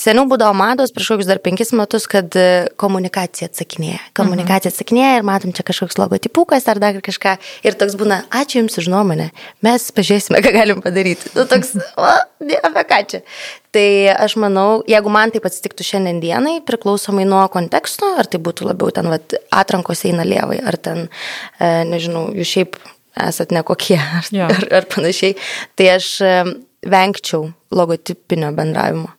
Seniau 0.00 0.24
būdavo 0.30 0.54
mados 0.56 0.92
prieš 0.94 1.10
kokius 1.12 1.28
dar 1.28 1.40
penkis 1.44 1.74
metus, 1.76 2.06
kad 2.08 2.32
e, 2.38 2.44
komunikacija 2.80 3.50
atsakinėja. 3.50 3.98
Komunikacija 4.16 4.72
atsakinėja 4.72 5.18
ir 5.18 5.26
matom 5.28 5.52
čia 5.56 5.64
kažkoks 5.68 5.98
logotipukas 6.00 6.68
ar 6.72 6.80
dar 6.80 6.96
kažką. 7.04 7.34
Ir 7.68 7.76
toks 7.80 7.98
būna, 8.00 8.22
ačiū 8.32 8.62
Jums 8.62 8.78
už 8.80 8.88
nuomonę, 8.92 9.28
mes 9.66 9.84
pažiūrėsime, 9.96 10.40
ką 10.44 10.54
galim 10.56 10.80
padaryti. 10.84 11.28
Nu, 11.36 11.44
toks, 11.50 11.74
o, 12.00 12.14
apie 12.70 12.86
ką 12.92 13.00
čia. 13.12 13.20
Tai 13.76 13.84
aš 14.24 14.38
manau, 14.40 14.80
jeigu 14.88 15.12
man 15.12 15.34
taip 15.34 15.44
atsitiktų 15.50 15.84
šiandien 15.86 16.22
dienai, 16.24 16.56
priklausomai 16.66 17.28
nuo 17.28 17.42
konteksto, 17.52 18.14
ar 18.18 18.30
tai 18.30 18.40
būtų 18.40 18.70
labiau 18.70 18.94
ten 18.96 19.10
vat, 19.12 19.36
atrankos 19.52 20.06
eina 20.08 20.24
lievai, 20.26 20.62
ar 20.64 20.80
ten, 20.80 21.06
e, 21.60 21.70
nežinau, 21.92 22.30
jūs 22.40 22.56
šiaip 22.56 22.80
esat 23.28 23.52
nekokie, 23.52 24.00
ar, 24.22 24.32
ja. 24.32 24.48
ar, 24.48 24.66
ar 24.80 24.88
panašiai, 24.90 25.36
tai 25.76 25.92
aš 25.98 26.10
e, 26.24 26.34
vengčiau 26.88 27.50
logotipinio 27.76 28.50
bendravimo. 28.56 29.12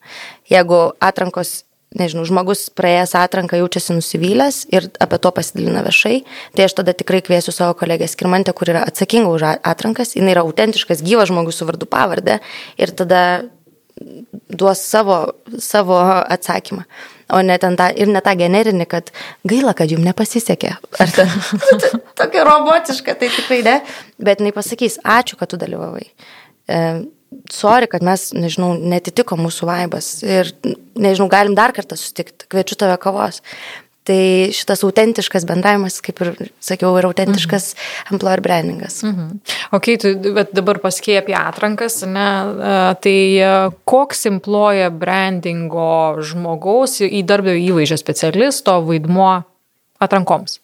Jeigu 0.51 0.79
atrankos, 1.03 1.61
nežinau, 1.95 2.25
žmogus 2.27 2.65
praėjęs 2.75 3.15
atranką 3.19 3.59
jaučiasi 3.59 3.95
nusivylęs 3.95 4.65
ir 4.71 4.89
apie 5.03 5.19
to 5.23 5.31
pasidalina 5.35 5.83
viešai, 5.85 6.21
tai 6.55 6.67
aš 6.67 6.75
tada 6.79 6.95
tikrai 6.97 7.23
kviesiu 7.25 7.53
savo 7.55 7.75
kolegę 7.79 8.07
Skirmantę, 8.11 8.53
kur 8.55 8.71
yra 8.73 8.83
atsakinga 8.87 9.31
už 9.31 9.47
atrankas, 9.57 10.15
jinai 10.19 10.35
yra 10.35 10.45
autentiškas, 10.47 11.03
gyvas 11.07 11.31
žmogus 11.31 11.59
su 11.59 11.67
vardu 11.67 11.87
pavardė 11.89 12.39
ir 12.79 12.95
tada 12.95 13.23
duos 14.49 14.79
savo, 14.79 15.33
savo 15.59 15.97
atsakymą. 16.29 16.83
O 17.31 17.41
ne 17.41 17.57
ten 17.59 17.77
tą, 17.79 17.87
ir 17.95 18.09
ne 18.11 18.19
tą 18.23 18.33
generinį, 18.35 18.85
kad 18.91 19.11
gaila, 19.47 19.73
kad 19.77 19.91
jums 19.91 20.03
nepasisekė. 20.03 20.73
Ar 20.99 21.13
ten 21.15 21.31
tokia 22.19 22.43
robotiška, 22.47 23.15
tai 23.15 23.29
tikrai 23.31 23.61
ne. 23.67 23.77
Bet 24.19 24.41
jinai 24.43 24.51
pasakys, 24.55 24.99
ačiū, 24.99 25.39
kad 25.39 25.53
tu 25.53 25.59
dalyvavai. 25.61 26.03
E, 26.67 26.81
sorry, 27.51 27.87
kad 27.91 28.03
mes, 28.05 28.31
nežinau, 28.35 28.73
netitiko 28.75 29.37
mūsų 29.39 29.69
vaibas 29.69 30.17
ir, 30.25 30.51
nežinau, 30.99 31.29
galim 31.31 31.55
dar 31.57 31.73
kartą 31.75 31.97
susitikti, 31.99 32.49
kviečiu 32.51 32.77
tave 32.79 32.97
kavos. 33.01 33.41
Tai 34.01 34.49
šitas 34.49 34.81
autentiškas 34.81 35.43
bendravimas, 35.45 35.99
kaip 36.01 36.23
ir 36.25 36.31
sakiau, 36.63 36.95
yra 36.97 37.11
autentiškas 37.11 37.67
mhm. 37.75 38.15
employer 38.15 38.41
brandingas. 38.41 38.95
Mhm. 39.05 39.27
Ok, 39.77 39.91
tu 40.01 40.15
dabar 40.57 40.79
pasakėjai 40.81 41.21
apie 41.21 41.35
atrankas, 41.37 41.99
ne? 42.09 42.25
tai 43.05 43.15
koks 43.85 44.25
employer 44.31 44.89
brandingo 44.89 46.17
žmogaus 46.25 46.97
į 47.05 47.21
darbdavio 47.29 47.61
įvaizdžio 47.69 48.01
specialisto 48.01 48.79
vaidmuo 48.89 49.35
atrankoms? 50.01 50.57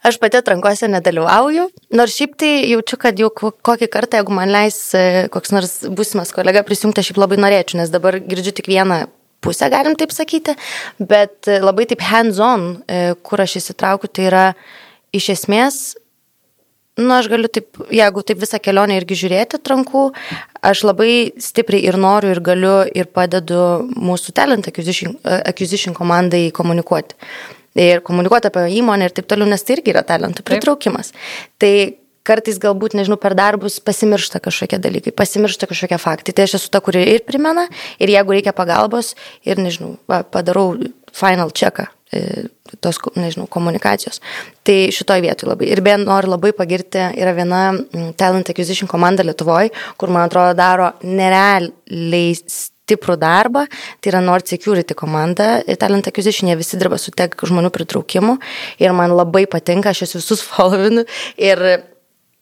Aš 0.00 0.16
pati 0.16 0.38
atrankose 0.40 0.88
nedalyvauju, 0.88 1.66
nors 1.92 2.14
šiaip 2.16 2.38
tai 2.40 2.50
jaučiu, 2.70 2.96
kad 3.02 3.18
jau 3.20 3.28
kokį 3.36 3.88
kartą, 3.92 4.20
jeigu 4.20 4.32
man 4.32 4.48
leis 4.48 4.78
e, 4.96 5.26
koks 5.32 5.52
nors 5.52 5.74
būsimas 5.92 6.32
kolega 6.32 6.62
prisijungti, 6.64 7.02
aš 7.02 7.10
šiaip 7.10 7.20
labai 7.20 7.36
norėčiau, 7.42 7.82
nes 7.82 7.92
dabar 7.92 8.16
girdžiu 8.24 8.54
tik 8.56 8.70
vieną 8.72 9.02
pusę, 9.44 9.68
galim 9.72 9.98
taip 10.00 10.14
sakyti, 10.16 10.56
bet 11.04 11.50
e, 11.52 11.58
labai 11.60 11.84
taip 11.90 12.06
hands-on, 12.08 12.64
e, 12.88 13.02
kur 13.20 13.44
aš 13.44 13.58
įsitraukiu, 13.60 14.08
tai 14.08 14.30
yra 14.30 14.46
iš 15.12 15.34
esmės 15.36 15.82
nu, 16.96 17.12
aš 17.18 17.28
galiu 17.32 17.52
taip, 17.52 17.76
jeigu 17.92 18.24
taip 18.24 18.40
visą 18.40 18.56
kelionę 18.60 18.96
irgi 18.96 19.20
žiūrėti 19.26 19.60
atrankų, 19.60 20.08
aš 20.64 20.86
labai 20.88 21.12
stipriai 21.40 21.84
ir 21.92 22.00
noriu, 22.00 22.32
ir 22.32 22.40
galiu, 22.44 22.74
ir 22.88 23.12
padedu 23.12 23.60
mūsų 23.92 24.32
talent 24.36 24.72
acquisition, 24.72 25.18
acquisition 25.44 25.96
komandai 25.96 26.46
komunikuoti 26.56 27.20
ir 27.78 28.04
komunikuoti 28.06 28.50
apie 28.50 28.66
įmonę 28.80 29.08
ir 29.08 29.16
taip 29.16 29.28
toliau, 29.30 29.48
nes 29.50 29.64
tai 29.64 29.78
irgi 29.78 29.94
yra 29.94 30.04
talentų 30.06 30.46
pritraukimas. 30.46 31.14
Taip. 31.14 31.58
Tai 31.60 32.00
kartais 32.26 32.58
galbūt, 32.60 32.94
nežinau, 32.98 33.18
per 33.20 33.34
darbus 33.38 33.78
pasimiršta 33.84 34.40
kažkokie 34.44 34.80
dalykai, 34.82 35.12
pasimiršta 35.16 35.68
kažkokie 35.70 35.98
faktai. 36.00 36.34
Tai 36.36 36.46
aš 36.46 36.58
esu 36.60 36.72
ta, 36.72 36.82
kuri 36.84 37.02
ir 37.14 37.24
primena, 37.26 37.66
ir 38.02 38.12
jeigu 38.12 38.36
reikia 38.36 38.54
pagalbos, 38.56 39.14
ir, 39.46 39.60
nežinau, 39.62 39.96
va, 40.10 40.22
padarau 40.22 40.74
final 41.16 41.52
checką 41.56 41.88
e, 42.14 42.44
tos, 42.84 43.00
nežinau, 43.16 43.48
komunikacijos. 43.50 44.20
Tai 44.66 44.78
šitoje 44.94 45.24
vietoje 45.24 45.50
labai. 45.50 45.70
Ir 45.72 45.82
beje, 45.84 46.02
noriu 46.04 46.34
labai 46.34 46.52
pagirti, 46.56 47.02
yra 47.18 47.34
viena 47.36 47.62
Talent 48.20 48.52
Acquisition 48.52 48.90
komanda 48.90 49.26
Lietuvoje, 49.26 49.72
kur, 50.00 50.12
man 50.12 50.28
atrodo, 50.28 50.54
daro 50.58 50.92
nerealiai 51.02 52.36
stiprų 52.90 53.16
darbą, 53.20 53.66
tai 54.00 54.12
yra 54.12 54.22
Nord 54.24 54.50
Security 54.50 54.96
komanda, 54.98 55.60
Talent 55.80 56.10
Acquisition, 56.10 56.50
jie 56.50 56.58
visi 56.58 56.78
dirba 56.80 56.98
su 56.98 57.14
tech 57.14 57.38
žmonių 57.38 57.70
pritraukimu 57.74 58.38
ir 58.82 58.96
man 58.96 59.14
labai 59.14 59.46
patinka, 59.50 59.94
aš 59.94 60.04
juos 60.04 60.18
visus 60.20 60.44
followinu 60.50 61.06
ir 61.38 61.64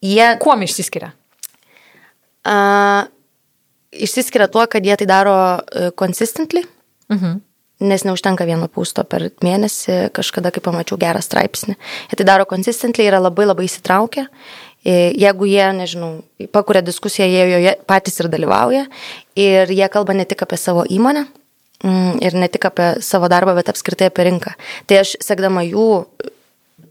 jie... 0.05 0.29
Kuom 0.43 0.65
išsiskiria? 0.67 1.13
Uh, 2.49 3.05
išsiskiria 3.93 4.49
tuo, 4.49 4.65
kad 4.71 4.85
jie 4.87 4.97
tai 4.97 5.09
daro 5.11 5.37
uh, 5.59 5.93
consistently. 5.99 6.65
Mhm. 7.13 7.45
nes 7.79 8.03
neužtenka 8.03 8.43
vieno 8.43 8.67
pūsto 8.67 9.05
per 9.07 9.29
mėnesį, 9.39 10.09
kažkada, 10.11 10.51
kai 10.51 10.59
pamačiau 10.59 10.97
gerą 10.99 11.21
straipsnį. 11.23 11.77
Jie 12.11 12.17
tai 12.19 12.25
daro 12.27 12.43
consistently, 12.51 13.05
yra 13.07 13.21
labai 13.23 13.47
labai 13.47 13.69
įsitraukę 13.69 14.25
E, 14.27 14.68
jeigu 14.85 15.49
jie, 15.49 15.65
nežinau, 15.75 16.13
pakuria 16.55 16.83
diskusiją, 16.83 17.27
jie 17.27 17.45
joje 17.51 17.75
patys 17.89 18.21
ir 18.21 18.31
dalyvauja 18.31 18.87
ir 19.37 19.71
jie 19.75 19.89
kalba 19.93 20.15
ne 20.15 20.27
tik 20.29 20.43
apie 20.47 20.59
savo 20.61 20.85
įmonę 20.89 21.27
mm, 21.85 22.19
ir 22.23 22.39
ne 22.39 22.49
tik 22.49 22.69
apie 22.71 22.95
savo 23.05 23.29
darbą, 23.29 23.57
bet 23.59 23.71
apskritai 23.73 24.11
apie 24.13 24.29
rinką. 24.31 24.55
Tai 24.87 25.03
aš, 25.03 25.17
sekdama 25.25 25.65
jų 25.67 25.89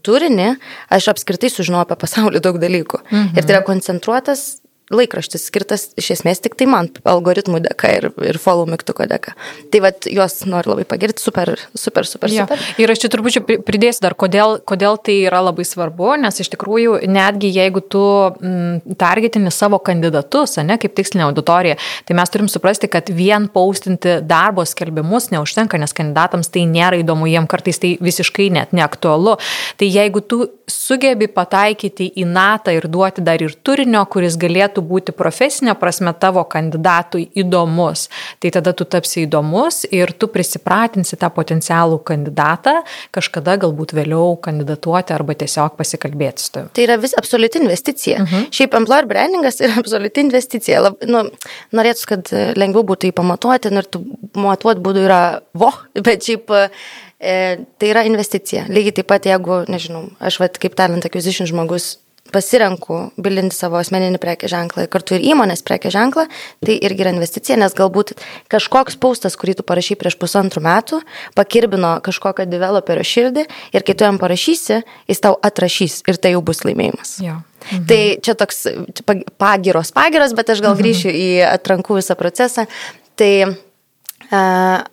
turinį, 0.06 0.52
aš 0.94 1.10
apskritai 1.14 1.50
sužinau 1.52 1.82
apie 1.82 1.98
pasaulį 1.98 2.42
daug 2.44 2.60
dalykų. 2.60 3.02
Mhm. 3.08 3.36
Ir 3.36 3.46
tai 3.46 3.56
yra 3.56 3.64
koncentruotas 3.66 4.46
laikraštis 4.94 5.46
skirtas 5.48 5.88
iš 6.00 6.12
esmės 6.16 6.40
tik 6.44 6.56
tai 6.58 6.68
man, 6.70 6.88
algoritmų 7.08 7.60
dėka 7.66 7.90
ir, 7.96 8.08
ir 8.24 8.38
follow 8.40 8.68
mygtuko 8.68 9.06
dėka. 9.08 9.34
Tai 9.72 9.82
vad 9.84 10.08
juos 10.08 10.40
noriu 10.48 10.72
labai 10.74 10.86
pagirti, 10.88 11.22
super, 11.22 11.54
super, 11.74 12.08
super, 12.08 12.32
Jo. 12.32 12.46
super. 12.46 12.62
Ir 12.80 12.92
aš 12.92 13.02
čia 13.04 13.10
turbūt 13.12 13.64
pridėsiu 13.66 14.04
dar, 14.04 14.16
kodėl, 14.18 14.58
kodėl 14.68 14.98
tai 15.02 15.18
yra 15.26 15.42
labai 15.44 15.66
svarbu, 15.68 16.14
nes 16.22 16.40
iš 16.40 16.50
tikrųjų 16.54 17.00
netgi 17.08 17.50
jeigu 17.52 17.82
tu 17.84 18.02
mm, 18.32 18.96
targetini 19.00 19.52
savo 19.54 19.80
kandidatus, 19.82 20.58
ne, 20.64 20.78
kaip 20.80 20.96
tikslinė 20.96 21.28
auditorija, 21.28 21.78
tai 22.08 22.16
mes 22.18 22.32
turim 22.32 22.48
suprasti, 22.50 22.90
kad 22.90 23.10
vien 23.12 23.48
paustinti 23.52 24.18
darbo 24.24 24.64
skelbimus 24.68 25.30
neužtenka, 25.34 25.80
nes 25.80 25.94
kandidatams 25.96 26.52
tai 26.54 26.64
nėra 26.70 27.00
įdomu, 27.02 27.28
jiem 27.30 27.48
kartais 27.50 27.80
tai 27.82 27.94
visiškai 28.00 28.48
net 28.54 28.74
neaktualu. 28.76 29.36
Tai 29.78 29.88
jeigu 29.88 30.22
tu 30.24 30.46
sugebi 30.68 31.28
pataikyti 31.32 32.10
į 32.20 32.26
natą 32.28 32.74
ir 32.76 32.88
duoti 32.90 33.24
dar 33.24 33.42
ir 33.42 33.54
turinio, 33.64 34.04
kuris 34.10 34.36
galėtų 34.40 34.77
būti 34.84 35.14
profesinė 35.16 35.74
prasme 35.78 36.12
tavo 36.20 36.44
kandidatui 36.48 37.28
įdomus, 37.38 38.06
tai 38.42 38.52
tada 38.54 38.74
tu 38.76 38.86
tapsi 38.88 39.24
įdomus 39.26 39.84
ir 39.94 40.12
tu 40.18 40.28
prisipratinsi 40.32 41.18
tą 41.20 41.30
potencialų 41.34 42.00
kandidatą 42.08 42.78
kažkada 43.14 43.56
galbūt 43.62 43.94
vėliau 43.96 44.36
kandidatuoti 44.44 45.14
arba 45.16 45.36
tiesiog 45.38 45.76
pasikalbėti 45.78 46.44
su 46.44 46.54
tavimi. 46.54 46.72
Tai 46.76 46.86
yra 46.86 46.98
vis 47.00 47.14
absoliuti 47.18 47.62
investicija. 47.62 48.22
Mhm. 48.24 48.48
Šiaip 48.54 48.76
employer 48.78 49.08
brandingas 49.10 49.60
yra 49.64 49.78
absoliuti 49.82 50.24
investicija. 50.26 50.82
Lab, 50.86 51.04
nu, 51.08 51.24
norėtų, 51.76 52.08
kad 52.12 52.32
e, 52.32 52.44
lengviau 52.58 52.86
būtų 52.88 53.10
jį 53.10 53.16
pamatuoti, 53.18 53.72
nu, 53.74 53.82
ir 53.82 53.90
tų 53.92 54.02
matuoti 54.38 54.84
būdų 54.84 55.06
yra 55.06 55.22
vo, 55.58 55.72
bet 56.06 56.26
šiaip 56.26 56.52
e, 56.54 56.66
tai 57.18 57.92
yra 57.92 58.04
investicija. 58.08 58.66
Lygiai 58.72 59.00
taip 59.00 59.10
pat, 59.10 59.28
jeigu, 59.28 59.64
nežinau, 59.70 60.08
aš 60.20 60.40
vat, 60.42 60.60
kaip 60.62 60.78
talent 60.78 61.08
acquisition 61.08 61.48
žmogus 61.50 61.96
pasirenku 62.32 63.00
bilinti 63.20 63.56
savo 63.56 63.78
asmeninį 63.80 64.20
prekį 64.22 64.50
ženklą, 64.52 64.86
kartu 64.92 65.16
ir 65.16 65.26
įmonės 65.32 65.64
prekį 65.66 65.92
ženklą, 65.94 66.26
tai 66.64 66.76
irgi 66.76 67.04
yra 67.04 67.12
investicija, 67.14 67.58
nes 67.60 67.76
galbūt 67.76 68.14
kažkoks 68.52 68.98
paustas, 69.00 69.36
kurį 69.40 69.58
tu 69.58 69.66
parašy 69.68 69.98
prieš 70.00 70.18
pusantrų 70.20 70.62
metų, 70.64 71.00
pakirbino 71.38 71.96
kažkokio 72.04 72.48
developerio 72.48 73.06
širdį 73.06 73.46
ir 73.76 73.86
kai 73.86 73.96
tu 73.96 74.06
jam 74.08 74.20
parašysi, 74.20 74.82
jis 75.10 75.24
tau 75.24 75.36
atrašys 75.42 76.02
ir 76.08 76.20
tai 76.20 76.34
jau 76.36 76.44
bus 76.44 76.64
laimėjimas. 76.66 77.18
Jo. 77.24 77.40
Mhm. 77.68 77.86
Tai 77.90 78.02
čia 78.24 78.34
toks 78.38 78.68
pagiros, 79.40 79.90
pagiros, 79.96 80.34
bet 80.36 80.54
aš 80.54 80.62
gal 80.64 80.78
grįšiu 80.78 81.10
į 81.10 81.28
atrankų 81.48 81.98
visą 81.98 82.14
procesą. 82.18 82.68
Tai 83.18 83.32
uh, 83.48 84.86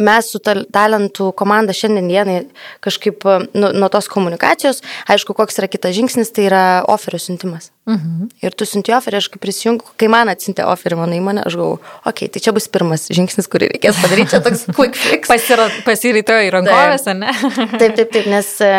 mes 0.00 0.28
su 0.32 0.40
tal- 0.40 0.64
talentų 0.72 1.32
komanda 1.36 1.74
šiandien 1.76 2.08
dienai 2.08 2.36
kažkaip 2.84 3.26
e, 3.28 3.36
nu, 3.52 3.72
nuo 3.76 3.88
tos 3.92 4.08
komunikacijos, 4.12 4.80
aišku, 5.12 5.36
koks 5.36 5.60
yra 5.60 5.68
kitas 5.68 5.94
žingsnis, 5.96 6.32
tai 6.32 6.46
yra 6.48 6.62
oferio 6.88 7.20
siuntimas. 7.20 7.70
Mhm. 7.90 8.30
Ir 8.46 8.56
tu 8.56 8.64
siunti 8.68 8.94
oferį, 8.94 9.18
aš 9.20 9.28
kaip 9.32 9.42
prisijungiu, 9.42 9.92
kai 10.00 10.08
man 10.12 10.30
atsintė 10.32 10.64
oferį 10.70 11.00
mano 11.02 11.18
įmonė, 11.18 11.44
aš 11.48 11.58
galvoju, 11.58 11.82
okei, 11.82 12.10
okay, 12.12 12.32
tai 12.32 12.44
čia 12.46 12.54
bus 12.56 12.70
pirmas 12.72 13.08
žingsnis, 13.12 13.50
kurį 13.52 13.72
reikės 13.74 14.00
padaryti, 14.00 14.32
čia 14.32 14.42
toks 14.44 14.64
quick 14.72 14.96
fix. 14.96 15.28
Pasirito 15.88 16.38
į 16.38 16.52
rankovės, 16.54 17.08
ar 17.10 17.18
ne? 17.18 17.36
Taip, 17.76 17.98
taip, 17.98 18.08
taip, 18.14 18.28
nes 18.30 18.54
e, 18.64 18.72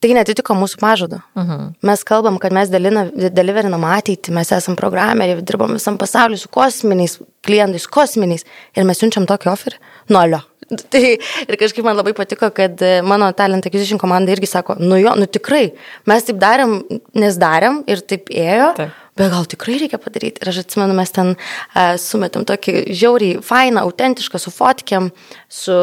tai 0.00 0.12
netitiko 0.16 0.54
mūsų 0.56 0.78
pažado. 0.80 1.20
Uh 1.36 1.42
Mhm. 1.42 1.50
-huh. 1.52 1.72
Mes 1.82 2.04
kalbam, 2.04 2.38
kad 2.38 2.52
mes 2.52 2.68
dalina- 2.68 3.10
deliverinam 3.30 3.80
ateitį, 3.84 4.30
mes 4.32 4.50
esam 4.52 4.76
programeriai, 4.76 5.42
dirbam 5.42 5.72
visam 5.72 5.98
pasauliu 5.98 6.38
su 6.38 6.48
kosminiais 6.48 7.18
klientais, 7.42 7.86
kosminiais 7.86 8.44
ir 8.76 8.84
mes 8.84 8.98
siunčiam 8.98 9.26
tokį 9.26 9.52
oferį. 9.52 9.76
Nolio. 10.08 10.40
Tai 10.90 11.00
ir 11.48 11.56
kažkaip 11.58 11.84
man 11.84 11.96
labai 11.96 12.12
patiko, 12.12 12.50
kad 12.54 12.82
e, 12.82 13.02
mano 13.02 13.32
talent 13.32 13.66
acquisition 13.66 13.98
komanda 13.98 14.30
irgi 14.32 14.46
sako, 14.46 14.76
nu 14.78 14.96
jo, 14.96 15.14
nu 15.16 15.26
tikrai, 15.26 15.72
mes 16.06 16.22
taip 16.24 16.36
darėm, 16.38 17.00
nes 17.14 17.36
darėm 17.36 17.82
ir 17.86 18.00
taip 18.00 18.28
ėjo. 18.30 18.74
Taip. 18.76 18.90
Bet 19.20 19.32
gal 19.34 19.44
tikrai 19.50 19.76
reikia 19.82 20.00
padaryti. 20.00 20.40
Ir 20.40 20.50
aš 20.52 20.62
atsimenu, 20.62 20.94
mes 20.96 21.12
ten 21.12 21.34
uh, 21.34 21.94
sumetam 22.00 22.46
tokį 22.48 22.86
žiauriai 22.96 23.42
fainą, 23.44 23.84
autentišką, 23.84 24.40
su 24.40 24.52
fotkėm, 24.54 25.10
su, 25.52 25.76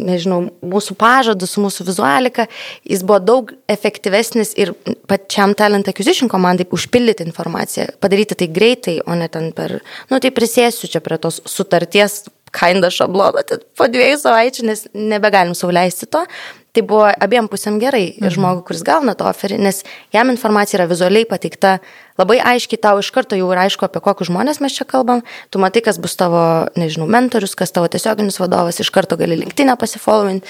nežinau, 0.00 0.40
mūsų 0.64 0.96
pažadu, 1.00 1.48
su 1.50 1.60
mūsų 1.60 1.86
vizualika. 1.90 2.48
Jis 2.88 3.04
buvo 3.04 3.20
daug 3.20 3.54
efektyvesnis 3.70 4.54
ir 4.60 4.72
pačiam 5.10 5.52
talent 5.58 5.90
acquisition 5.92 6.30
komandai 6.32 6.68
užpildyti 6.72 7.26
informaciją, 7.28 7.90
padaryti 8.00 8.38
tai 8.40 8.48
greitai, 8.48 8.98
o 9.04 9.16
ne 9.18 9.28
ten 9.32 9.52
per, 9.56 9.80
nu 10.10 10.22
tai 10.22 10.32
prisėsiu 10.34 10.88
čia 10.90 11.04
prie 11.04 11.20
tos 11.20 11.42
sutarties 11.44 12.22
kinda 12.54 12.90
šablono, 12.92 13.42
tai 13.46 13.60
po 13.78 13.86
dviejų 13.90 14.18
savaičių, 14.22 14.66
nes 14.66 14.86
nebegalim 14.94 15.54
sauliaisti 15.58 16.08
to. 16.10 16.24
Tai 16.70 16.82
buvo 16.86 17.08
abiem 17.10 17.48
pusėm 17.50 17.80
gerai 17.82 18.04
ir 18.14 18.30
žmogui, 18.30 18.62
kuris 18.68 18.84
gauna 18.86 19.16
to 19.18 19.26
oferį, 19.26 19.56
nes 19.58 19.80
jam 20.14 20.30
informacija 20.30 20.78
yra 20.78 20.86
vizualiai 20.86 21.26
pateikta, 21.26 21.80
labai 22.20 22.36
aiškiai 22.52 22.78
tau 22.78 23.00
iš 23.02 23.10
karto 23.10 23.34
jau 23.34 23.48
yra 23.50 23.64
aišku, 23.66 23.88
apie 23.88 23.98
kokius 24.04 24.30
žmonės 24.30 24.62
mes 24.62 24.76
čia 24.76 24.86
kalbam, 24.86 25.24
tu 25.50 25.58
matai, 25.58 25.82
kas 25.82 25.98
bus 25.98 26.14
tavo, 26.20 26.44
nežinau, 26.78 27.08
mentorius, 27.10 27.56
kas 27.58 27.74
tavo 27.74 27.90
tiesioginis 27.90 28.38
vadovas, 28.38 28.78
iš 28.78 28.92
karto 28.94 29.18
gali 29.18 29.40
linktinę 29.42 29.74
pasifollowinti. 29.82 30.46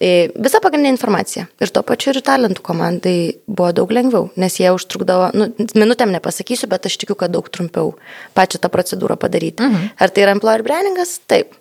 Visa 0.00 0.62
pagrindinė 0.64 0.94
informacija. 0.94 1.44
Ir 1.60 1.72
tuo 1.74 1.82
pačiu 1.84 2.14
ir 2.14 2.22
talentų 2.24 2.62
komandai 2.64 3.16
buvo 3.44 3.68
daug 3.76 3.90
lengviau, 3.92 4.30
nes 4.40 4.54
jie 4.56 4.70
užtrukdavo, 4.72 5.26
nu, 5.36 5.50
minutėm 5.76 6.14
nepasakysiu, 6.14 6.70
bet 6.72 6.88
aš 6.88 6.96
tikiu, 7.02 7.18
kad 7.20 7.34
daug 7.34 7.50
trumpiau 7.52 7.92
pačią 8.36 8.62
tą 8.62 8.70
procedūrą 8.72 9.18
padaryti. 9.20 9.66
Mhm. 9.66 9.90
Ar 10.00 10.14
tai 10.14 10.24
yra 10.24 10.32
employer 10.36 10.64
brandingas? 10.64 11.18
Taip. 11.28 11.52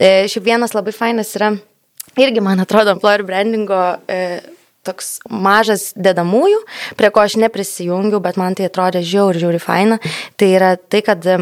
E, 0.00 0.24
šiaip 0.32 0.46
vienas 0.48 0.72
labai 0.72 0.94
fainas 0.96 1.34
yra, 1.36 1.52
irgi 2.16 2.40
man 2.44 2.64
atrodo, 2.64 2.94
employer 2.96 3.24
brandingo 3.28 3.82
e, 4.08 4.40
toks 4.84 5.18
mažas 5.28 5.90
dedamųjų, 5.96 6.62
prie 6.98 7.10
ko 7.12 7.24
aš 7.24 7.36
neprisijungiau, 7.42 8.22
bet 8.24 8.40
man 8.40 8.56
tai 8.56 8.68
atrodė 8.68 9.04
žiauri, 9.04 9.44
žiauri 9.44 9.60
faina. 9.62 10.00
Tai 10.40 10.48
yra 10.48 10.74
tai, 10.80 11.02
kad 11.04 11.24
e, 11.28 11.38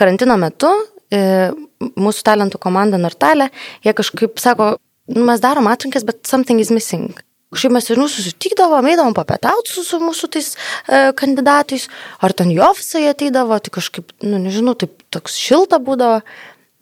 karantino 0.00 0.36
metu 0.40 0.72
e, 1.12 1.52
mūsų 1.80 2.24
talentų 2.24 2.60
komanda 2.62 3.00
Nortalė, 3.00 3.50
jie 3.84 3.92
kažkaip 3.96 4.40
sako, 4.40 4.74
"Nu, 4.76 4.83
mes 5.10 5.42
darom 5.42 5.68
atrinkės, 5.70 6.06
bet 6.06 6.24
something 6.28 6.60
is 6.62 6.72
missing. 6.74 7.12
Kažkaip 7.54 7.74
mes 7.76 7.86
ir 7.92 8.00
mūsų 8.02 8.24
sutikdavom, 8.24 8.86
eidavom 8.90 9.14
papietauti 9.14 9.70
su, 9.70 9.84
su 9.86 10.00
mūsų 10.02 10.30
tais 10.34 10.48
e, 10.54 11.12
kandidatais, 11.18 11.86
ar 12.24 12.34
ten 12.34 12.50
jų 12.50 12.64
ofisai 12.66 13.04
ateidavo, 13.12 13.58
tai 13.62 13.70
kažkaip, 13.76 14.10
nu 14.26 14.40
nežinau, 14.42 14.74
taip 14.78 15.04
toks 15.14 15.38
šilta 15.38 15.78
būdavo. 15.82 16.24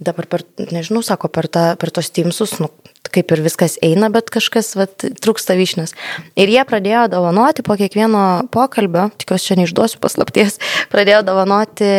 Dabar 0.02 0.26
per, 0.26 0.42
nežinau, 0.72 0.98
sako, 1.06 1.28
per, 1.30 1.46
tą, 1.52 1.76
per 1.78 1.92
tos 1.94 2.08
timsus, 2.10 2.56
nu, 2.58 2.66
kaip 3.14 3.30
ir 3.36 3.42
viskas 3.44 3.76
eina, 3.84 4.08
bet 4.10 4.32
kažkas, 4.34 4.72
vat, 4.74 5.04
trūksta 5.22 5.54
vyšnius. 5.54 5.92
Ir 6.34 6.50
jie 6.50 6.64
pradėjo 6.66 7.04
dovanoti 7.12 7.62
po 7.62 7.76
kiekvieno 7.78 8.48
pokalbio, 8.50 9.10
tikiuosi 9.22 9.52
čia 9.52 9.58
neišduosiu 9.60 10.00
paslapties, 10.02 10.58
pradėjo 10.94 11.20
dovanoti 11.28 11.92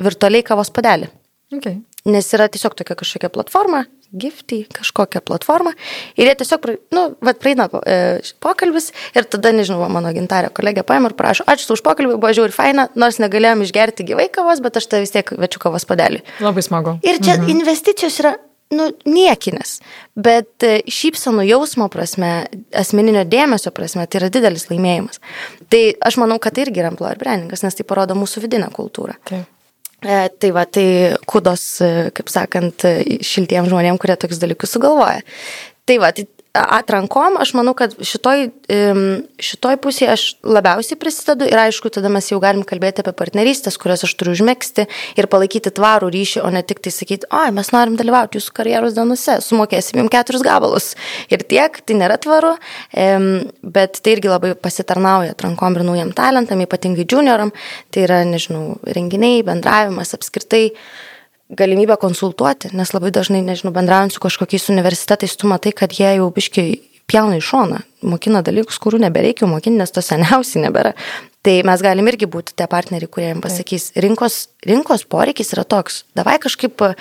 virtualiai 0.00 0.46
kavos 0.46 0.72
padelį. 0.72 1.10
Okay. 1.58 1.82
Nes 2.08 2.30
yra 2.32 2.48
tiesiog 2.48 2.78
tokia 2.78 2.96
kažkokia 2.96 3.28
platforma, 3.34 3.84
gifty, 4.12 4.62
kažkokia 4.72 5.22
platforma. 5.24 5.72
Ir 6.16 6.28
jie 6.28 6.36
tiesiog, 6.42 6.68
nu, 6.94 7.04
vad 7.24 7.40
praeina 7.42 7.68
e, 7.82 7.96
pokalbis 8.42 8.90
ir 9.16 9.26
tada, 9.32 9.54
nežinau, 9.56 9.88
mano 9.92 10.12
gintarė 10.14 10.52
kolegė 10.54 10.84
paima 10.86 11.10
ir 11.10 11.16
prašo, 11.18 11.46
ačiū 11.48 11.72
už 11.76 11.84
pokalbį, 11.86 12.18
buvo 12.20 12.32
žiūri 12.36 12.54
faina, 12.54 12.88
nors 12.98 13.20
negalėjom 13.22 13.64
išgerti 13.66 14.06
gyvai 14.12 14.28
kavos, 14.32 14.62
bet 14.64 14.78
aš 14.80 14.88
tai 14.92 15.02
vis 15.04 15.14
tiek 15.14 15.34
večiu 15.40 15.62
kavos 15.62 15.88
padelį. 15.88 16.22
Labai 16.44 16.64
smagu. 16.64 16.98
Ir 17.06 17.22
čia 17.22 17.38
mhm. 17.38 17.52
investicijos 17.56 18.20
yra, 18.22 18.34
nu, 18.76 18.90
niekinės, 19.08 19.78
bet 20.16 20.66
e, 20.66 20.74
šypsenų 20.88 21.46
jausmo 21.48 21.88
prasme, 21.92 22.32
asmeninio 22.76 23.24
dėmesio 23.28 23.72
prasme, 23.74 24.06
tai 24.08 24.22
yra 24.22 24.30
didelis 24.32 24.68
laimėjimas. 24.70 25.22
Tai 25.72 25.82
aš 26.08 26.20
manau, 26.20 26.40
kad 26.42 26.56
tai 26.56 26.66
irgi 26.66 26.84
yra 26.84 26.92
employer 26.92 27.20
brandingas, 27.20 27.64
nes 27.64 27.76
tai 27.76 27.88
parodo 27.88 28.16
mūsų 28.18 28.44
vidinę 28.44 28.68
kultūrą. 28.74 29.18
Taip. 29.28 29.48
E, 30.02 30.28
tai 30.42 30.50
va, 30.54 30.64
tai 30.66 30.86
kudos, 31.30 31.64
e, 31.84 31.90
kaip 32.16 32.30
sakant, 32.32 32.86
e, 32.88 33.18
šiltiem 33.22 33.68
žmonėm, 33.70 34.00
kurie 34.02 34.16
tokius 34.18 34.42
dalykus 34.42 34.74
sugalvoja. 34.74 35.22
Tai 35.86 35.98
va, 36.02 36.10
tai 36.16 36.26
atrankom, 36.52 37.38
aš 37.40 37.54
manau, 37.56 37.72
kad 37.76 37.94
šitoj, 37.96 38.50
šitoj 39.40 39.78
pusėje 39.80 40.08
aš 40.12 40.24
labiausiai 40.44 40.98
prisidedu 41.00 41.46
ir 41.48 41.56
aišku, 41.56 41.88
tada 41.92 42.10
mes 42.12 42.26
jau 42.28 42.36
galim 42.44 42.60
kalbėti 42.68 43.00
apie 43.00 43.14
partnerystės, 43.16 43.78
kurias 43.80 44.04
aš 44.04 44.12
turiu 44.20 44.34
užmėgsti 44.36 44.84
ir 45.16 45.28
palaikyti 45.32 45.72
tvarų 45.72 46.10
ryšį, 46.12 46.42
o 46.44 46.50
ne 46.52 46.60
tik 46.66 46.82
tai 46.84 46.92
sakyti, 46.92 47.28
oi, 47.32 47.48
mes 47.56 47.72
norim 47.72 47.96
dalyvauti 47.96 48.36
jūsų 48.36 48.52
karjeros 48.58 48.96
dienose, 48.98 49.38
sumokėsim 49.44 50.02
jums 50.02 50.12
keturis 50.12 50.44
gabalus. 50.44 50.90
Ir 51.32 51.44
tiek, 51.48 51.78
tai 51.80 51.96
nėra 52.02 52.18
tvaru, 52.20 52.52
bet 53.78 54.02
tai 54.02 54.16
irgi 54.18 54.32
labai 54.32 54.52
pasitarnauja 54.52 55.32
atrankom 55.32 55.78
ir 55.78 55.86
naujam 55.88 56.12
talentam, 56.16 56.60
ypatingai 56.66 57.08
junioram, 57.08 57.54
tai 57.94 58.04
yra, 58.04 58.20
nežinau, 58.28 58.76
renginiai, 58.84 59.40
bendravimas 59.48 60.12
apskritai 60.18 60.66
galimybę 61.52 61.96
konsultuoti, 62.00 62.70
nes 62.76 62.92
labai 62.94 63.12
dažnai, 63.14 63.42
nežinau, 63.44 63.72
bendraujant 63.74 64.14
su 64.14 64.22
kažkokiais 64.22 64.70
universitetais, 64.72 65.36
tu 65.36 65.50
matai, 65.50 65.74
kad 65.76 65.92
jie 65.92 66.14
jau 66.16 66.30
biškiai 66.34 66.78
pjauna 67.10 67.36
į 67.38 67.44
šoną, 67.44 67.82
mokina 68.08 68.40
dalykus, 68.44 68.78
kurių 68.82 69.02
nebereikia 69.04 69.48
mokinti, 69.50 69.80
nes 69.80 69.92
to 69.92 70.02
seniausiai 70.04 70.64
nebėra. 70.64 70.94
Tai 71.44 71.56
mes 71.68 71.84
galim 71.84 72.08
irgi 72.08 72.28
būti 72.30 72.54
tie 72.56 72.68
partneriai, 72.70 73.10
kurie 73.10 73.28
jiems 73.32 73.44
pasakys, 73.44 73.90
rinkos, 74.04 74.46
rinkos 74.68 75.04
poreikis 75.10 75.52
yra 75.56 75.66
toks, 75.68 76.04
davai 76.16 76.38
kažkaip 76.42 76.86
e, 76.86 76.92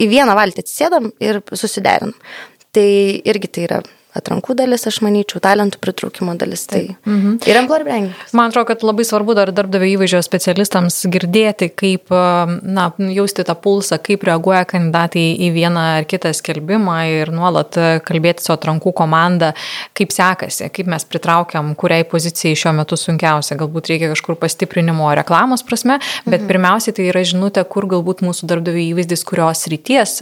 į 0.00 0.10
vieną 0.10 0.34
valtį 0.38 0.64
atsisėdam 0.64 1.10
ir 1.22 1.42
susiderinam. 1.52 2.16
Tai 2.74 2.88
irgi 3.26 3.50
tai 3.50 3.66
yra 3.66 3.80
atrankų 4.16 4.56
dalis, 4.58 4.86
aš 4.88 5.00
manyčiau, 5.04 5.40
talentų 5.42 5.78
pritraukimo 5.82 6.34
dalis. 6.38 6.64
Tai 6.70 6.82
mhm. 7.06 7.38
ir 7.46 7.58
employer 7.60 7.84
branding. 7.86 8.24
Man 8.36 8.50
atrodo, 8.50 8.68
kad 8.70 8.84
labai 8.86 9.06
svarbu 9.06 9.36
dar 9.38 9.52
darbdavio 9.54 9.88
įvaizdžio 9.94 10.22
specialistams 10.26 10.98
girdėti, 11.12 11.70
kaip, 11.70 12.10
na, 12.10 12.88
jausti 13.14 13.44
tą 13.46 13.56
pulsą, 13.58 14.00
kaip 14.02 14.24
reaguoja 14.26 14.64
kandidatai 14.70 15.24
į 15.46 15.50
vieną 15.54 15.84
ar 16.00 16.08
kitą 16.10 16.32
skelbimą 16.36 16.96
ir 17.12 17.32
nuolat 17.34 17.78
kalbėti 18.06 18.44
su 18.44 18.54
atrankų 18.54 18.92
komanda, 18.96 19.52
kaip 19.96 20.14
sekasi, 20.14 20.68
kaip 20.74 20.90
mes 20.90 21.06
pritraukiam, 21.08 21.72
kuriai 21.78 22.06
pozicijai 22.08 22.58
šiuo 22.58 22.74
metu 22.80 22.98
sunkiausia. 22.98 23.58
Galbūt 23.60 23.92
reikia 23.92 24.10
kažkur 24.12 24.38
pastiprinimo 24.40 25.10
reklamos 25.18 25.64
prasme, 25.66 26.00
bet 26.26 26.40
mhm. 26.40 26.48
pirmiausiai 26.50 26.96
tai 26.96 27.08
yra 27.12 27.24
žinutė, 27.26 27.64
kur 27.70 27.86
galbūt 27.90 28.24
mūsų 28.26 28.50
darbdavio 28.50 28.82
įvaizdis, 28.90 29.24
kurios 29.28 29.66
ryties 29.70 30.18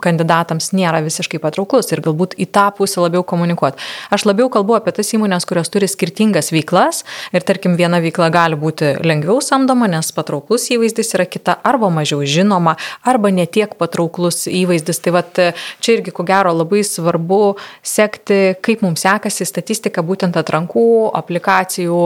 kandidatams 0.00 0.70
nėra 0.76 1.02
visiškai 1.04 1.40
patrauklus 1.42 1.90
ir 1.92 2.02
galbūt 2.04 2.36
į 2.40 2.48
tą 2.54 2.68
pusę 2.76 3.02
labiau 3.02 3.09
komunikuoti. 3.26 3.82
Aš 4.14 4.24
labiau 4.28 4.48
kalbu 4.52 4.76
apie 4.78 4.94
tas 4.94 5.10
įmonės, 5.16 5.46
kurios 5.48 5.70
turi 5.72 5.88
skirtingas 5.90 6.52
veiklas 6.54 7.02
ir 7.34 7.44
tarkim 7.46 7.74
viena 7.78 8.00
veikla 8.02 8.30
gali 8.30 8.58
būti 8.60 8.94
lengviau 9.04 9.40
samdoma, 9.44 9.88
nes 9.90 10.12
patrauklus 10.14 10.68
įvaizdis 10.70 11.14
yra 11.18 11.26
kita 11.26 11.58
arba 11.66 11.90
mažiau 11.90 12.22
žinoma, 12.22 12.76
arba 13.02 13.32
netiek 13.34 13.74
patrauklus 13.80 14.46
įvaizdis. 14.46 15.02
Tai 15.02 15.14
vat, 15.18 15.42
čia 15.82 15.96
irgi 15.96 16.14
ko 16.14 16.24
gero 16.28 16.52
labai 16.54 16.82
svarbu 16.86 17.56
sekti, 17.82 18.56
kaip 18.62 18.84
mums 18.86 19.04
sekasi 19.06 19.46
statistika 19.48 20.04
būtent 20.06 20.36
atrankų, 20.38 20.86
aplikacijų, 21.18 22.00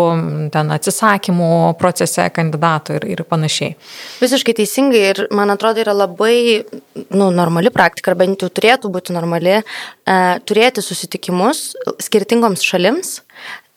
ten 0.55 0.73
atsisakymų 0.75 1.51
procese 1.81 2.27
kandidatų 2.35 2.99
ir, 3.01 3.09
ir 3.17 3.25
panašiai. 3.29 3.75
Visiškai 4.23 4.57
teisingai 4.61 5.03
ir 5.11 5.23
man 5.35 5.53
atrodo 5.55 5.83
yra 5.83 5.95
labai 5.97 6.65
nu, 7.11 7.31
normali 7.35 7.73
praktika, 7.75 8.13
ar 8.13 8.19
bent 8.21 8.45
jau 8.45 8.51
turėtų 8.53 8.91
būti 8.95 9.15
normali, 9.17 9.57
e, 9.61 10.17
turėti 10.47 10.85
susitikimus 10.95 11.75
skirtingoms 12.03 12.65
šalims. 12.65 13.19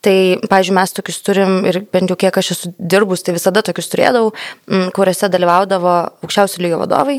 Tai, 0.06 0.14
pavyzdžiui, 0.46 0.76
mes 0.78 0.92
tokius 0.94 1.18
turim 1.26 1.64
ir 1.66 1.80
bent 1.90 2.12
jau 2.12 2.16
kiek 2.18 2.36
aš 2.38 2.52
esu 2.54 2.70
dirbus, 2.78 3.24
tai 3.26 3.34
visada 3.34 3.64
tokius 3.66 3.90
turėdavau, 3.90 4.30
kuriuose 4.94 5.26
dalyvaudavo 5.32 5.94
aukščiausių 6.22 6.62
lygio 6.62 6.78
vadovai, 6.84 7.16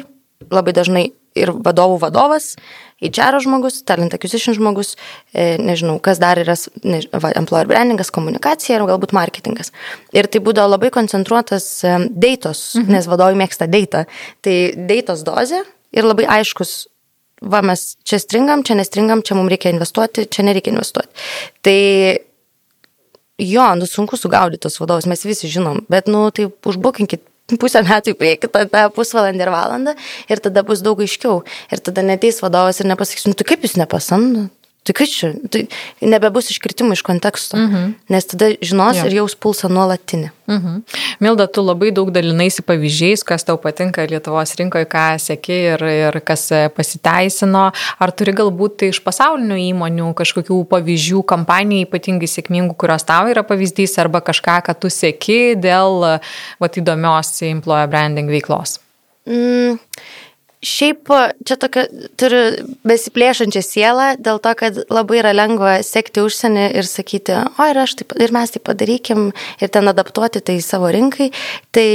labai 0.47 0.73
dažnai 0.77 1.09
ir 1.37 1.51
vadovų 1.51 1.99
vadovas, 2.05 2.53
HR 2.99 3.39
žmogus, 3.43 3.79
talent 3.87 4.13
acquisition 4.15 4.55
žmogus, 4.55 4.95
e, 5.31 5.55
nežinau, 5.61 5.97
kas 6.03 6.19
dar 6.19 6.39
yra 6.41 6.55
než, 6.83 7.07
va, 7.15 7.31
employer 7.39 7.69
brandingas, 7.69 8.11
komunikacija 8.11 8.75
ir 8.75 8.85
galbūt 8.89 9.15
marketingas. 9.15 9.71
Ir 10.15 10.27
tai 10.27 10.41
būdavo 10.43 10.73
labai 10.73 10.91
koncentruotas 10.95 11.67
e, 11.83 11.95
deitos, 12.11 12.73
mhm. 12.75 12.95
nes 12.95 13.07
vadovai 13.11 13.39
mėgsta 13.39 13.69
deitą. 13.71 14.05
Tai 14.43 14.55
deitos 14.89 15.23
dozė 15.27 15.63
ir 15.95 16.07
labai 16.07 16.27
aiškus 16.39 16.87
va 17.41 17.61
mes 17.65 17.95
čia 18.07 18.19
stringam, 18.19 18.63
čia 18.67 18.77
nestringam, 18.79 19.23
čia 19.25 19.37
mums 19.37 19.51
reikia 19.53 19.73
investuoti, 19.73 20.27
čia 20.31 20.45
nereikia 20.47 20.73
investuoti. 20.73 21.27
Tai 21.65 21.79
jo, 23.39 23.67
nu 23.79 23.87
sunku 23.87 24.19
sugaudyti 24.19 24.65
tos 24.67 24.79
vadovus, 24.81 25.07
mes 25.07 25.25
visi 25.25 25.51
žinom, 25.51 25.85
bet, 25.91 26.11
nu, 26.11 26.27
tai 26.35 26.49
užbukinkit 26.49 27.23
pusę 27.57 27.81
metų 27.85 28.13
į 28.13 28.19
priekį, 28.19 28.51
tada 28.53 28.85
pusvalandį 28.93 29.45
ir 29.45 29.51
valandą 29.53 29.95
ir 30.29 30.41
tada 30.43 30.61
bus 30.67 30.83
daug 30.85 30.99
aiškiau. 31.01 31.41
Ir 31.73 31.81
tada 31.81 32.03
neteis 32.05 32.43
vadovas 32.43 32.81
ir 32.81 32.89
nepasakys, 32.91 33.25
nu 33.29 33.37
tai 33.37 33.47
kaip 33.49 33.65
jūs 33.65 33.79
nepasamdo? 33.79 34.49
Tai 34.87 34.93
kas 34.95 35.11
čia? 35.11 35.29
Tai 35.51 35.61
nebebus 36.01 36.47
iškritimų 36.53 36.95
iš 36.95 37.01
konteksto, 37.05 37.57
mm 37.57 37.67
-hmm. 37.69 37.89
nes 38.09 38.25
tada 38.25 38.47
žinos 38.61 38.97
ja. 38.97 39.05
ir 39.05 39.19
jaus 39.19 39.35
pulsą 39.35 39.69
nuolatinį. 39.69 40.29
Mm 40.47 40.57
-hmm. 40.57 40.81
Milda, 41.19 41.47
tu 41.47 41.61
labai 41.61 41.91
daug 41.91 42.11
dalinaisi 42.11 42.61
pavyzdžiais, 42.61 43.23
kas 43.23 43.43
tau 43.43 43.57
patinka 43.57 44.05
Lietuvos 44.05 44.55
rinkoje, 44.55 44.85
ką 44.85 45.19
sėki 45.19 45.57
ir, 45.73 45.83
ir 45.83 46.19
kas 46.21 46.49
pasiteisino. 46.75 47.71
Ar 47.99 48.11
turi 48.11 48.31
galbūt 48.31 48.77
tai 48.77 48.89
iš 48.89 49.03
pasaulinių 49.03 49.57
įmonių 49.69 50.13
kažkokių 50.13 50.65
pavyzdžių, 50.65 51.23
kampanijų 51.23 51.85
ypatingai 51.85 52.27
sėkmingų, 52.27 52.73
kurios 52.75 53.03
tau 53.03 53.27
yra 53.27 53.43
pavyzdys, 53.43 53.99
arba 53.99 54.21
kažką, 54.21 54.61
ką 54.65 54.73
tu 54.79 54.87
sėki 54.87 55.55
dėl 55.55 56.19
vat, 56.59 56.77
įdomios 56.77 57.41
employer 57.41 57.87
branding 57.87 58.29
veiklos? 58.29 58.79
Mm. 59.27 59.77
Šiaip 60.59 61.07
čia 61.47 61.55
tokia 61.55 61.85
turiu 62.19 62.39
besiplėšančią 62.87 63.61
sielą 63.63 64.07
dėl 64.19 64.41
to, 64.43 64.51
kad 64.59 64.79
labai 64.91 65.21
yra 65.21 65.31
lengva 65.31 65.77
sekti 65.87 66.19
užsienį 66.19 66.65
ir 66.75 66.89
sakyti, 66.89 67.37
o 67.55 67.67
ir, 67.71 67.79
taip, 68.01 68.17
ir 68.19 68.33
mes 68.35 68.51
tai 68.51 68.59
padarykim 68.59 69.29
ir 69.31 69.71
ten 69.71 69.87
adaptuoti 69.87 70.43
tai 70.43 70.57
savo 70.59 70.91
rinkai. 70.91 71.29
Tai 71.71 71.87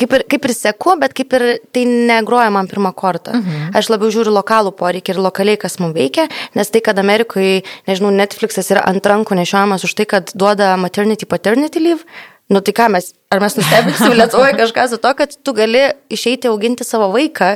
kaip 0.00 0.16
ir, 0.16 0.24
kaip 0.32 0.48
ir 0.48 0.54
seku, 0.56 0.96
bet 1.00 1.12
kaip 1.16 1.36
ir 1.36 1.46
tai 1.76 1.84
negroja 1.84 2.48
man 2.52 2.72
pirmą 2.72 2.94
kartą. 2.96 3.36
Mhm. 3.36 3.76
Aš 3.76 3.92
labiau 3.92 4.08
žiūriu 4.12 4.32
lokalų 4.32 4.72
poreikį 4.80 5.14
ir 5.14 5.22
lokaliai, 5.28 5.60
kas 5.60 5.76
mums 5.80 5.96
veikia, 5.96 6.28
nes 6.56 6.72
tai, 6.72 6.80
kad 6.84 6.98
Amerikoje, 7.00 7.62
nežinau, 7.88 8.12
Netflixas 8.16 8.72
yra 8.72 8.84
ant 8.88 9.04
rankų 9.04 9.36
nešiojamas 9.42 9.84
už 9.84 9.96
tai, 10.00 10.08
kad 10.08 10.32
duoda 10.32 10.72
maternity 10.80 11.28
paternity 11.28 11.84
leave, 11.84 12.04
Nu 12.50 12.58
tai 12.58 12.72
ką 12.74 12.88
mes, 12.90 13.12
ar 13.30 13.38
mes 13.38 13.54
nustebinsim 13.54 14.10
Lietuvoje 14.18 14.56
kažką 14.58 14.88
su 14.90 14.96
to, 14.98 15.12
kad 15.14 15.36
tu 15.38 15.52
gali 15.54 15.84
išeiti 16.10 16.50
auginti 16.50 16.82
savo 16.82 17.06
vaiką 17.14 17.52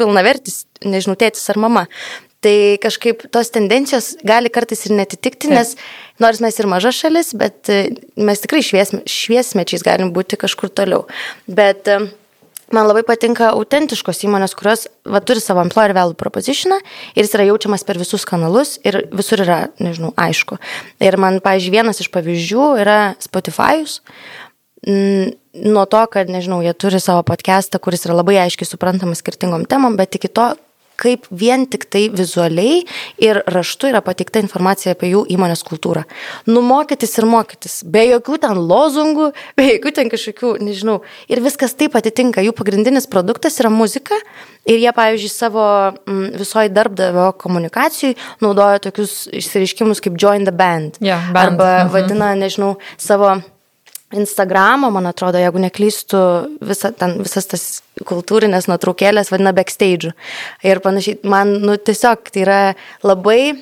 pilnavertis, 0.00 0.64
nežinau, 0.84 1.16
tėtis 1.18 1.48
ar 1.52 1.60
mama. 1.62 1.86
Tai 2.42 2.54
kažkaip 2.82 3.28
tos 3.30 3.52
tendencijos 3.54 4.16
gali 4.26 4.50
kartais 4.50 4.80
ir 4.88 4.96
netitikti, 4.98 5.52
nes 5.52 5.76
nors 6.22 6.40
mes 6.42 6.56
ir 6.58 6.66
maža 6.66 6.90
šalis, 6.96 7.30
bet 7.38 7.70
e, 7.70 7.84
mes 8.18 8.42
tikrai 8.42 8.64
šviesme, 8.66 9.04
šviesmečiais 9.06 9.84
galim 9.86 10.10
būti 10.14 10.40
kažkur 10.40 10.72
toliau. 10.74 11.04
Bet 11.46 11.86
e, 11.86 12.00
man 12.74 12.88
labai 12.90 13.04
patinka 13.06 13.52
autentiškos 13.52 14.24
įmonės, 14.26 14.56
kurios 14.58 14.88
va, 15.06 15.22
turi 15.22 15.42
savo 15.44 15.62
employer 15.62 15.94
value 15.94 16.18
propositioną 16.18 16.80
ir 17.14 17.22
jis 17.22 17.36
yra 17.38 17.46
jaučiamas 17.52 17.86
per 17.86 18.02
visus 18.02 18.26
kanalus 18.26 18.74
ir 18.82 19.04
visur 19.14 19.44
yra, 19.46 19.68
nežinau, 19.78 20.10
aišku. 20.18 20.58
Ir 20.98 21.20
man, 21.22 21.38
pavyzdžiui, 21.46 21.76
vienas 21.78 22.02
iš 22.02 22.10
pavyzdžių 22.10 22.72
yra 22.82 23.00
Spotify'us 23.22 24.00
nuo 24.86 25.86
to, 25.86 26.02
kad, 26.10 26.30
nežinau, 26.32 26.62
jie 26.64 26.74
turi 26.74 27.00
savo 27.00 27.22
podcastą, 27.26 27.78
kuris 27.82 28.06
yra 28.08 28.18
labai 28.18 28.40
aiškiai 28.42 28.66
suprantamas 28.68 29.22
skirtingom 29.22 29.66
temom, 29.70 29.96
bet 30.00 30.18
iki 30.18 30.30
to, 30.32 30.52
kaip 31.02 31.26
vien 31.34 31.64
tik 31.70 31.86
tai 31.90 32.04
vizualiai 32.12 32.82
ir 33.22 33.40
raštu 33.50 33.90
yra 33.90 34.02
pateikta 34.04 34.42
informacija 34.42 34.94
apie 34.94 35.12
jų 35.12 35.24
įmonės 35.34 35.64
kultūrą. 35.66 36.04
Numokytis 36.50 37.16
ir 37.18 37.26
mokytis, 37.30 37.78
be 37.82 38.04
jokių 38.10 38.38
ten 38.44 38.60
lozungų, 38.70 39.30
be 39.58 39.68
jokių 39.72 39.94
ten 39.98 40.12
kažkokių, 40.12 40.54
nežinau, 40.62 41.00
ir 41.32 41.42
viskas 41.44 41.74
taip 41.78 41.96
atitinka. 41.98 42.44
Jų 42.44 42.54
pagrindinis 42.58 43.08
produktas 43.10 43.58
yra 43.62 43.72
muzika 43.72 44.18
ir 44.68 44.78
jie, 44.78 44.92
pavyzdžiui, 44.94 45.32
savo 45.32 45.64
visoji 46.38 46.72
darbdavio 46.74 47.30
komunikacijai 47.40 48.14
naudoja 48.44 48.82
tokius 48.84 49.24
išsireiškimus 49.32 50.04
kaip 50.04 50.20
join 50.20 50.46
the 50.46 50.54
band. 50.54 51.00
Yeah, 51.02 51.32
band. 51.32 51.56
Arba 51.56 51.72
mhm. 51.82 51.92
vadina, 51.96 52.34
nežinau, 52.38 52.76
savo 53.00 53.40
Instagramo, 54.12 54.90
man 54.92 55.08
atrodo, 55.08 55.40
jeigu 55.40 55.60
neklystu, 55.62 56.20
visa, 56.68 56.92
ten, 56.96 57.16
visas 57.24 57.48
tas 57.48 57.66
kultūrinės 58.08 58.68
nuotraukėlės 58.68 59.32
vadina 59.32 59.54
backstage. 59.56 60.12
Ir 60.66 60.82
panašiai, 60.84 61.20
man, 61.28 61.54
nu, 61.64 61.78
tiesiog 61.80 62.32
tai 62.32 62.44
yra 62.44 62.60
labai 63.06 63.40
e, 63.52 63.56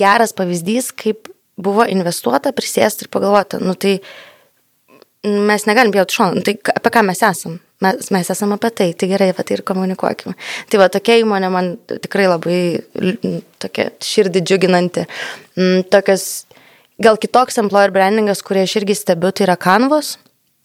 geras 0.00 0.32
pavyzdys, 0.36 0.92
kaip 0.96 1.28
buvo 1.60 1.86
investuota, 1.90 2.54
prisėsti 2.56 3.06
ir 3.06 3.12
pagalvoti, 3.14 3.60
nu 3.62 3.76
tai 3.78 3.98
mes 5.24 5.68
negalim 5.68 5.92
pjauti 5.94 6.18
šoną, 6.18 6.38
nu, 6.38 6.44
tai 6.44 6.56
apie 6.74 6.92
ką 6.92 7.04
mes 7.06 7.22
esam. 7.24 7.60
Mes, 7.84 8.08
mes 8.14 8.30
esame 8.30 8.56
apie 8.56 8.70
tai, 8.70 8.88
tai 8.96 9.08
gerai, 9.10 9.30
apie 9.32 9.44
tai 9.44 9.58
ir 9.58 9.64
komunikuokime. 9.66 10.34
Tai 10.72 10.80
va, 10.80 10.88
tokia 10.92 11.18
įmonė 11.20 11.50
man 11.52 11.70
tikrai 11.90 12.28
labai 12.30 12.58
tokia 13.60 13.90
širdį 14.04 14.44
džiuginanti. 14.44 15.04
Mm, 15.58 15.82
tokios 15.92 16.46
Gal 17.02 17.18
kitoks 17.18 17.58
employer 17.58 17.90
brandingas, 17.94 18.42
kurį 18.46 18.68
aš 18.68 18.76
irgi 18.82 18.94
stebiu, 18.98 19.32
tai 19.34 19.48
yra 19.48 19.58
Canvas. 19.58 20.14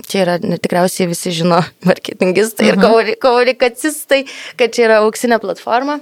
Čia 0.09 0.21
yra, 0.23 0.37
tikriausiai 0.39 1.09
visi 1.09 1.33
žino, 1.35 1.59
marketingistai 1.89 2.69
ir 2.69 2.77
mhm. 2.79 3.17
komunikacistai, 3.23 4.23
kad 4.59 4.75
čia 4.75 4.87
yra 4.87 5.01
auksinė 5.05 5.41
platforma. 5.41 5.99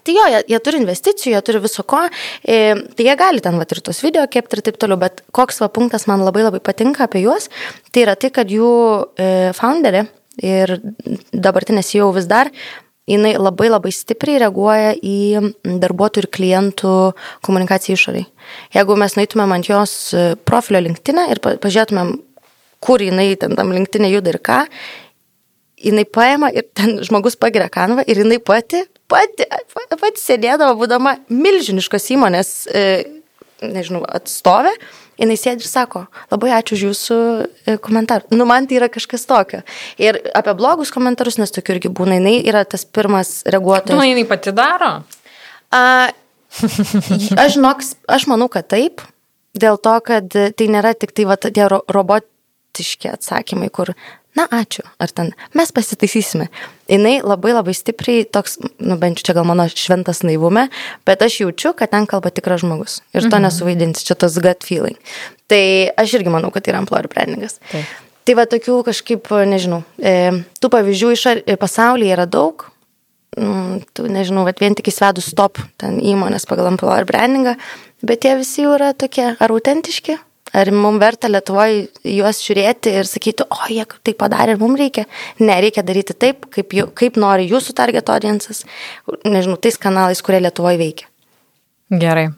Tai 0.00 0.14
jo, 0.14 0.24
jie, 0.32 0.40
jie 0.52 0.58
turi 0.64 0.78
investicijų, 0.80 1.32
jie 1.34 1.40
turi 1.44 1.60
viso 1.60 1.82
ko, 1.84 2.04
e, 2.46 2.58
tai 2.96 3.04
jie 3.04 3.14
gali 3.18 3.42
ten 3.44 3.58
vat 3.60 3.72
ir 3.74 3.82
tos 3.84 3.98
video 4.04 4.22
kepti 4.30 4.56
ir 4.56 4.62
taip 4.64 4.78
toliau, 4.80 4.96
bet 5.00 5.24
koks 5.34 5.58
va 5.60 5.68
punktas 5.72 6.06
man 6.08 6.22
labai 6.24 6.46
labai 6.46 6.60
patinka 6.64 7.04
apie 7.04 7.24
juos, 7.24 7.50
tai 7.90 8.06
yra 8.06 8.14
tai, 8.16 8.30
kad 8.32 8.52
jų 8.54 8.70
e, 9.18 9.26
founderė 9.58 10.06
ir 10.46 10.78
dabartinės 11.34 11.90
jau 11.98 12.08
vis 12.16 12.30
dar 12.30 12.48
jinai 13.10 13.34
labai 13.38 13.68
labai 13.70 13.92
stipriai 13.94 14.40
reaguoja 14.44 14.94
į 14.96 15.52
darbuotojų 15.82 16.24
ir 16.24 16.30
klientų 16.36 16.94
komunikaciją 17.46 17.98
išoriai. 17.98 18.26
Jeigu 18.76 18.96
mes 19.00 19.16
nueitumėm 19.18 19.54
ant 19.56 19.70
jos 19.70 19.94
e, 20.14 20.24
profilio 20.48 20.82
linktinę 20.86 21.28
ir 21.34 21.42
pažiūrėtumėm, 21.42 22.16
kur 22.80 23.02
jinai 23.04 23.32
ten 23.40 23.56
tam 23.58 23.74
linktinė 23.74 24.12
juda 24.14 24.34
ir 24.34 24.40
ką, 24.44 24.62
jinai 25.80 26.06
paima 26.08 26.50
ir 26.54 26.68
ten 26.76 26.98
žmogus 27.06 27.38
pagiria 27.40 27.70
kanvą 27.72 28.04
ir 28.06 28.22
jinai 28.22 28.40
pati, 28.44 28.82
pati, 29.10 29.46
pati 29.74 30.22
sėdėdavo, 30.22 30.76
būdama 30.80 31.16
milžiniškos 31.32 32.10
įmonės, 32.16 32.52
e, 32.72 32.84
nežinau, 33.64 34.04
atstovė 34.08 34.74
jinai 35.20 35.36
sėdi 35.38 35.66
ir 35.66 35.70
sako, 35.70 36.06
labai 36.32 36.54
ačiū 36.56 36.78
už 36.78 36.84
jūsų 36.88 37.18
e, 37.44 37.76
komentarą. 37.82 38.26
Nu, 38.34 38.46
man 38.48 38.66
tai 38.70 38.80
yra 38.80 38.88
kažkas 38.92 39.28
tokio. 39.28 39.62
Ir 40.00 40.18
apie 40.36 40.56
blogus 40.58 40.92
komentarus, 40.94 41.38
nes 41.40 41.52
tokių 41.54 41.76
irgi 41.76 41.92
būna, 41.92 42.18
jinai 42.18 42.38
yra 42.40 42.64
tas 42.64 42.86
pirmas 42.88 43.40
reaguotojas. 43.46 43.98
Nu, 43.98 44.06
jinai 44.08 44.26
pati 44.28 44.54
daro? 44.56 44.96
A, 45.70 45.82
Aš 47.42 47.56
žinok, 47.56 47.84
aš 48.10 48.26
manau, 48.30 48.48
kad 48.52 48.66
taip, 48.70 49.04
dėl 49.54 49.78
to, 49.82 49.94
kad 50.06 50.26
tai 50.30 50.68
nėra 50.70 50.94
tik 50.98 51.14
tai 51.14 51.26
va, 51.28 51.36
tie 51.40 51.66
ro 51.70 51.82
robotiški 51.90 53.10
atsakymai, 53.12 53.70
kur, 53.74 53.92
na 54.38 54.46
ačiū, 54.46 54.84
ar 55.02 55.10
ten 55.10 55.32
mes 55.58 55.72
pasitaisysime. 55.74 56.48
Jis 56.90 57.24
labai 57.26 57.54
labai 57.54 57.74
stipriai 57.74 58.26
toks, 58.26 58.58
nu 58.78 58.96
bent 59.00 59.22
čia 59.22 59.34
gal 59.36 59.46
mano 59.48 59.66
šventas 59.68 60.22
naivume, 60.26 60.68
bet 61.06 61.22
aš 61.22 61.40
jaučiu, 61.42 61.74
kad 61.78 61.90
ten 61.90 62.06
kalba 62.10 62.30
tikras 62.34 62.62
žmogus. 62.64 63.00
Ir 63.14 63.26
to 63.26 63.36
mhm. 63.36 63.46
nesuvaidinsi, 63.48 64.06
čia 64.06 64.18
tas 64.18 64.38
gut 64.38 64.66
feeling. 64.66 64.98
Tai 65.50 65.62
aš 65.98 66.18
irgi 66.20 66.32
manau, 66.32 66.52
kad 66.54 66.64
tai 66.64 66.74
yra 66.74 66.84
employer 66.84 67.10
brandingas. 67.10 67.58
Taip. 67.72 67.90
Tai 68.28 68.36
va 68.38 68.46
tokių 68.46 68.76
kažkaip, 68.86 69.30
nežinau, 69.48 69.80
e, 69.98 70.30
tų 70.62 70.70
pavyzdžių 70.70 71.08
iš 71.16 71.22
pasaulyje 71.58 72.14
yra 72.14 72.26
daug, 72.30 72.66
mm, 73.34 73.80
tu 73.96 74.06
nežinau, 74.12 74.44
bet 74.46 74.60
vien 74.62 74.76
tik 74.78 74.92
įsvedus 74.92 75.32
stop 75.32 75.58
ten 75.80 75.98
įmonės 75.98 76.46
pagal 76.46 76.68
employer 76.70 77.08
brandingą, 77.08 77.56
bet 78.06 78.28
jie 78.28 78.36
visi 78.38 78.62
jau 78.62 78.76
yra 78.76 78.92
tokie 78.94 79.32
ar 79.32 79.54
autentiški, 79.56 80.18
ar 80.56 80.70
mums 80.74 81.00
verta 81.02 81.30
Lietuvoje 81.30 81.86
juos 82.16 82.40
žiūrėti 82.44 82.94
ir 83.00 83.08
sakyti, 83.08 83.46
o 83.46 83.68
jie 83.70 83.84
tai 84.06 84.14
padarė 84.18 84.56
ir 84.56 84.62
mums 84.62 84.80
reikia. 84.80 85.06
Ne, 85.42 85.58
reikia 85.62 85.84
daryti 85.86 86.16
taip, 86.16 86.48
kaip, 86.54 86.74
jų, 86.76 86.88
kaip 86.96 87.20
nori 87.20 87.48
jūsų 87.50 87.76
target 87.78 88.10
audiences, 88.12 88.64
nežinau, 89.24 89.58
tais 89.60 89.78
kanalais, 89.80 90.22
kurie 90.24 90.42
Lietuvoje 90.42 90.80
veikia. 90.80 91.10
Gerai. 91.90 92.28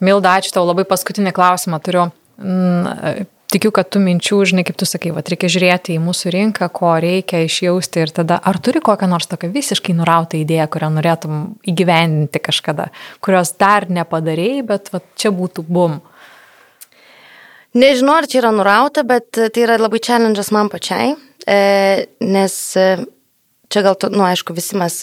Milda, 0.00 0.38
ačiū 0.40 0.54
tau 0.56 0.64
labai 0.64 0.86
paskutinį 0.88 1.34
klausimą 1.36 1.80
turiu. 1.84 2.08
Mm, 2.40 3.26
tikiu, 3.52 3.70
kad 3.74 3.88
tu 3.92 4.00
minčių, 4.02 4.40
žinai, 4.50 4.64
kaip 4.66 4.78
tu 4.80 4.88
sakai, 4.88 5.12
va, 5.14 5.22
reikia 5.24 5.50
žiūrėti 5.52 5.96
į 5.96 6.02
mūsų 6.04 6.32
rinką, 6.34 6.68
ko 6.74 6.94
reikia 7.02 7.42
išjausti 7.46 8.02
ir 8.04 8.12
tada, 8.16 8.38
ar 8.40 8.58
turi 8.62 8.82
kokią 8.84 9.08
nors 9.10 9.28
tokią 9.30 9.50
visiškai 9.54 9.96
nurautą 9.96 10.40
idėją, 10.40 10.68
kurią 10.72 10.90
norėtum 10.96 11.38
įgyvendinti 11.68 12.42
kažkada, 12.42 12.90
kurios 13.24 13.54
dar 13.60 13.88
nepadarėjai, 13.92 14.66
bet 14.66 14.92
va, 14.94 15.02
čia 15.18 15.32
būtų 15.34 15.66
bum. 15.68 16.00
Nežinau, 17.76 18.14
ar 18.16 18.26
čia 18.30 18.40
yra 18.40 18.52
nurauta, 18.56 19.02
bet 19.04 19.36
tai 19.36 19.64
yra 19.66 19.76
labai 19.76 20.00
challenge'as 20.00 20.48
man 20.54 20.70
pačiai, 20.72 21.10
e, 21.44 21.58
nes 22.24 22.54
e, 22.80 22.86
čia 23.68 23.82
gal, 23.84 23.98
na, 24.06 24.12
nu, 24.14 24.22
aišku, 24.30 24.54
visi 24.56 24.78
mes, 24.80 25.02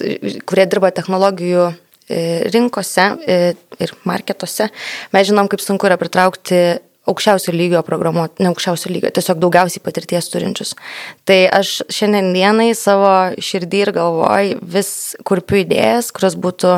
kurie 0.49 0.65
dirba 0.71 0.89
technologijų 0.95 1.67
e, 1.69 2.23
rinkose 2.53 3.05
e, 3.29 3.37
ir 3.77 3.93
marketuose, 4.09 4.71
mes 5.13 5.29
žinom, 5.29 5.51
kaip 5.51 5.61
sunku 5.61 5.85
yra 5.89 5.99
pritraukti 6.01 6.63
aukščiausio 7.13 7.53
lygio 7.53 7.83
programuoti, 7.85 8.41
ne 8.41 8.49
aukščiausio 8.49 8.89
lygio, 8.89 9.11
tiesiog 9.13 9.41
daugiausiai 9.43 9.83
patirties 9.83 10.31
turinčius. 10.33 10.73
Tai 11.27 11.39
aš 11.59 11.81
šiandien 11.93 12.31
dienai 12.33 12.71
savo 12.79 13.13
širdį 13.37 13.85
ir 13.85 13.95
galvoj 13.99 14.53
vis 14.63 14.91
kurpiu 15.27 15.61
idėjas, 15.61 16.13
kurios 16.15 16.39
būtų 16.39 16.77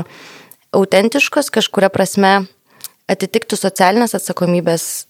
autentiškos, 0.76 1.54
kažkuria 1.56 1.94
prasme 1.94 2.40
atitiktų 3.08 3.56
socialinės 3.60 4.18
atsakomybės 4.18 5.06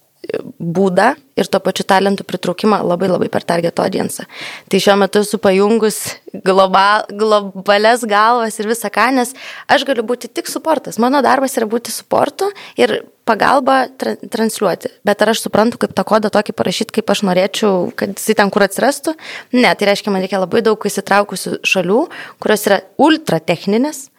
būdą 0.59 1.13
ir 1.35 1.49
to 1.51 1.59
pačiu 1.63 1.85
talentų 1.87 2.25
pritraukimą 2.27 2.81
labai 2.85 3.09
labai 3.11 3.29
per 3.31 3.43
target 3.47 3.79
audience. 3.83 4.25
Tai 4.71 4.81
šiuo 4.81 4.95
metu 4.99 5.21
esu 5.23 5.39
pajungus 5.41 5.99
global, 6.45 7.05
globales 7.09 8.05
galvas 8.07 8.59
ir 8.59 8.69
visą 8.71 8.91
ką, 8.93 9.09
nes 9.17 9.35
aš 9.71 9.85
galiu 9.87 10.05
būti 10.07 10.31
tik 10.31 10.49
suportas. 10.51 10.99
Mano 11.01 11.21
darbas 11.25 11.57
yra 11.59 11.67
būti 11.69 11.93
suportu 11.93 12.49
ir 12.79 13.01
pagalba 13.25 13.85
tra 13.97 14.15
transliuoti. 14.15 14.91
Bet 15.05 15.21
ar 15.21 15.33
aš 15.33 15.43
suprantu, 15.45 15.79
kaip 15.81 15.95
tą 15.97 16.05
kodą 16.07 16.31
tokį 16.33 16.55
parašyti, 16.55 16.95
kaip 16.99 17.11
aš 17.11 17.25
norėčiau, 17.27 17.91
kad 17.97 18.13
jis 18.15 18.37
ten 18.37 18.51
kur 18.53 18.65
atsirastų? 18.67 19.15
Ne, 19.57 19.71
tai 19.73 19.89
reiškia, 19.89 20.13
man 20.13 20.23
reikia 20.23 20.41
labai 20.43 20.61
daug 20.65 20.79
įsitraukusių 20.89 21.59
šalių, 21.65 22.01
kurios 22.43 22.67
yra 22.69 22.81
ultra 23.01 23.41
techninės. 23.41 24.09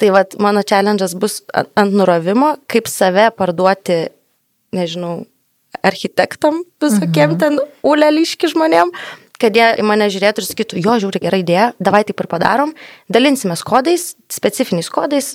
Tai 0.00 0.14
vad 0.16 0.38
mano 0.40 0.62
challenge'as 0.64 1.12
bus 1.20 1.42
ant 1.52 1.92
nurovimo, 1.92 2.54
kaip 2.72 2.88
save 2.88 3.28
parduoti, 3.36 4.06
nežinau, 4.72 5.26
architektam 5.86 6.62
visokiem 6.82 7.34
mhm. 7.34 7.40
ten 7.40 7.58
uleliški 7.86 8.50
žmonėm, 8.52 8.92
kad 9.40 9.56
jie 9.56 9.68
į 9.80 9.84
mane 9.86 10.08
žiūrėtų 10.12 10.42
ir 10.42 10.46
sakytų, 10.46 10.80
jo, 10.84 10.96
žiūri, 11.04 11.22
gera 11.22 11.38
idėja, 11.40 11.68
davai 11.80 12.02
taip 12.04 12.20
ir 12.20 12.28
padarom, 12.30 12.74
dalinsimės 13.12 13.62
kodais, 13.66 14.10
specifiniais 14.32 14.90
kodais, 14.92 15.30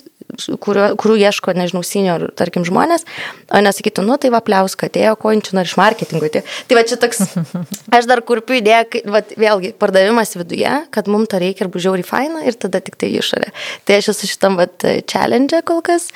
kuriuo, 0.62 0.88
kurių 1.00 1.16
ieško, 1.26 1.54
nežinau, 1.56 1.82
senior, 1.86 2.28
tarkim, 2.38 2.64
žmonės, 2.66 3.06
o 3.50 3.60
nesakytų, 3.62 4.04
nu 4.06 4.18
tai 4.22 4.30
va, 4.34 4.40
pliauska, 4.46 4.88
atėjo, 4.90 5.16
ko 5.22 5.34
nori 5.34 5.66
iš 5.66 5.76
marketingo. 5.80 6.30
Tai, 6.32 6.42
tai 6.68 6.78
va 6.78 6.86
čia 6.86 6.98
toks, 7.02 7.22
aš 7.98 8.08
dar 8.10 8.22
kurpiu 8.26 8.58
idėją, 8.60 8.82
kad, 8.94 9.06
va, 9.10 9.22
vėlgi, 9.42 9.72
pardavimas 9.80 10.36
viduje, 10.38 10.74
kad 10.94 11.10
mums 11.10 11.30
to 11.32 11.42
reikia 11.42 11.66
ir 11.66 11.72
bužiauri 11.74 12.06
faina 12.06 12.44
ir 12.46 12.58
tada 12.58 12.82
tik 12.84 12.98
tai 13.00 13.10
išorė. 13.18 13.50
Tai 13.86 14.02
aš 14.02 14.12
esu 14.14 14.30
šitam, 14.34 14.58
va, 14.60 14.68
challenge 15.10 15.62
kol 15.66 15.82
kas, 15.86 16.10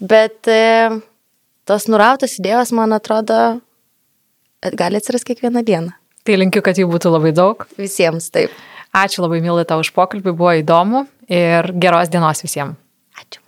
bet 0.00 0.48
e, 0.48 1.00
tos 1.68 1.88
nurautos 1.90 2.38
idėjos, 2.40 2.72
man 2.76 2.96
atrodo, 2.96 3.58
gali 4.78 5.00
atsirasti 5.00 5.32
kiekvieną 5.32 5.64
dieną. 5.64 5.92
Tai 6.24 6.38
linkiu, 6.40 6.62
kad 6.64 6.78
jų 6.80 6.88
būtų 6.88 7.12
labai 7.12 7.34
daug. 7.36 7.66
Visiems 7.76 8.30
taip. 8.32 8.52
Ačiū 8.94 9.24
labai, 9.24 9.42
Milai, 9.44 9.66
tau 9.68 9.82
už 9.82 9.90
pokalbį, 9.92 10.32
buvo 10.32 10.54
įdomu 10.60 11.04
ir 11.28 11.72
geros 11.76 12.12
dienos 12.12 12.40
visiems. 12.44 12.78
Ačiū. 13.20 13.42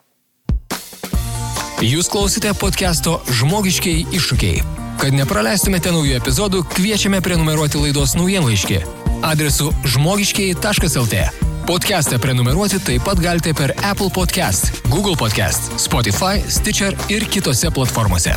Jūs 1.87 2.11
klausite 2.12 2.53
podcast'o 2.59 3.21
Žmogiškiai 3.31 4.05
iššūkiai. 4.17 4.67
Kad 5.01 5.17
nepraleistumėte 5.17 5.93
naujų 5.93 6.17
epizodų, 6.19 6.62
kviečiame 6.73 7.21
prenumeruoti 7.25 7.81
laidos 7.81 8.17
naujienlaiškį 8.17 8.81
adresu 9.25 9.73
žmogiškiai.lt. 9.85 11.46
Podcast'ą 11.67 12.21
prenumeruoti 12.23 12.79
taip 12.79 13.03
pat 13.03 13.19
galite 13.19 13.51
per 13.59 13.75
Apple 13.83 14.07
Podcast, 14.14 14.87
Google 14.87 15.19
Podcast, 15.19 15.75
Spotify, 15.83 16.39
Stitcher 16.47 16.95
ir 17.11 17.27
kitose 17.27 17.67
platformose. 17.75 18.31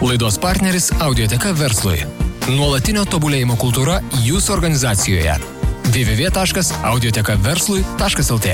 Laidos 0.00 0.40
partneris 0.40 0.88
Audioteka 0.96 1.52
verslui. 1.52 2.00
Nuolatinio 2.48 3.04
tobulėjimo 3.04 3.60
kultūra 3.60 4.00
jūsų 4.24 4.56
organizacijoje. 4.56 5.36
www.audiotekaverslui.lt 5.92 8.48